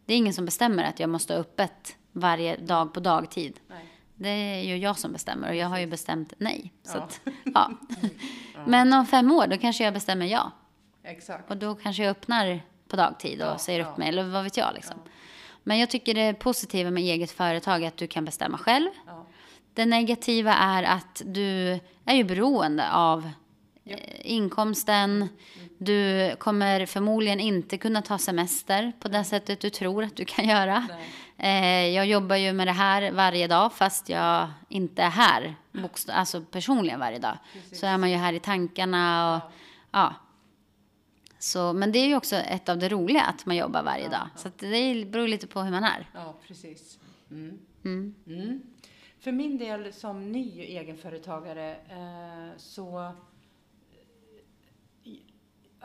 Det 0.06 0.14
är 0.14 0.18
ingen 0.18 0.34
som 0.34 0.46
bestämmer 0.46 0.84
att 0.84 1.00
jag 1.00 1.10
måste 1.10 1.34
ha 1.34 1.40
öppet 1.40 1.98
varje 2.12 2.58
dag 2.58 2.94
på 2.94 3.00
dagtid. 3.00 3.60
nej. 3.70 3.86
Det 4.16 4.30
är 4.30 4.62
ju 4.64 4.78
jag 4.78 4.98
som 5.00 5.12
bestämmer 5.14 5.50
och 5.50 5.56
jag 5.56 5.68
har 5.68 5.80
ju 5.80 5.88
bestämt 5.88 6.34
nej. 6.38 6.74
Ja. 6.94 7.00
att, 7.00 7.22
ja. 7.44 7.72
Men 8.66 8.94
om 8.94 9.06
fem 9.06 9.32
år, 9.32 9.48
då 9.48 9.58
kanske 9.58 9.84
jag 9.84 9.94
bestämmer 9.94 10.26
ja. 10.26 10.52
Exakt. 11.08 11.50
Och 11.52 11.58
då 11.58 11.76
kanske 11.76 12.04
jag 12.04 12.12
öppnar 12.12 12.62
på 12.88 12.96
dagtid 12.96 13.42
och 13.42 13.48
Ja, 13.48 13.58
säger 13.58 13.80
upp 13.80 13.88
ja. 13.92 13.98
mig, 13.98 14.10
eller 14.10 14.24
vad 14.24 14.44
vet 14.44 14.58
jag. 14.58 14.74
Liksom. 14.76 14.96
Men 15.64 15.80
jag 15.80 15.90
tycker 15.90 16.14
det 16.14 16.34
positiva 16.34 16.92
med 16.92 17.04
eget 17.04 17.32
företag 17.32 17.84
är 17.84 17.88
att 17.88 17.98
du 17.98 18.08
kan 18.08 18.26
bestämma 18.26 18.58
själv. 18.58 18.90
Ja. 19.06 19.26
Det 19.74 19.86
negativa 19.86 20.54
är 20.54 20.84
att 20.84 21.22
du 21.26 21.80
är 22.06 22.16
ju 22.16 22.24
beroende 22.24 22.92
av 22.92 23.30
eh, 23.86 23.98
inkomsten. 24.22 25.30
Du 25.78 26.36
kommer 26.40 26.86
förmodligen 26.86 27.40
inte 27.40 27.78
kunna 27.78 28.02
ta 28.02 28.18
semester 28.18 28.92
på 29.00 29.08
det 29.08 29.24
sättet 29.24 29.60
du 29.60 29.70
tror 29.70 30.04
att 30.04 30.16
du 30.16 30.26
kan 30.26 30.48
göra. 30.48 30.88
Nej. 30.90 31.88
Eh, 31.88 31.96
jag 31.96 32.06
jobbar 32.06 32.36
ju 32.36 32.54
med 32.54 32.68
det 32.68 32.72
här 32.72 33.12
varje 33.12 33.48
dag 33.48 33.74
fast 33.74 34.10
jag 34.10 34.48
inte 34.70 35.04
är 35.04 35.10
här 35.10 35.56
alltså 36.08 36.42
personligen 36.42 37.00
varje 37.00 37.20
dag. 37.20 37.38
Precis. 37.54 37.80
Så 37.80 37.86
är 37.86 37.98
man 37.98 38.12
ju 38.12 38.18
här 38.18 38.34
i 38.34 38.40
tankarna 38.40 39.36
och 39.36 39.52
ja. 39.92 40.14
Så, 41.40 41.74
men 41.74 41.92
det 41.92 42.00
är 42.00 42.08
ju 42.08 42.16
också 42.16 42.36
ett 42.36 42.70
av 42.70 42.78
det 42.80 42.90
roliga 42.90 43.24
att 43.24 43.46
man 43.46 43.56
jobbar 43.56 43.84
varje 43.84 44.10
dag. 44.10 44.30
Så 44.36 44.50
det 44.58 45.06
beror 45.08 45.28
lite 45.28 45.48
på 45.48 45.62
hur 45.62 45.72
man 45.72 45.84
är. 45.84 46.10
Ja, 46.14 46.36
precis. 46.48 47.00
Mm. 47.32 47.60
Mm. 47.86 48.16
Mm. 48.28 48.62
För 49.20 49.32
min 49.32 49.58
del 49.58 49.94
som 49.94 50.32
ny 50.32 50.60
egenföretagare 50.62 51.76
eh, 51.90 52.58
så... 52.58 53.00
eh, 53.04 53.12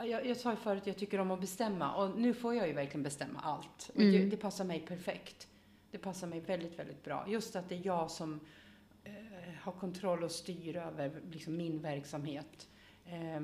Jag, 0.07 0.26
jag 0.26 0.36
sa 0.36 0.50
ju 0.50 0.57
förut 0.57 0.80
att 0.80 0.86
jag 0.86 0.96
tycker 0.96 1.18
om 1.18 1.30
att 1.30 1.40
bestämma 1.40 1.94
och 1.94 2.18
nu 2.18 2.34
får 2.34 2.55
jag 2.55 2.66
ju 2.68 2.72
verkligen 2.74 3.03
bestämma 3.03 3.40
allt. 3.40 3.90
Och 3.94 4.00
det, 4.00 4.16
Mm. 4.16 4.30
det 4.30 4.36
passar 4.36 4.64
mig 4.64 4.80
perfekt. 4.80 5.48
Det 5.90 5.98
passar 5.98 6.26
mig 6.26 6.40
väldigt, 6.40 6.78
väldigt 6.78 7.05
bra. 7.05 7.24
Just 7.28 7.57
att 7.57 7.68
det 7.68 7.74
är 7.74 7.86
jag 7.86 8.11
som 8.11 8.40
eh, 9.05 9.12
har 9.61 9.72
kontroll 9.72 10.22
och 10.24 10.30
styr 10.30 10.76
över 10.76 11.20
liksom, 11.30 11.57
min 11.57 11.78
verksamhet. 11.82 12.68
Eh, 13.07 13.40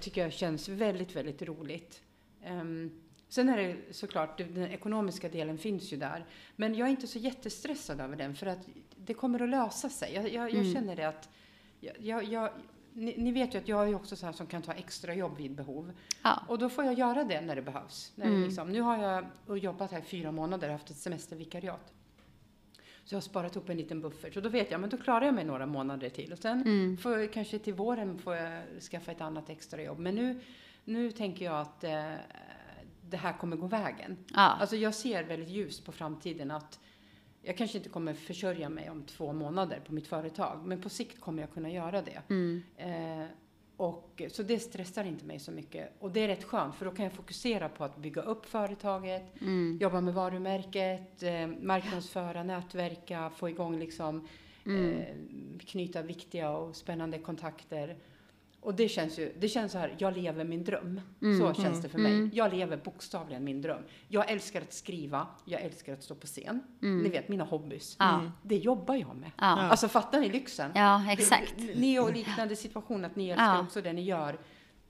tycker 0.00 0.20
jag 0.22 0.32
känns 0.32 0.68
väldigt, 0.68 1.16
väldigt 1.16 1.42
roligt. 1.42 2.02
Ehm, 2.44 2.90
sen 3.28 3.48
är 3.48 3.56
det 3.56 3.76
såklart, 3.90 4.38
den 4.38 4.62
ekonomiska 4.70 5.28
delen 5.28 5.58
finns 5.58 5.92
ju 5.92 5.96
där. 5.96 6.24
Men 6.56 6.74
jag 6.74 6.86
är 6.86 6.90
inte 6.90 7.06
så 7.06 7.18
jättestressad 7.18 8.00
över 8.00 8.16
den 8.16 8.34
för 8.34 8.46
att 8.46 8.68
det 8.96 9.14
kommer 9.14 9.42
att 9.42 9.48
lösa 9.48 9.88
sig. 9.88 10.14
Jag, 10.14 10.24
jag, 10.24 10.50
jag 10.50 10.60
Mm. 10.60 10.74
känner 10.74 10.96
det 10.96 11.04
att, 11.08 11.28
jag, 11.80 12.24
jag, 12.24 12.50
ni, 12.92 13.14
ni 13.18 13.32
vet 13.32 13.54
ju 13.54 13.58
att 13.58 13.68
jag 13.68 13.88
är 13.88 13.94
också 13.94 14.16
så 14.16 14.26
här 14.26 14.32
som 14.32 14.46
kan 14.46 14.62
ta 14.62 14.72
extra 14.72 15.14
jobb 15.14 15.36
vid 15.36 15.54
behov. 15.54 15.92
Ja. 16.22 16.42
Och 16.48 16.58
då 16.58 16.68
får 16.68 16.84
jag 16.84 16.94
göra 16.98 17.24
det 17.24 17.40
när 17.40 17.56
det 17.56 17.62
behövs. 17.62 18.12
När 18.14 18.26
Mm. 18.26 18.42
liksom, 18.44 18.70
nu 18.72 18.80
har 18.80 19.24
jag 19.46 19.58
jobbat 19.58 19.90
här 19.92 19.98
i 19.98 20.02
fyra 20.02 20.32
månader 20.32 20.68
och 20.68 20.72
haft 20.72 20.90
ett 20.90 20.96
semestervikariat. 20.96 21.92
Så 23.10 23.14
jag 23.14 23.20
har 23.20 23.22
sparat 23.22 23.56
upp 23.56 23.68
en 23.68 23.76
liten 23.76 24.00
buffert. 24.00 24.34
Så 24.34 24.40
då 24.40 24.48
vet 24.48 24.70
jag, 24.70 24.80
men 24.80 24.90
då 24.90 24.96
klarar 24.96 25.26
jag 25.26 25.34
mig 25.34 25.44
några 25.44 25.66
månader 25.66 26.08
till. 26.08 26.32
Och 26.32 26.38
sen 26.38 26.62
Mm. 26.62 26.96
får 26.96 27.18
jag, 27.18 27.32
kanske 27.32 27.58
till 27.58 27.74
våren 27.74 28.18
får 28.18 28.34
jag 28.36 28.62
skaffa 28.90 29.12
ett 29.12 29.20
annat 29.20 29.50
extra 29.50 29.82
jobb. 29.82 29.98
Men 29.98 30.14
nu, 30.14 30.40
nu 30.84 31.10
tänker 31.10 31.44
jag 31.44 31.60
att 31.60 31.84
eh, 31.84 32.12
det 33.10 33.16
här 33.16 33.32
kommer 33.38 33.56
gå 33.56 33.66
vägen. 33.66 34.16
Ja. 34.34 34.40
Alltså 34.40 34.76
jag 34.76 34.94
ser 34.94 35.24
väldigt 35.24 35.48
ljust 35.48 35.84
på 35.86 35.92
framtiden 35.92 36.50
att 36.50 36.80
jag 37.42 37.56
kanske 37.56 37.78
inte 37.78 37.90
kommer 37.90 38.14
försörja 38.14 38.68
mig 38.68 38.90
om 38.90 39.02
två 39.02 39.32
månader 39.32 39.80
på 39.86 39.94
mitt 39.94 40.06
företag. 40.06 40.66
Men 40.66 40.80
på 40.80 40.88
sikt 40.88 41.20
kommer 41.20 41.42
jag 41.42 41.52
kunna 41.52 41.70
göra 41.70 42.02
det. 42.02 42.22
Mm. 42.28 42.62
Eh, 42.76 43.26
och, 43.80 44.22
så 44.30 44.42
det 44.42 44.58
stressar 44.58 45.04
inte 45.04 45.24
mig 45.24 45.38
så 45.38 45.52
mycket. 45.52 45.92
Och 45.98 46.10
det 46.10 46.20
är 46.20 46.28
rätt 46.28 46.44
skönt 46.44 46.74
för 46.74 46.84
då 46.84 46.90
kan 46.90 47.04
jag 47.04 47.12
fokusera 47.12 47.68
på 47.68 47.84
att 47.84 47.96
bygga 47.96 48.22
upp 48.22 48.46
företaget, 48.46 49.22
Mm. 49.40 49.78
jobba 49.80 50.00
med 50.00 50.14
varumärket, 50.14 51.22
eh, 51.22 51.46
marknadsföra, 51.46 52.42
nätverka, 52.42 53.30
få 53.36 53.48
igång 53.48 53.78
liksom, 53.78 54.28
Mm. 54.66 54.98
eh, 54.98 55.06
knyta 55.66 56.02
viktiga 56.02 56.50
och 56.50 56.76
spännande 56.76 57.18
kontakter. 57.18 57.96
Och 58.62 58.74
det 58.74 58.88
känns 58.88 59.18
ju, 59.18 59.32
det 59.38 59.48
känns 59.48 59.72
så 59.72 59.78
här, 59.78 59.94
jag 59.98 60.16
lever 60.16 60.44
min 60.44 60.64
dröm. 60.64 61.00
Mm. 61.22 61.38
Så 61.38 61.62
känns 61.62 61.82
det 61.82 61.88
för 61.88 61.98
mig. 61.98 62.12
Mm. 62.12 62.30
Jag 62.34 62.54
lever 62.54 62.76
bokstavligen 62.76 63.44
min 63.44 63.62
dröm. 63.62 63.82
Jag 64.08 64.30
älskar 64.30 64.60
att 64.60 64.72
skriva, 64.72 65.26
jag 65.44 65.60
älskar 65.60 65.92
att 65.92 66.02
stå 66.02 66.14
på 66.14 66.26
scen. 66.26 66.62
Mm. 66.82 67.02
Ni 67.02 67.08
vet, 67.08 67.28
mina 67.28 67.44
hobbys. 67.44 67.96
Ja. 67.98 68.22
Det 68.42 68.56
jobbar 68.56 68.94
jag 68.94 69.16
med. 69.16 69.30
Alltså 69.36 69.88
fattar 69.88 70.20
ni 70.20 70.28
lyxen? 70.28 70.72
ja, 70.74 71.12
exakt. 71.12 71.54
Ni 71.58 71.98
och 71.98 72.12
liknande 72.12 72.56
situation, 72.56 73.04
att 73.04 73.16
ni 73.16 73.28
älskar 73.28 73.60
också 73.60 73.82
det 73.82 73.92
ni 73.92 74.02
gör. 74.02 74.38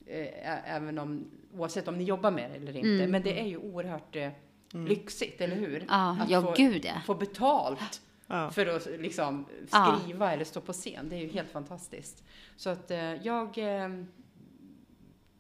Eh, 0.07 0.75
även 0.75 0.99
om, 0.99 1.31
oavsett 1.55 1.89
om 1.89 1.99
ni 1.99 2.05
jobbar 2.05 2.31
med 2.31 2.51
det 2.51 2.57
eller 2.57 2.77
inte. 2.77 2.89
Mm. 2.89 3.11
Men 3.11 3.23
det 3.23 3.41
är 3.41 3.47
ju 3.47 3.57
oerhört 3.57 4.17
eh, 4.17 4.31
lyxigt, 4.73 5.41
eller 5.41 5.57
hur? 5.57 5.85
Ja, 5.89 6.17
Att 6.21 6.31
ja 6.31 6.43
få, 6.43 6.55
gud 6.57 6.85
ja. 6.85 7.01
få 7.07 7.15
betalt 7.15 8.03
Ja. 8.31 8.51
för 8.51 8.67
att 8.67 8.87
liksom 8.87 9.47
Ja. 9.73 9.99
skriva 10.03 10.33
eller 10.33 10.45
stå 10.45 10.61
på 10.61 10.73
scen. 10.73 11.09
Det 11.09 11.17
är 11.17 11.21
ju 11.21 11.29
helt 11.29 11.51
fantastiskt. 11.51 12.25
Så 12.57 12.71
att 12.71 12.91
eh, 12.91 13.15
jag 13.15 13.59
eh, 13.59 13.89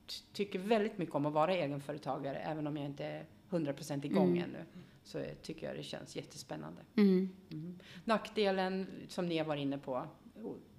ty- 0.06 0.22
tycker 0.32 0.58
väldigt 0.58 0.98
mycket 0.98 1.14
om 1.14 1.26
att 1.26 1.32
vara 1.32 1.54
egenföretagare, 1.54 2.36
även 2.38 2.66
om 2.66 2.76
jag 2.76 2.86
inte 2.86 3.04
är 3.04 3.26
100% 3.50 4.04
igång 4.06 4.28
Mm. 4.38 4.44
ännu. 4.44 4.64
Så 5.04 5.24
tycker 5.42 5.66
jag 5.66 5.76
det 5.76 5.82
känns 5.82 6.16
jättespännande. 6.16 6.82
Mm. 6.96 7.30
Mm. 7.50 7.78
Nackdelen, 8.04 8.86
som 9.08 9.26
ni 9.26 9.38
har 9.38 9.44
varit 9.44 9.60
inne 9.62 9.78
på, 9.78 10.06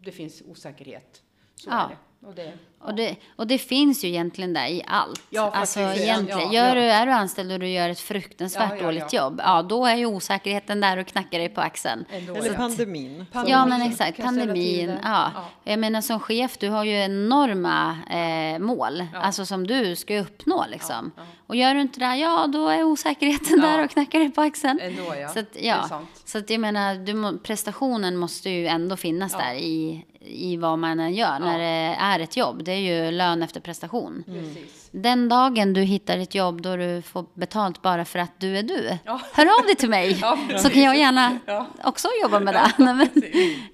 det 0.02 0.12
finns 0.12 0.42
osäkerhet. 0.48 1.24
Så 1.56 1.70
Ja. 1.70 1.86
är 1.86 1.90
det. 1.90 1.98
Och 2.28 2.36
det 2.36 2.54
Och 2.80 2.94
det, 2.96 3.16
och 3.36 3.48
det 3.48 3.58
finns 3.58 4.04
ju 4.04 4.08
egentligen 4.08 4.54
där 4.54 4.68
i 4.68 4.84
allt. 4.88 5.22
Ja, 5.30 5.52
alltså 5.56 5.80
egentligen. 5.80 6.40
Ja, 6.40 6.54
Gör 6.54 6.68
ja. 6.68 6.74
Du, 6.76 6.82
är 6.82 7.06
du 7.06 7.12
anställd 7.12 7.52
och 7.52 7.60
du 7.60 7.68
gör 7.68 7.90
ett 7.90 8.00
fruktansvärt 8.00 8.70
Ja, 8.72 8.78
ja, 8.78 8.84
dåligt 8.84 9.14
ja. 9.14 9.20
jobb, 9.24 9.42
ja 9.44 9.62
då 9.62 9.86
är 9.86 9.96
ju 9.96 10.06
osäkerheten 10.06 10.82
där 10.82 10.98
och 10.98 11.08
knackar 11.08 11.40
dig 11.40 11.50
på 11.50 11.62
axeln. 11.62 12.06
Eller 12.10 12.54
pandemin. 12.54 13.26
Pandemin 13.32 13.52
Ja 13.52 13.66
men 13.66 13.82
exakt, 13.82 14.22
pandemin. 14.22 14.90
Ja. 15.04 15.32
Ja. 15.36 15.46
Jag 15.72 15.80
menar 15.80 16.02
som 16.02 16.20
chef, 16.20 16.58
du 16.58 16.70
har 16.70 16.84
ju 16.84 16.94
enorma 16.96 17.98
eh, 18.10 18.60
mål, 18.60 19.04
Ja. 19.14 19.20
alltså 19.20 19.46
som 19.46 19.68
du 19.68 19.96
ska 19.96 20.20
uppnå 20.20 20.66
liksom. 20.70 21.12
Ja, 21.18 21.24
Och 21.48 21.56
gör 21.56 21.74
du 21.74 21.82
inte 21.82 22.00
det, 22.00 22.16
ja 22.16 22.48
då 22.48 22.68
är 22.68 22.84
osäkerheten 22.84 23.60
Ja. 23.62 23.68
där 23.68 23.84
och 23.84 23.92
knackar 23.92 24.20
dig 24.20 24.32
på 24.32 24.42
axeln. 24.42 24.80
Ändå 24.82 25.16
ja. 25.16 25.30
Så 25.30 25.40
att, 25.40 25.58
ja. 25.62 25.88
sant. 25.90 26.10
Så 26.26 26.38
att 26.38 26.50
jag 26.50 26.60
menar, 26.60 26.96
du 26.96 27.38
prestationen 27.38 28.18
måste 28.18 28.50
ju 28.50 28.68
ändå 28.68 28.98
finnas 28.98 29.32
Ja. 29.34 29.38
där 29.40 29.54
i, 29.54 30.06
i 30.20 30.58
vad 30.58 30.80
man 30.80 31.00
än 31.00 31.14
gör 31.14 31.40
när 31.40 31.58
det 31.60 31.96
är 32.00 32.11
ett 32.20 32.38
jobb. 32.38 32.64
Det 32.64 32.72
är 32.72 33.06
ju 33.06 33.12
lön 33.12 33.44
efter 33.44 33.60
prestation. 33.60 34.24
Precis. 34.28 34.90
Den 34.92 35.30
dagen 35.30 35.74
du 35.74 35.82
hittar 35.82 36.18
ett 36.18 36.36
jobb 36.36 36.62
då 36.62 36.76
du 36.76 37.02
får 37.02 37.26
betalt 37.34 37.82
bara 37.82 38.06
för 38.06 38.20
att 38.20 38.40
du 38.40 38.58
är 38.58 38.64
du, 38.64 38.98
Ja. 39.06 39.22
hör 39.34 39.60
av 39.60 39.66
dig 39.66 39.76
till 39.76 39.90
mig 39.90 40.18
Ja, 40.22 40.38
så 40.58 40.70
kan 40.70 40.82
jag 40.82 40.98
gärna 40.98 41.40
Ja. 41.46 41.68
också 41.84 42.08
jobba 42.24 42.40
med 42.40 42.54
det. 42.54 43.10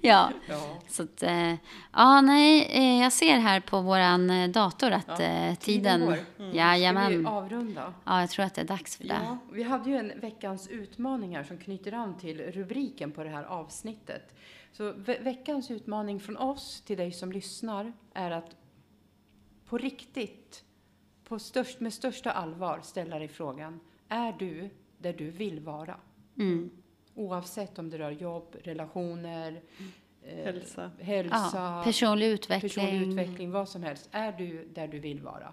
Ja. 0.00 0.30
Ja. 0.48 0.76
Så 0.88 1.02
att, 1.02 1.22
eh, 1.22 1.54
ja, 1.92 2.20
nej, 2.20 2.68
eh, 2.72 3.02
jag 3.02 3.12
ser 3.12 3.38
här 3.38 3.60
på 3.60 3.80
våran 3.80 4.30
eh, 4.30 4.48
dator 4.48 4.90
att 4.90 5.04
Ja, 5.08 5.16
tiden 5.16 5.56
tiden, 5.56 6.00
går. 6.06 6.12
Ska 6.14 6.44
vi 6.44 6.56
jajamän. 6.56 7.26
avrunda? 7.26 7.92
Ja, 8.04 8.20
jag 8.20 8.30
tror 8.30 8.44
att 8.44 8.54
det 8.54 8.60
är 8.60 8.64
dags 8.64 8.96
för 8.96 9.04
det. 9.04 9.16
Ja, 9.26 9.38
vi 9.52 9.62
hade 9.62 9.90
ju 9.90 9.96
en 9.96 10.12
veckans 10.20 10.68
utmaning 10.68 11.36
här 11.36 11.44
som 11.44 11.58
knyter 11.58 11.92
an 11.92 12.18
till 12.18 12.40
rubriken 12.40 13.12
på 13.12 13.24
det 13.24 13.30
här 13.30 13.44
avsnittet. 13.44 14.34
Så 14.78 14.92
ve 14.92 15.18
veckans 15.18 15.70
utmaning 15.70 16.20
från 16.20 16.36
oss 16.36 16.80
till 16.80 16.96
dig 16.96 17.12
som 17.12 17.32
lyssnar 17.32 17.92
är 18.14 18.30
att 18.30 18.56
på 19.64 19.78
riktigt, 19.78 20.64
på 21.24 21.38
störst, 21.38 21.80
med 21.80 21.94
största 21.94 22.30
allvar 22.30 22.80
ställa 22.82 23.18
dig 23.18 23.28
frågan, 23.28 23.80
är 24.08 24.32
du 24.32 24.70
där 24.98 25.12
du 25.12 25.30
vill 25.30 25.60
vara? 25.60 25.96
Mm. 26.36 26.70
Oavsett 27.14 27.78
om 27.78 27.90
det 27.90 27.98
rör 27.98 28.10
jobb, 28.10 28.56
relationer, 28.64 29.62
eh, 30.22 30.44
Hälsa. 30.44 30.90
hälsa 31.00 31.48
Ja, 31.54 31.82
personlig 31.84 32.26
utveckling. 32.26 32.70
personlig 32.70 33.08
utveckling, 33.08 33.50
vad 33.50 33.68
som 33.68 33.82
helst. 33.82 34.08
Är 34.12 34.32
du 34.32 34.68
där 34.74 34.88
du 34.88 34.98
vill 34.98 35.20
vara? 35.20 35.52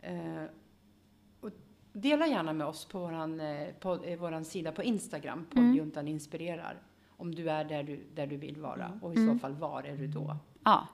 Eh, 0.00 0.44
och 1.40 1.50
dela 1.92 2.26
gärna 2.26 2.52
med 2.52 2.66
oss 2.66 2.84
på 2.84 2.98
våran, 2.98 3.40
eh, 3.40 3.68
eh, 4.04 4.42
sida 4.42 4.72
på 4.72 4.82
Instagram, 4.82 5.46
poddjuntan 5.50 6.08
inspirerar. 6.08 6.82
Om 7.20 7.34
du 7.34 7.50
är 7.50 7.64
där 7.64 7.82
du, 7.82 8.00
där 8.14 8.26
du 8.26 8.36
vill 8.36 8.56
vara 8.60 8.92
och 9.02 9.14
i 9.14 9.26
så 9.26 9.38
fall 9.38 9.54
var 9.54 9.82
är 9.82 9.96
du 9.96 10.06
då? 10.06 10.36
Ja, 10.64 10.86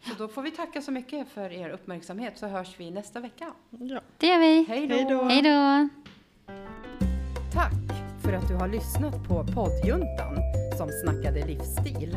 Så 0.00 0.14
då 0.18 0.28
får 0.28 0.42
vi 0.42 0.50
tacka 0.50 0.82
så 0.82 0.92
mycket 0.92 1.28
för 1.28 1.52
er 1.52 1.70
uppmärksamhet 1.70 2.38
så 2.38 2.46
hörs 2.46 2.80
vi 2.80 2.90
nästa 2.90 3.20
vecka. 3.20 3.52
Ja. 3.70 4.00
det 4.18 4.26
gör 4.26 4.38
vi. 4.38 4.64
Då! 5.10 5.24
Hej 5.24 5.42
då! 5.42 5.88
Tack 7.52 7.98
för 8.22 8.32
att 8.32 8.48
du 8.48 8.54
har 8.54 8.68
lyssnat 8.68 9.28
på 9.28 9.44
poddjuntan 9.54 10.36
som 10.78 10.88
snackade 11.04 11.46
livsstil. 11.46 12.16